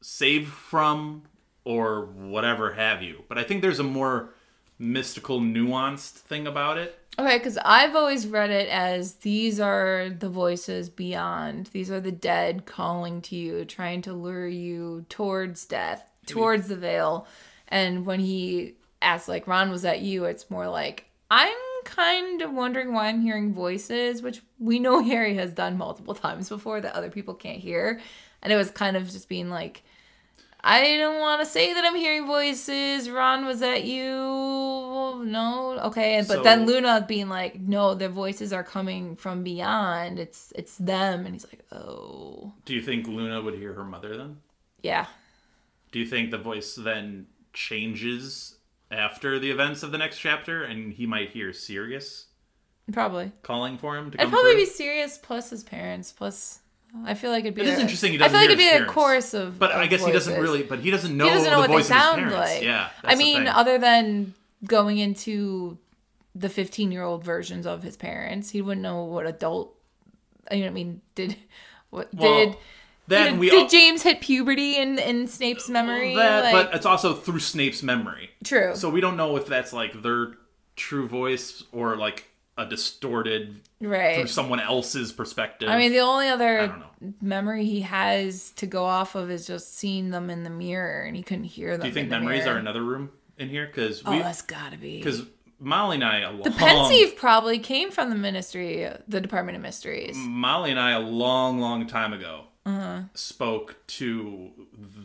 save 0.00 0.48
from, 0.48 1.24
or 1.64 2.06
whatever 2.06 2.72
have 2.74 3.02
you. 3.02 3.24
But 3.28 3.36
I 3.36 3.42
think 3.42 3.62
there's 3.62 3.80
a 3.80 3.84
more 3.84 4.30
mystical, 4.78 5.40
nuanced 5.40 6.12
thing 6.12 6.46
about 6.46 6.78
it. 6.78 6.96
Okay, 7.18 7.36
because 7.36 7.58
I've 7.64 7.96
always 7.96 8.28
read 8.28 8.50
it 8.50 8.68
as 8.68 9.14
these 9.14 9.58
are 9.58 10.08
the 10.08 10.28
voices 10.28 10.88
beyond. 10.88 11.66
These 11.72 11.90
are 11.90 12.00
the 12.00 12.12
dead 12.12 12.64
calling 12.64 13.22
to 13.22 13.34
you, 13.34 13.64
trying 13.64 14.02
to 14.02 14.12
lure 14.12 14.46
you 14.46 15.04
towards 15.08 15.66
death, 15.66 16.08
towards 16.26 16.68
the 16.68 16.76
veil. 16.76 17.26
And 17.66 18.06
when 18.06 18.20
he 18.20 18.76
asks, 19.02 19.26
like, 19.26 19.48
Ron, 19.48 19.68
was 19.68 19.82
that 19.82 19.98
you? 19.98 20.26
It's 20.26 20.48
more 20.48 20.68
like, 20.68 21.06
I'm 21.28 21.56
kind 21.88 22.42
of 22.42 22.52
wondering 22.52 22.92
why 22.92 23.08
I'm 23.08 23.20
hearing 23.22 23.52
voices, 23.52 24.22
which 24.22 24.40
we 24.58 24.78
know 24.78 25.02
Harry 25.10 25.34
has 25.36 25.52
done 25.52 25.76
multiple 25.78 26.14
times 26.14 26.48
before 26.48 26.80
that 26.80 26.94
other 26.94 27.10
people 27.10 27.34
can't 27.34 27.58
hear. 27.58 28.00
And 28.42 28.52
it 28.52 28.56
was 28.56 28.70
kind 28.70 28.96
of 28.96 29.10
just 29.10 29.28
being 29.28 29.48
like, 29.50 29.82
I 30.62 30.96
don't 30.96 31.20
want 31.20 31.40
to 31.40 31.46
say 31.46 31.72
that 31.72 31.84
I'm 31.84 31.94
hearing 31.96 32.26
voices. 32.26 33.08
Ron, 33.08 33.46
was 33.46 33.60
that 33.60 33.84
you? 33.84 34.02
No, 35.24 35.78
okay. 35.84 36.18
But 36.26 36.38
So- 36.38 36.42
then 36.42 36.66
Luna 36.66 37.04
being 37.08 37.28
like, 37.28 37.58
no, 37.60 37.94
their 37.94 38.08
voices 38.08 38.52
are 38.52 38.64
coming 38.64 39.16
from 39.16 39.42
beyond. 39.44 40.18
It's 40.18 40.52
it's 40.56 40.76
them, 40.78 41.24
and 41.26 41.34
he's 41.34 41.46
like, 41.46 41.64
oh, 41.72 42.52
Do 42.64 42.74
you 42.74 42.82
think 42.82 43.06
Luna 43.06 43.40
would 43.40 43.54
hear 43.54 43.72
her 43.74 43.84
mother 43.84 44.16
then? 44.16 44.38
yeah, 44.82 45.06
Do 45.92 45.98
you 45.98 46.06
think 46.06 46.30
the 46.30 46.38
voice 46.38 46.74
then 46.76 47.26
changes 47.52 48.57
after 48.90 49.38
the 49.38 49.50
events 49.50 49.82
of 49.82 49.92
the 49.92 49.98
next 49.98 50.18
chapter 50.18 50.64
and 50.64 50.92
he 50.92 51.06
might 51.06 51.30
hear 51.30 51.52
Sirius 51.52 52.26
probably. 52.92 53.32
calling 53.42 53.76
for 53.78 53.96
him 53.96 54.10
to 54.10 54.18
It'd 54.20 54.30
probably 54.32 54.52
through? 54.52 54.60
be 54.62 54.66
serious 54.66 55.18
plus 55.18 55.50
his 55.50 55.62
parents 55.64 56.12
plus. 56.12 56.60
I 57.04 57.12
feel 57.12 57.30
like 57.30 57.44
it'd 57.44 57.54
be. 57.54 57.60
It 57.60 57.68
is 57.68 57.78
a- 57.78 57.82
interesting 57.82 58.12
he 58.12 58.22
I 58.22 58.28
feel 58.28 58.38
like 58.38 58.46
it'd 58.46 58.56
be 58.56 58.64
his 58.64 58.80
a 58.80 58.86
chorus 58.86 59.34
of. 59.34 59.58
But 59.58 59.72
I 59.72 59.86
guess 59.88 60.02
he 60.04 60.10
doesn't 60.10 60.40
really. 60.40 60.62
But 60.62 60.78
he 60.78 60.90
doesn't 60.90 61.14
know 61.14 61.24
he 61.24 61.30
doesn't 61.30 61.50
know 61.50 61.62
the 61.62 61.68
what 61.68 61.76
they 61.76 61.82
sound 61.82 62.32
like. 62.32 62.62
Yeah, 62.62 62.88
I 63.04 63.14
mean, 63.14 63.46
other 63.46 63.76
than 63.78 64.32
going 64.64 64.96
into 64.96 65.76
the 66.34 66.48
15 66.48 66.90
year 66.90 67.02
old 67.02 67.22
versions 67.22 67.66
of 67.66 67.82
his 67.82 67.98
parents, 67.98 68.48
he 68.48 68.62
wouldn't 68.62 68.80
know 68.82 69.04
what 69.04 69.26
adult. 69.26 69.76
You 70.50 70.60
know, 70.60 70.62
what 70.64 70.70
I 70.70 70.72
mean, 70.72 71.02
did 71.14 71.36
what 71.90 72.08
Well, 72.14 72.46
did 72.46 72.56
then 73.08 73.32
did, 73.32 73.40
we 73.40 73.50
did 73.50 73.62
all, 73.62 73.68
James 73.68 74.02
hit 74.02 74.20
puberty 74.20 74.76
in 74.76 74.98
in 74.98 75.26
Snape's 75.26 75.68
memory? 75.68 76.14
that, 76.14 76.44
Like, 76.44 76.52
but 76.68 76.74
it's 76.76 76.86
also 76.86 77.14
through 77.14 77.40
Snape's 77.40 77.82
memory. 77.82 78.30
true. 78.44 78.74
So 78.76 78.88
we 78.90 79.00
don't 79.00 79.16
know 79.16 79.36
if 79.36 79.46
that's 79.46 79.72
like 79.72 80.02
their 80.02 80.34
true 80.76 81.08
voice 81.08 81.64
or 81.72 81.96
like 81.96 82.24
a 82.56 82.66
distorted 82.66 83.60
right 83.80 84.16
through 84.16 84.26
someone 84.26 84.58
else's 84.60 85.12
perspective. 85.12 85.68
I 85.68 85.78
mean, 85.78 85.92
the 85.92 86.00
only 86.00 86.28
other 86.28 86.74
memory 87.20 87.64
he 87.64 87.80
has 87.82 88.50
to 88.56 88.66
go 88.66 88.84
off 88.84 89.14
of 89.14 89.30
is 89.30 89.46
just 89.46 89.76
seeing 89.78 90.10
them 90.10 90.28
in 90.30 90.42
the 90.42 90.50
mirror, 90.50 91.02
and 91.02 91.16
he 91.16 91.22
couldn't 91.22 91.44
hear 91.44 91.72
them. 91.72 91.82
Do 91.82 91.86
you 91.88 91.94
think 91.94 92.08
memories 92.10 92.44
mirror. 92.44 92.56
are 92.56 92.58
another 92.58 92.82
room 92.82 93.10
in 93.38 93.48
here? 93.48 93.66
Because 93.66 94.02
Oh, 94.04 94.10
that's 94.18 94.42
gotta 94.42 94.76
be. 94.76 94.98
because 94.98 95.22
Molly 95.60 95.94
and 95.96 96.04
I 96.04 96.18
a 96.18 96.32
The 96.36 96.50
long, 96.50 96.58
pensieve 96.58 97.16
probably 97.16 97.58
came 97.60 97.90
from 97.92 98.10
the 98.10 98.16
ministry, 98.16 98.88
the 99.06 99.20
Department 99.20 99.56
of 99.56 99.62
Mysteries. 99.62 100.16
Molly 100.16 100.70
and 100.72 100.80
I 100.80 100.92
a 100.92 101.00
long, 101.00 101.60
long 101.60 101.86
time 101.86 102.12
ago 102.12 102.44
Uh-huh. 102.68 103.00
spoke 103.14 103.76
to 103.86 104.50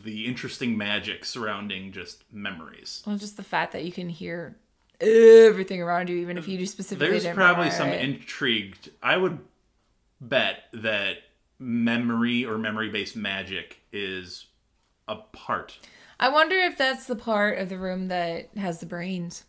the 0.04 0.26
interesting 0.26 0.76
magic 0.76 1.24
surrounding 1.24 1.92
just 1.92 2.24
memories. 2.30 3.02
Well, 3.06 3.16
just 3.16 3.36
the 3.38 3.42
fact 3.42 3.72
that 3.72 3.84
you 3.84 3.92
can 3.92 4.08
hear 4.10 4.56
everything 5.00 5.80
around 5.80 6.08
you, 6.08 6.16
even 6.16 6.36
if 6.36 6.46
you 6.46 6.58
do 6.58 6.66
specifically. 6.66 7.18
There's 7.18 7.34
probably 7.34 7.70
some 7.70 7.88
it. 7.88 8.02
intrigued. 8.02 8.90
I 9.02 9.16
would 9.16 9.38
bet 10.20 10.64
that 10.72 11.18
memory 11.58 12.44
or 12.44 12.58
memory-based 12.58 13.16
magic 13.16 13.80
is 13.92 14.46
a 15.08 15.16
part. 15.16 15.78
I 16.20 16.28
wonder 16.28 16.56
if 16.56 16.76
that's 16.76 17.06
the 17.06 17.16
part 17.16 17.58
of 17.58 17.68
the 17.68 17.78
room 17.78 18.08
that 18.08 18.50
has 18.56 18.80
the 18.80 18.86
brains. 18.86 19.44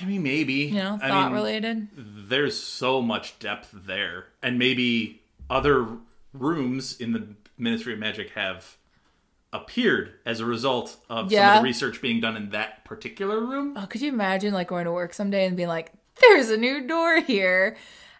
I 0.00 0.04
mean, 0.06 0.22
maybe 0.22 0.54
You 0.54 0.74
know, 0.74 0.98
I 1.02 1.08
thought 1.08 1.32
mean, 1.32 1.34
related. 1.34 1.88
There's 1.96 2.58
so 2.58 3.02
much 3.02 3.38
depth 3.38 3.70
there, 3.72 4.26
and 4.42 4.58
maybe 4.58 5.22
other 5.50 5.86
rooms 6.32 7.00
in 7.00 7.12
the 7.12 7.28
Ministry 7.58 7.92
of 7.92 7.98
Magic 7.98 8.30
have 8.30 8.76
appeared 9.52 10.12
as 10.24 10.40
a 10.40 10.46
result 10.46 10.96
of 11.10 11.26
some 11.26 11.32
Yeah. 11.32 11.56
of 11.56 11.62
the 11.62 11.64
research 11.68 12.00
being 12.00 12.20
done 12.20 12.36
in 12.36 12.50
that 12.50 12.84
particular 12.84 13.40
room. 13.40 13.74
Oh, 13.76 13.86
could 13.86 14.00
you 14.00 14.08
imagine 14.08 14.54
like 14.54 14.68
going 14.68 14.86
to 14.86 14.92
work 14.92 15.12
someday 15.12 15.46
and 15.46 15.56
being 15.56 15.68
like, 15.68 15.92
"There's 16.20 16.48
a 16.50 16.56
new 16.56 16.86
door 16.86 17.20
here," 17.20 17.76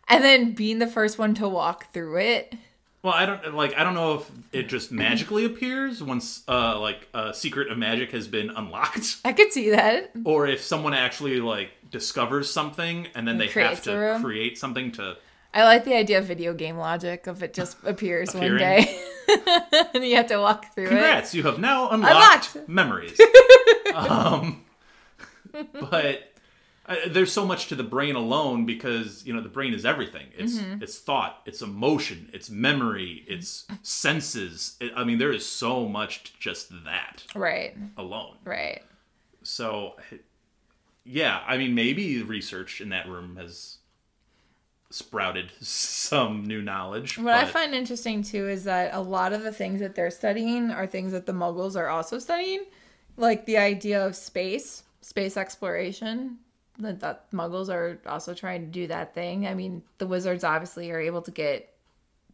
and 0.09 0.23
then 0.23 0.53
being 0.53 0.79
the 0.79 0.87
first 0.87 1.19
one 1.19 1.35
to 1.37 1.49
walk 1.49 1.93
through 1.93 2.19
it? 2.19 2.55
Well, 3.03 3.15
I 3.15 3.25
don't 3.27 3.55
like. 3.55 3.75
I 3.77 3.83
don't 3.83 3.95
know 3.95 4.15
if 4.21 4.31
it 4.53 4.69
just 4.69 4.93
magically 4.93 5.45
appears 5.47 6.03
once, 6.03 6.43
uh, 6.47 6.79
like 6.79 7.09
a 7.15 7.33
secret 7.35 7.69
of 7.73 7.79
magic 7.79 8.13
has 8.13 8.29
been 8.29 8.51
unlocked, 8.51 9.17
I 9.25 9.33
could 9.33 9.53
see 9.53 9.71
that. 9.71 10.13
or 10.25 10.47
if 10.47 10.61
someone 10.63 10.93
actually 10.95 11.41
like 11.41 11.71
discovers 11.91 12.49
something 12.51 13.09
and 13.15 13.27
then 13.27 13.39
they 13.39 13.47
have 13.47 13.53
creates 13.55 13.87
a 13.87 13.91
to 13.93 13.97
room. 13.97 14.23
create 14.23 14.59
something 14.59 14.93
to. 14.93 15.17
I 15.55 15.65
like 15.65 15.85
the 15.85 15.95
idea 15.95 16.19
of 16.19 16.25
video 16.25 16.55
game 16.55 16.77
logic 16.79 17.27
of 17.27 17.43
it 17.43 17.53
just 17.55 17.77
appears 17.85 18.35
one 18.35 18.57
day. 18.57 18.99
and 19.95 20.05
you 20.05 20.17
have 20.17 20.27
to 20.29 20.39
walk 20.39 20.75
through 20.75 20.85
it. 20.87 20.91
Congrats, 20.91 21.35
you 21.35 21.43
have 21.45 21.59
now 21.59 21.91
unlocked, 21.91 22.55
Unlocked. 22.55 22.69
memories. 22.69 23.21
um, 23.95 24.65
but 25.79 26.33
uh, 26.87 26.97
there's 27.09 27.31
so 27.33 27.47
much 27.47 27.69
to 27.69 27.75
the 27.75 27.83
brain 27.85 28.17
alone 28.17 28.67
because 28.67 29.25
you 29.27 29.33
know 29.33 29.41
the 29.41 29.49
brain 29.49 29.75
is 29.75 29.85
everything. 29.85 30.27
It's 30.37 30.59
Mm-hmm. 30.59 30.83
it's 30.83 30.99
thought, 30.99 31.41
it's 31.47 31.63
emotion, 31.63 32.31
it's 32.33 32.51
memory, 32.51 33.25
it's 33.29 33.67
senses. 33.83 34.77
It, 34.81 34.93
I 34.97 35.05
mean, 35.05 35.19
there 35.19 35.33
is 35.33 35.47
so 35.47 35.87
much 35.89 36.25
to 36.25 36.33
just 36.41 36.73
that 36.85 37.25
Right, 37.35 37.77
alone. 37.97 38.37
right. 38.45 38.83
So, 39.45 39.97
yeah, 41.05 41.43
I 41.47 41.59
mean, 41.59 41.75
maybe 41.75 42.23
research 42.23 42.81
in 42.81 42.91
that 42.91 43.09
room 43.09 43.37
has 43.37 43.79
sprouted 44.93 45.51
some 45.61 46.45
new 46.45 46.63
knowledge. 46.63 47.19
What 47.19 47.35
I 47.35 47.45
find 47.45 47.75
interesting 47.75 48.23
too 48.23 48.49
is 48.49 48.65
that 48.65 48.95
a 48.95 49.01
lot 49.01 49.33
of 49.33 49.43
the 49.43 49.53
things 49.53 49.81
that 49.81 49.95
they're 49.95 50.11
studying 50.11 50.71
are 50.71 50.87
things 50.87 51.13
that 51.13 51.27
the 51.27 51.33
Muggles 51.33 51.77
are 51.77 51.89
also 51.89 52.19
studying, 52.19 52.65
like 53.17 53.47
the 53.47 53.59
idea 53.59 54.05
of 54.05 54.17
space, 54.17 54.85
space 55.01 55.37
exploration. 55.37 56.39
That, 56.79 57.01
that 57.01 57.31
Muggles 57.33 57.69
are 57.69 58.01
also 58.07 58.33
trying 58.33 58.63
to 58.63 58.67
do 58.67 58.87
that 58.87 59.15
thing. 59.15 59.47
I 59.47 59.55
mean, 59.55 59.83
the 59.99 60.07
wizards 60.07 60.43
obviously 60.43 60.91
are 60.91 61.01
able 61.01 61.21
to 61.23 61.31
get 61.31 61.73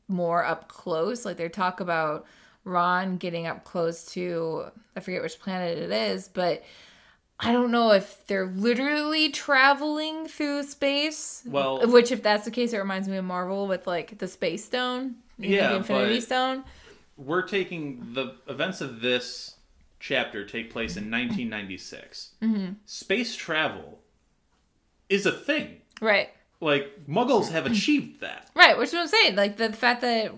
more 0.06 0.44
up 0.44 0.68
close. 0.68 1.24
Like 1.24 1.36
they 1.36 1.48
talk 1.48 1.80
about 1.80 2.24
Ron 2.64 3.16
getting 3.16 3.46
up 3.46 3.64
close 3.64 4.04
to 4.12 4.66
I 4.96 5.00
forget 5.00 5.22
which 5.22 5.38
planet 5.38 5.78
it 5.78 5.90
is, 5.90 6.28
but 6.28 6.62
I 7.40 7.52
don't 7.52 7.70
know 7.70 7.92
if 7.92 8.26
they're 8.26 8.46
literally 8.46 9.30
traveling 9.30 10.26
through 10.26 10.64
space. 10.64 11.42
Well- 11.46 11.86
which 11.86 12.10
if 12.10 12.22
that's 12.22 12.44
the 12.44 12.50
case, 12.50 12.72
it 12.72 12.78
reminds 12.78 13.08
me 13.08 13.16
of 13.16 13.24
Marvel 13.24 13.66
with 13.68 13.86
like 13.86 14.18
the 14.18 14.26
Space 14.28 14.64
Stone, 14.64 15.16
Yeah, 15.38 15.68
the 15.70 15.76
Infinity 15.76 16.14
but- 16.16 16.22
Stone. 16.24 16.64
we're 17.16 17.42
taking 17.42 18.12
the 18.14 18.34
events 18.48 18.80
of 18.80 19.00
this 19.00 19.54
chapter 20.00 20.44
take 20.44 20.70
place 20.72 20.96
in 20.96 21.10
1996. 21.10 22.32
Mm-hmm. 22.42 22.72
Space 22.86 23.34
travel 23.36 24.00
is 25.08 25.26
a 25.26 25.32
thing. 25.32 25.78
Right, 26.00 26.30
Like 26.60 27.06
Muggles 27.08 27.50
have 27.50 27.66
achieved 27.72 28.20
that. 28.20 28.48
right. 28.54 28.76
Which 28.78 28.88
is 28.88 28.94
what 28.94 29.00
I'm 29.02 29.08
saying. 29.08 29.36
Like 29.36 29.56
the 29.56 29.72
fact 29.72 30.00
that 30.02 30.32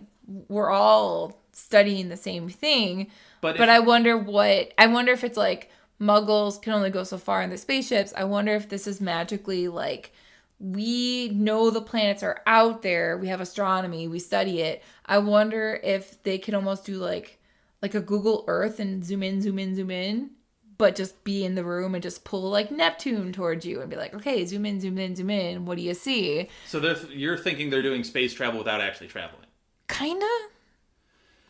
we're 0.49 0.71
all 0.71 1.39
studying 1.53 2.09
the 2.09 2.17
same 2.17 2.49
thing, 2.49 3.09
But 3.41 3.57
but 3.57 3.65
if- 3.69 3.75
I 3.75 3.81
wonder 3.81 4.17
what 4.17 4.73
I 4.79 4.87
wonder 4.87 5.13
if 5.13 5.25
it's 5.25 5.37
like 5.37 5.71
Muggles 6.01 6.61
can 6.61 6.73
only 6.73 6.91
go 6.91 7.05
so 7.05 7.19
far 7.19 7.43
in 7.43 7.51
the 7.51 7.57
spaceships. 7.59 8.13
I 8.17 8.25
wonder 8.25 8.55
if 8.55 8.69
this 8.69 8.87
is 8.87 9.01
magically 9.01 9.69
like 9.69 10.13
we 10.59 11.31
know 11.31 11.71
the 11.71 11.81
planets 11.81 12.23
are 12.23 12.41
out 12.47 12.83
there. 12.83 13.17
We 13.19 13.29
have 13.29 13.41
astronomy. 13.41 14.09
We 14.09 14.19
study 14.19 14.61
it. 14.61 14.83
I 15.07 15.19
wonder 15.19 15.81
if 15.83 16.23
they 16.23 16.39
could 16.39 16.55
almost 16.55 16.85
do 16.85 16.97
like 16.97 17.39
like 17.83 17.95
a 17.95 18.01
Google 18.01 18.45
Earth 18.47 18.79
and 18.79 19.05
zoom 19.05 19.23
in, 19.23 19.41
zoom 19.41 19.59
in, 19.59 19.75
zoom 19.75 19.91
in, 19.91 20.31
but 20.77 20.95
just 20.95 21.25
be 21.25 21.45
in 21.45 21.55
the 21.55 21.65
room 21.65 21.95
and 21.95 22.03
just 22.03 22.25
pull 22.25 22.51
like 22.51 22.71
Neptune 22.71 23.33
towards 23.33 23.65
you 23.65 23.81
and 23.81 23.89
be 23.89 23.97
like, 23.97 24.15
okay, 24.15 24.45
zoom 24.45 24.67
in, 24.67 24.81
zoom 24.81 24.99
in, 24.99 25.17
zoom 25.17 25.31
in. 25.31 25.65
What 25.65 25.77
do 25.79 25.83
you 25.83 25.95
see? 25.95 26.49
so 26.67 26.79
you're 27.11 27.39
thinking 27.39 27.71
they're 27.71 27.83
doing 27.83 28.05
space 28.05 28.35
travel 28.35 28.59
without 28.59 28.81
actually 28.81 29.09
traveling. 29.09 29.47
Kinda. 29.89 30.27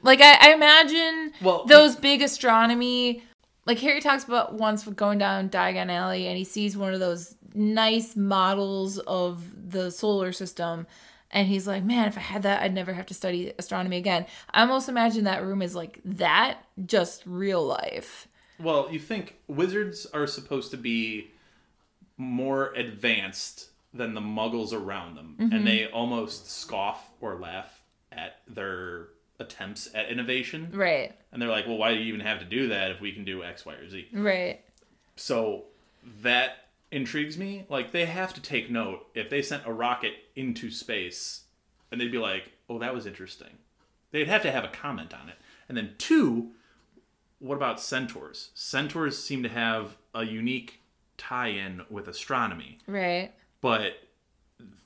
Like 0.03 0.21
I, 0.21 0.51
I 0.51 0.55
imagine 0.55 1.33
Well, 1.43 1.65
those 1.67 1.97
big 1.97 2.23
astronomy. 2.23 3.23
Like 3.67 3.79
Harry 3.81 4.01
talks 4.01 4.25
about 4.25 4.55
once 4.55 4.85
going 4.85 5.19
down 5.19 5.49
Diagon 5.51 5.91
Alley 5.91 6.27
and 6.27 6.37
he 6.37 6.45
sees 6.45 6.77
one 6.77 6.95
of 6.95 7.01
those 7.01 7.35
nice 7.55 8.17
models 8.17 8.99
of 9.01 9.71
the 9.71 9.91
solar 9.91 10.33
system. 10.33 10.87
And 11.31 11.47
he's 11.47 11.67
like, 11.67 11.85
man, 11.85 12.09
if 12.09 12.17
I 12.17 12.21
had 12.23 12.43
that, 12.43 12.63
I'd 12.63 12.75
never 12.75 12.93
have 12.93 13.07
to 13.07 13.15
study 13.15 13.53
astronomy 13.59 13.99
again. 13.99 14.27
I 14.53 14.63
almost 14.63 14.89
imagine 14.89 15.25
that 15.25 15.45
room 15.45 15.63
is 15.63 15.75
like 15.77 16.01
that, 16.05 16.59
just 16.87 17.23
real 17.27 17.65
life. 17.65 18.27
Well, 18.59 18.89
you 18.91 18.99
think 18.99 19.37
wizards 19.47 20.07
are 20.13 20.27
supposed 20.27 20.71
to 20.73 20.77
be 20.77 21.31
more 22.17 22.73
advanced 22.75 23.71
than 23.95 24.15
the 24.15 24.21
muggles 24.21 24.73
around 24.73 25.17
them, 25.17 25.37
Mm-hmm. 25.41 25.53
and 25.55 25.67
they 25.67 25.87
almost 25.87 26.51
scoff 26.51 27.11
or 27.21 27.37
laugh 27.39 27.81
at 28.13 28.41
their 28.49 29.09
attempts 29.41 29.89
at 29.95 30.09
innovation. 30.11 30.69
Right, 30.73 31.13
And 31.33 31.41
they're 31.43 31.49
like, 31.49 31.67
well, 31.67 31.79
why 31.79 31.93
do 31.93 31.99
you 32.01 32.07
even 32.07 32.21
have 32.21 32.39
to 32.39 32.45
do 32.45 32.69
that 32.69 32.91
if 32.93 33.01
we 33.01 33.11
can 33.13 33.25
do 33.25 33.43
X, 33.43 33.65
Y, 33.67 33.75
or 33.75 33.89
Z? 33.89 34.09
right. 34.13 34.61
So 35.17 35.65
that 36.23 36.69
intrigues 36.91 37.37
me. 37.37 37.67
Like, 37.69 37.93
they 37.93 38.07
have 38.07 38.33
to 38.35 38.41
take 38.41 38.71
note 38.71 39.07
if 39.15 39.29
they 39.31 39.43
sent 39.43 39.67
a 39.67 39.73
rocket 39.73 40.13
into 40.37 40.71
space 40.71 41.43
and 41.91 42.01
they'd 42.01 42.13
be 42.13 42.19
like, 42.19 42.53
oh, 42.69 42.79
that 42.79 42.95
was 42.95 43.07
interesting. 43.07 43.59
They'd 44.13 44.29
have 44.29 44.43
to 44.43 44.51
have 44.51 44.65
a 44.65 44.69
comment 44.69 45.13
on 45.15 45.29
it. 45.29 45.37
And 45.69 45.77
then, 45.77 45.95
two, 45.99 46.53
what 47.39 47.57
about 47.57 47.81
centaurs? 47.81 48.51
Centaurs 48.55 49.23
seem 49.23 49.43
to 49.43 49.49
have 49.49 49.97
a 50.15 50.25
unique 50.25 50.81
tie 51.19 51.49
in 51.49 51.83
with 51.91 52.09
astronomy, 52.09 52.79
Right. 52.87 53.33
but 53.61 53.93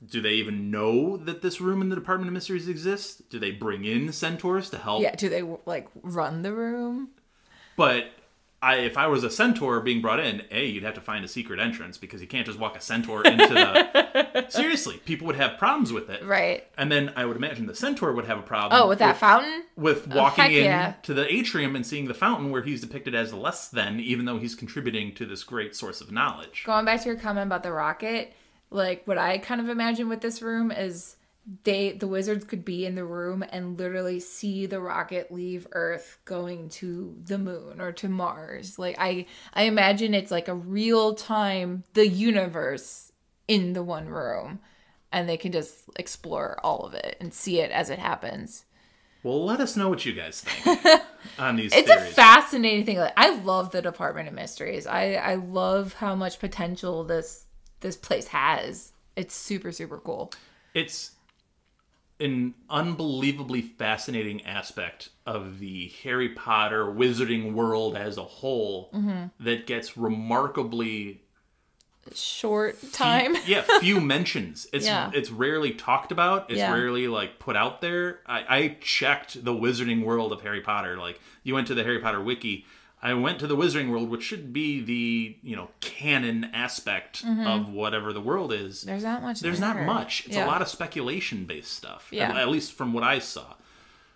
do 0.04 0.20
they 0.20 0.34
even 0.34 0.70
know 0.70 1.16
that 1.16 1.42
this 1.42 1.60
room 1.60 1.80
in 1.80 1.88
the 1.88 1.96
Department 1.96 2.28
of 2.28 2.34
Mysteries 2.34 2.68
exists? 2.68 3.22
Do 3.30 3.38
they 3.38 3.50
bring 3.50 3.84
in 3.84 4.12
centaurs 4.12 4.70
to 4.70 4.78
help? 4.78 5.02
Yeah. 5.02 5.14
Do 5.14 5.28
they 5.28 5.42
like 5.66 5.88
run 6.02 6.42
the 6.42 6.52
room? 6.52 7.10
But 7.76 8.06
I, 8.64 8.76
if 8.76 8.96
I 8.96 9.08
was 9.08 9.24
a 9.24 9.30
centaur 9.30 9.80
being 9.80 10.00
brought 10.00 10.20
in, 10.20 10.42
a 10.50 10.64
you'd 10.64 10.84
have 10.84 10.94
to 10.94 11.00
find 11.02 11.22
a 11.22 11.28
secret 11.28 11.60
entrance 11.60 11.98
because 11.98 12.22
you 12.22 12.26
can't 12.26 12.46
just 12.46 12.58
walk 12.58 12.76
a 12.76 12.80
centaur 12.80 13.22
into 13.22 13.46
the. 13.46 14.46
Seriously, 14.48 14.96
people 15.04 15.26
would 15.26 15.36
have 15.36 15.58
problems 15.58 15.92
with 15.92 16.08
it. 16.08 16.24
Right. 16.24 16.66
And 16.78 16.90
then 16.90 17.12
I 17.14 17.26
would 17.26 17.36
imagine 17.36 17.66
the 17.66 17.74
centaur 17.74 18.12
would 18.12 18.24
have 18.24 18.38
a 18.38 18.42
problem. 18.42 18.80
Oh, 18.80 18.88
with 18.88 19.00
that 19.00 19.18
fountain? 19.18 19.64
with 19.76 20.08
oh, 20.10 20.16
walking 20.16 20.44
heck 20.44 20.52
in 20.52 20.64
yeah. 20.64 20.94
to 21.02 21.12
the 21.12 21.30
atrium 21.30 21.76
and 21.76 21.86
seeing 21.86 22.06
the 22.06 22.14
fountain 22.14 22.50
where 22.50 22.62
he's 22.62 22.80
depicted 22.80 23.14
as 23.14 23.34
less 23.34 23.68
than, 23.68 24.00
even 24.00 24.24
though 24.24 24.38
he's 24.38 24.54
contributing 24.54 25.14
to 25.16 25.26
this 25.26 25.44
great 25.44 25.76
source 25.76 26.00
of 26.00 26.10
knowledge. 26.10 26.62
going 26.64 26.86
back 26.86 27.02
to 27.02 27.08
your 27.08 27.18
comment 27.18 27.48
about 27.48 27.64
the 27.64 27.72
rocket, 27.72 28.32
like 28.70 29.06
what 29.06 29.18
I 29.18 29.38
kind 29.38 29.60
of 29.60 29.68
imagine 29.68 30.08
with 30.08 30.20
this 30.20 30.42
room 30.42 30.70
is 30.70 31.16
they 31.64 31.92
the 31.92 32.06
wizards 32.06 32.44
could 32.44 32.64
be 32.64 32.86
in 32.86 32.94
the 32.94 33.04
room 33.04 33.44
and 33.50 33.78
literally 33.78 34.18
see 34.18 34.64
the 34.66 34.80
rocket 34.80 35.30
leave 35.30 35.66
Earth 35.72 36.18
going 36.24 36.70
to 36.70 37.14
the 37.24 37.36
moon 37.38 37.80
or 37.80 37.92
to 37.92 38.08
Mars. 38.08 38.78
Like 38.78 38.96
I 38.98 39.26
I 39.52 39.64
imagine 39.64 40.14
it's 40.14 40.30
like 40.30 40.48
a 40.48 40.54
real 40.54 41.14
time 41.14 41.84
the 41.92 42.08
universe 42.08 43.12
in 43.46 43.74
the 43.74 43.82
one 43.82 44.08
room 44.08 44.60
and 45.12 45.28
they 45.28 45.36
can 45.36 45.52
just 45.52 45.84
explore 45.96 46.58
all 46.64 46.80
of 46.86 46.94
it 46.94 47.16
and 47.20 47.32
see 47.32 47.60
it 47.60 47.70
as 47.70 47.90
it 47.90 47.98
happens. 47.98 48.64
Well, 49.22 49.44
let 49.44 49.60
us 49.60 49.76
know 49.76 49.88
what 49.88 50.04
you 50.04 50.12
guys 50.12 50.40
think 50.42 50.86
on 51.38 51.56
these 51.56 51.72
It's 51.74 51.88
theories. 51.88 52.10
a 52.10 52.14
fascinating 52.14 52.84
thing. 52.86 52.98
Like 52.98 53.12
I 53.16 53.34
love 53.36 53.70
the 53.70 53.80
Department 53.82 54.28
of 54.28 54.34
Mysteries. 54.34 54.86
I 54.86 55.14
I 55.14 55.34
love 55.34 55.92
how 55.94 56.14
much 56.14 56.38
potential 56.38 57.04
this 57.04 57.43
this 57.84 57.96
place 57.96 58.26
has. 58.28 58.92
It's 59.14 59.34
super 59.34 59.70
super 59.70 59.98
cool. 59.98 60.32
it's 60.74 61.12
an 62.20 62.54
unbelievably 62.70 63.60
fascinating 63.60 64.44
aspect 64.46 65.08
of 65.26 65.58
the 65.58 65.92
Harry 66.04 66.28
Potter 66.30 66.84
wizarding 66.86 67.52
world 67.54 67.96
as 67.96 68.16
a 68.18 68.22
whole 68.24 68.90
Mm-hmm. 68.94 69.44
that 69.44 69.66
gets 69.66 69.96
remarkably 69.96 71.20
Short 72.14 72.76
time. 72.92 73.34
yeah 73.46 73.62
few 73.80 73.98
mentions 74.00 74.66
it's 74.74 74.84
Yeah. 74.86 75.10
it's 75.14 75.30
rarely 75.30 75.70
talked 75.72 76.12
about 76.12 76.50
it's 76.50 76.58
Yeah. 76.58 76.72
rarely 76.72 77.08
like 77.08 77.38
put 77.38 77.56
out 77.56 77.80
there 77.80 78.20
I, 78.26 78.56
I 78.58 78.76
checked 78.80 79.42
the 79.42 79.52
wizarding 79.54 80.04
world 80.04 80.30
of 80.32 80.42
harry 80.42 80.60
potter 80.60 80.98
like 80.98 81.18
you 81.44 81.54
went 81.54 81.66
to 81.68 81.74
the 81.74 81.82
harry 81.82 82.00
potter 82.00 82.20
wiki 82.20 82.66
i 83.04 83.14
went 83.14 83.38
to 83.38 83.46
the 83.46 83.56
wizarding 83.56 83.90
world 83.90 84.08
which 84.10 84.22
should 84.24 84.52
be 84.52 84.80
the 84.80 85.36
you 85.48 85.54
know 85.54 85.68
canon 85.80 86.44
aspect 86.52 87.22
of 87.46 87.68
whatever 87.68 88.12
the 88.12 88.20
world 88.20 88.52
is 88.52 88.80
Mm-hmm. 88.80 88.88
There's 88.90 89.04
not 89.04 89.22
much. 89.22 89.40
there's 89.40 89.60
there. 89.60 89.74
not 89.74 89.84
much 89.84 90.26
it's 90.26 90.34
Yeah. 90.36 90.46
a 90.46 90.48
lot 90.48 90.60
of 90.62 90.68
speculation 90.68 91.44
based 91.44 91.72
stuff 91.72 92.08
Yeah. 92.10 92.30
at, 92.30 92.36
at 92.36 92.48
least 92.48 92.72
from 92.72 92.92
what 92.92 93.04
i 93.04 93.18
saw 93.20 93.54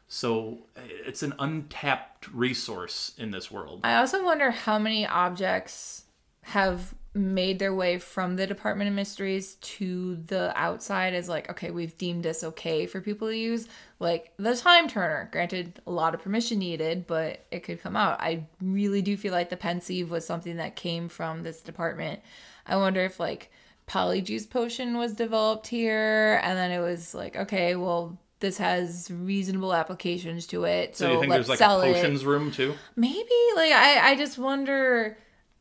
so 0.09 0.59
it's 1.07 1.23
an 1.23 1.35
untapped 1.39 2.29
resource 2.33 3.13
in 3.19 3.31
this 3.31 3.51
world 3.51 3.81
I 3.85 3.97
also 3.97 4.25
wonder 4.25 4.51
how 4.51 4.79
many 4.79 5.07
objects 5.07 6.05
have 6.43 6.95
made 7.19 7.59
their 7.59 7.75
way 7.75 7.99
from 7.99 8.37
the 8.37 8.47
Department 8.47 8.89
of 8.89 8.95
Mysteries 8.95 9.57
to 9.57 10.17
the 10.27 10.53
outside 10.57 11.15
as 11.15 11.29
like, 11.29 11.51
okay, 11.51 11.71
we've 11.71 11.97
deemed 11.99 12.23
this 12.23 12.45
okay 12.45 12.87
for 12.87 13.01
people 13.01 13.29
to 13.29 13.37
use. 13.37 13.67
Like 13.99 14.33
the 14.37 14.57
time 14.57 14.89
turner, 14.89 15.29
granted 15.33 15.81
a 15.87 15.91
lot 15.91 16.15
of 16.15 16.23
permission 16.23 16.61
needed, 16.61 17.07
but 17.07 17.45
it 17.51 17.65
could 17.65 17.83
come 17.83 17.97
out. 17.97 18.21
I 18.21 18.45
really 18.63 19.03
do 19.03 19.17
feel 19.17 19.33
like 19.33 19.51
the 19.51 19.57
pensieve 19.57 20.11
was 20.11 20.25
something 20.25 20.57
that 20.57 20.77
came 20.77 21.09
from 21.09 21.43
this 21.43 21.61
department. 21.61 22.21
I 22.67 22.77
wonder 22.77 23.01
if 23.01 23.19
like 23.19 23.51
polyjuice 23.89 24.49
potion 24.49 24.97
was 24.97 25.15
developed 25.15 25.67
here 25.67 26.41
and 26.45 26.57
then 26.57 26.71
it 26.71 26.81
was 26.81 27.15
like, 27.15 27.37
okay, 27.37 27.75
well 27.75 28.19
this 28.41 28.59
has 28.59 29.11
reasonable 29.11 29.75
applications 29.75 30.47
to 30.47 30.63
it. 30.63 30.97
So, 30.97 31.07
so 31.07 31.13
you 31.13 31.21
think 31.21 31.33
there's 31.33 31.49
like 31.49 31.57
a 31.57 31.59
sell 31.59 31.81
it. 31.81 31.93
potions 31.93 32.25
room 32.25 32.53
too 32.53 32.75
Maybe 32.95 33.35
like 33.57 33.73
I 33.73 34.11
I 34.11 34.15
just 34.15 34.39
wonder 34.39 35.19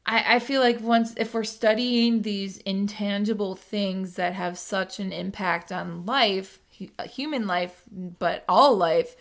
I 0.07 0.35
I 0.35 0.39
feel 0.39 0.61
like 0.61 0.81
once 0.81 1.13
if 1.17 1.33
we're 1.33 1.43
studying 1.43 2.21
these 2.21 2.57
intangible 2.59 3.55
things 3.55 4.15
that 4.15 4.33
have 4.33 4.57
such 4.57 4.99
an 4.99 5.11
impact 5.11 5.71
on 5.71 6.05
life, 6.05 6.59
uh, 6.97 7.07
human 7.07 7.47
life, 7.47 7.83
but 7.91 8.43
all 8.47 8.75
life, 8.77 9.15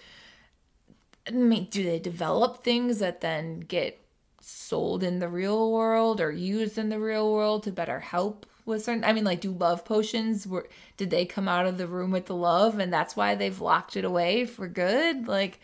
I 1.26 1.32
mean, 1.32 1.66
do 1.70 1.82
they 1.82 1.98
develop 1.98 2.62
things 2.62 2.98
that 3.00 3.20
then 3.20 3.60
get 3.60 4.00
sold 4.40 5.02
in 5.02 5.18
the 5.18 5.28
real 5.28 5.72
world 5.72 6.20
or 6.20 6.30
used 6.30 6.78
in 6.78 6.88
the 6.88 7.00
real 7.00 7.32
world 7.32 7.64
to 7.64 7.72
better 7.72 8.00
help 8.00 8.46
with 8.64 8.84
certain? 8.84 9.04
I 9.04 9.12
mean, 9.12 9.24
like, 9.24 9.40
do 9.40 9.50
love 9.52 9.84
potions? 9.84 10.46
Were 10.46 10.68
did 10.96 11.10
they 11.10 11.26
come 11.26 11.48
out 11.48 11.66
of 11.66 11.78
the 11.78 11.88
room 11.88 12.10
with 12.12 12.26
the 12.26 12.36
love, 12.36 12.78
and 12.78 12.92
that's 12.92 13.16
why 13.16 13.34
they've 13.34 13.60
locked 13.60 13.96
it 13.96 14.04
away 14.04 14.46
for 14.46 14.68
good? 14.68 15.26
Like, 15.28 15.60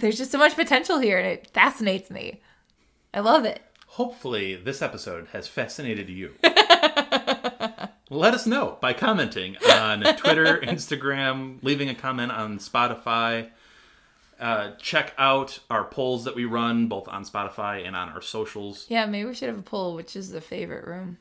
there's 0.00 0.18
just 0.18 0.32
so 0.32 0.38
much 0.38 0.54
potential 0.56 0.98
here, 0.98 1.18
and 1.18 1.26
it 1.28 1.48
fascinates 1.54 2.10
me. 2.10 2.40
I 3.14 3.20
love 3.20 3.44
it. 3.46 3.62
Hopefully, 3.96 4.54
this 4.56 4.82
episode 4.82 5.26
has 5.32 5.48
fascinated 5.48 6.10
you. 6.10 6.34
Let 8.10 8.34
us 8.34 8.46
know 8.46 8.76
by 8.82 8.92
commenting 8.92 9.56
on 9.72 10.02
Twitter, 10.18 10.58
Instagram, 10.60 11.56
leaving 11.62 11.88
a 11.88 11.94
comment 11.94 12.30
on 12.30 12.58
Spotify. 12.58 13.48
Uh, 14.38 14.72
check 14.76 15.14
out 15.16 15.60
our 15.70 15.84
polls 15.84 16.24
that 16.24 16.36
we 16.36 16.44
run 16.44 16.88
both 16.88 17.08
on 17.08 17.24
Spotify 17.24 17.86
and 17.86 17.96
on 17.96 18.10
our 18.10 18.20
socials. 18.20 18.84
Yeah, 18.90 19.06
maybe 19.06 19.28
we 19.28 19.34
should 19.34 19.48
have 19.48 19.58
a 19.58 19.62
poll. 19.62 19.94
Which 19.94 20.14
is 20.14 20.28
the 20.30 20.42
favorite 20.42 20.86
room? 20.86 21.16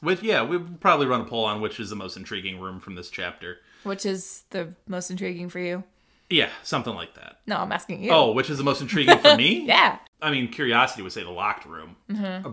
With 0.00 0.22
yeah, 0.22 0.42
we 0.44 0.58
probably 0.58 1.04
run 1.06 1.20
a 1.20 1.24
poll 1.24 1.44
on 1.44 1.60
which 1.60 1.78
is 1.78 1.90
the 1.90 1.96
most 1.96 2.16
intriguing 2.16 2.58
room 2.58 2.80
from 2.80 2.94
this 2.94 3.10
chapter. 3.10 3.58
Which 3.82 4.06
is 4.06 4.44
the 4.48 4.74
most 4.88 5.10
intriguing 5.10 5.50
for 5.50 5.58
you? 5.58 5.84
Yeah, 6.30 6.48
something 6.62 6.94
like 6.94 7.12
that. 7.16 7.36
No, 7.46 7.58
I'm 7.58 7.70
asking 7.70 8.02
you. 8.02 8.10
Oh, 8.10 8.32
which 8.32 8.48
is 8.48 8.56
the 8.56 8.64
most 8.64 8.80
intriguing 8.80 9.18
for 9.18 9.36
me? 9.36 9.66
yeah. 9.66 9.98
I 10.24 10.30
mean, 10.30 10.48
curiosity 10.48 11.02
would 11.02 11.12
say 11.12 11.22
the 11.22 11.30
locked 11.30 11.66
room, 11.66 11.96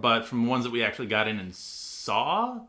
but 0.01 0.25
from 0.25 0.47
ones 0.47 0.63
that 0.65 0.71
we 0.71 0.83
actually 0.83 1.07
got 1.07 1.27
in 1.27 1.39
and 1.39 1.55
saw, 1.55 2.59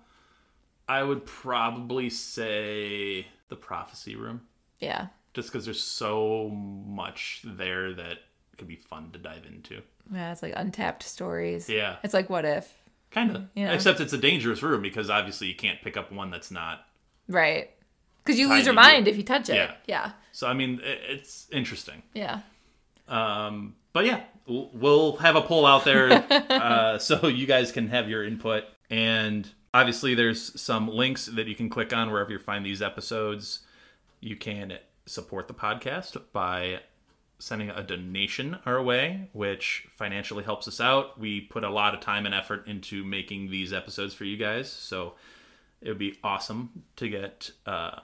I 0.88 1.02
would 1.02 1.24
probably 1.26 2.08
say 2.10 3.26
the 3.48 3.56
prophecy 3.56 4.14
room, 4.16 4.42
Yeah. 4.80 5.08
just 5.34 5.48
because 5.50 5.64
there's 5.64 5.82
so 5.82 6.48
much 6.50 7.40
there 7.44 7.92
that 7.94 8.18
could 8.58 8.68
be 8.68 8.76
fun 8.76 9.10
to 9.12 9.18
dive 9.18 9.44
into. 9.46 9.82
Yeah, 10.12 10.32
it's 10.32 10.42
like 10.42 10.52
untapped 10.56 11.02
stories. 11.02 11.68
Yeah. 11.68 11.96
It's 12.02 12.14
like 12.14 12.30
what 12.30 12.44
if? 12.44 12.72
Kind 13.10 13.34
of, 13.36 13.44
Yeah. 13.54 13.72
except 13.72 14.00
it's 14.00 14.12
a 14.12 14.18
dangerous 14.18 14.62
room 14.62 14.82
because 14.82 15.10
obviously 15.10 15.46
you 15.48 15.54
can't 15.54 15.80
pick 15.82 15.96
up 15.96 16.12
one 16.12 16.30
that's 16.30 16.50
not. 16.50 16.86
Right. 17.28 17.70
Because 18.24 18.38
you 18.38 18.48
lose 18.48 18.64
your 18.66 18.74
mind 18.74 19.08
if 19.08 19.16
you 19.16 19.22
touch 19.24 19.48
it. 19.48 19.54
Yeah. 19.56 19.74
Yeah. 19.86 20.12
So 20.32 20.46
I 20.46 20.54
mean, 20.54 20.80
it's 20.84 21.48
interesting. 21.50 22.02
Yeah. 22.14 22.40
Um, 23.08 23.74
but 23.92 24.04
yeah, 24.06 24.22
we'll- 24.46 25.16
have 25.16 25.36
a 25.36 25.42
poll 25.42 25.66
out 25.66 25.84
there 25.84 26.12
uh, 26.50 26.98
so 26.98 27.26
you 27.28 27.46
guys 27.46 27.72
can 27.72 27.88
have 27.88 28.08
your 28.08 28.24
input. 28.24 28.64
And 28.90 29.48
obviously, 29.72 30.14
there's 30.14 30.60
some 30.60 30.88
links 30.88 31.26
that 31.26 31.46
you 31.46 31.54
can 31.54 31.68
click 31.68 31.92
on 31.92 32.10
wherever 32.10 32.30
you 32.30 32.38
find 32.38 32.64
these 32.64 32.82
episodes. 32.82 33.60
You 34.20 34.36
can 34.36 34.78
support 35.06 35.48
the 35.48 35.54
podcast 35.54 36.20
by 36.32 36.80
sending 37.38 37.70
a 37.70 37.82
donation 37.82 38.56
our 38.66 38.80
way, 38.80 39.28
which 39.32 39.88
financially 39.96 40.44
helps 40.44 40.68
us 40.68 40.80
out. 40.80 41.18
We 41.18 41.40
put 41.40 41.64
a 41.64 41.70
lot 41.70 41.92
of 41.92 42.00
time 42.00 42.24
and 42.24 42.34
effort 42.34 42.68
into 42.68 43.04
making 43.04 43.50
these 43.50 43.72
episodes 43.72 44.14
for 44.14 44.24
you 44.24 44.36
guys. 44.36 44.70
So 44.70 45.14
it 45.80 45.88
would 45.88 45.98
be 45.98 46.18
awesome 46.22 46.84
to 46.96 47.08
get 47.08 47.50
uh, 47.66 47.98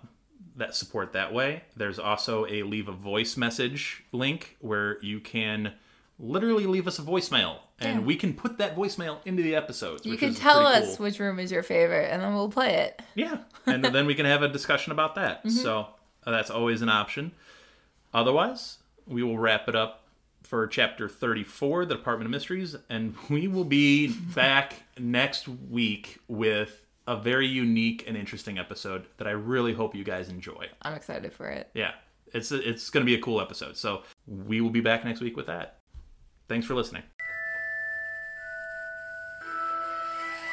that 0.57 0.75
support 0.75 1.13
that 1.13 1.33
way. 1.33 1.63
There's 1.77 2.01
also 2.01 2.47
a 2.47 2.65
leave 2.65 2.89
a 2.89 2.93
voice 2.93 3.37
message 3.37 4.03
link 4.11 4.57
where 4.61 5.01
you 5.03 5.21
can 5.21 5.75
literally 6.19 6.67
leave 6.67 6.87
us 6.89 6.99
a 6.99 7.03
voicemail 7.03 7.59
and 7.81 8.01
Yeah. 8.01 8.07
we 8.07 8.17
can 8.17 8.35
put 8.35 8.59
that 8.59 8.77
voicemail 8.77 9.19
into 9.25 9.43
the 9.43 9.55
episodes. 9.55 10.05
You 10.05 10.17
can 10.17 10.35
tell 10.35 10.67
us 10.67 10.97
cool. 10.97 11.05
which 11.05 11.19
room 11.21 11.39
is 11.39 11.53
your 11.53 11.63
favorite 11.63 12.11
and 12.13 12.23
then 12.23 12.35
we'll 12.35 12.49
play 12.49 12.75
it. 12.75 13.01
Yeah, 13.15 13.39
and 13.67 13.85
then 13.85 14.07
we 14.07 14.15
can 14.15 14.27
have 14.27 14.43
a 14.43 14.49
discussion 14.49 14.93
about 14.93 15.15
that. 15.15 15.39
Mm-hmm. 15.45 15.51
So 15.51 15.89
uh, 16.27 16.31
that's 16.31 16.51
always 16.51 16.83
an 16.83 16.89
option. 16.89 17.33
Otherwise, 18.13 18.79
we 19.07 19.23
will 19.23 19.39
wrap 19.39 19.69
it 19.69 19.77
up 19.77 20.05
for 20.43 20.67
chapter 20.67 21.09
34, 21.09 21.85
the 21.87 21.95
Department 21.97 22.27
of 22.27 22.31
Mysteries, 22.31 22.75
and 22.89 23.15
we 23.31 23.49
will 23.49 23.65
be 23.65 24.09
back 24.35 24.75
next 24.99 25.47
week 25.47 26.19
with 26.29 26.87
a 27.07 27.17
very 27.17 27.47
unique 27.47 28.05
and 28.07 28.17
interesting 28.17 28.59
episode 28.59 29.07
that 29.17 29.27
I 29.27 29.33
really 29.33 29.73
hope 29.73 29.95
you 29.95 30.05
guys 30.05 30.29
enjoy. 30.29 30.67
I'm 30.83 30.95
excited 30.95 31.33
for 31.33 31.49
it. 31.49 31.69
Yeah, 31.75 31.93
it's 32.35 32.53
it's 32.53 32.91
going 32.91 33.05
to 33.05 33.07
be 33.11 33.15
a 33.15 33.23
cool 33.23 33.41
episode. 33.41 33.77
So 33.77 34.03
we 34.27 34.61
will 34.61 34.71
be 34.71 34.81
back 34.81 35.05
next 35.05 35.21
week 35.21 35.37
with 35.37 35.47
that. 35.47 35.78
Thanks 36.49 36.67
for 36.67 36.75
listening. 36.75 37.03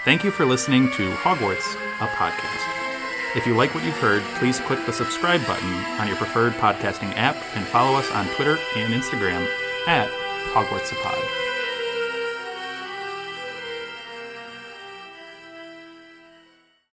Thank 0.03 0.23
you 0.23 0.29
for 0.29 0.45
listening 0.45 0.91
to 0.91 1.11
Hogwarts, 1.15 1.75
a 1.99 2.07
podcast. 2.07 2.75
If 3.35 3.45
you 3.47 3.55
like 3.55 3.73
what 3.73 3.83
you've 3.83 3.97
heard, 3.97 4.21
please 4.39 4.59
click 4.59 4.85
the 4.85 4.93
subscribe 4.93 5.45
button 5.47 5.73
on 5.99 6.07
your 6.07 6.15
preferred 6.15 6.53
podcasting 6.53 7.11
app 7.15 7.35
and 7.55 7.65
follow 7.65 7.97
us 7.97 8.09
on 8.11 8.27
Twitter 8.35 8.57
and 8.75 8.93
Instagram 8.93 9.49
at 9.87 10.09
Hogwarts. 10.53 10.93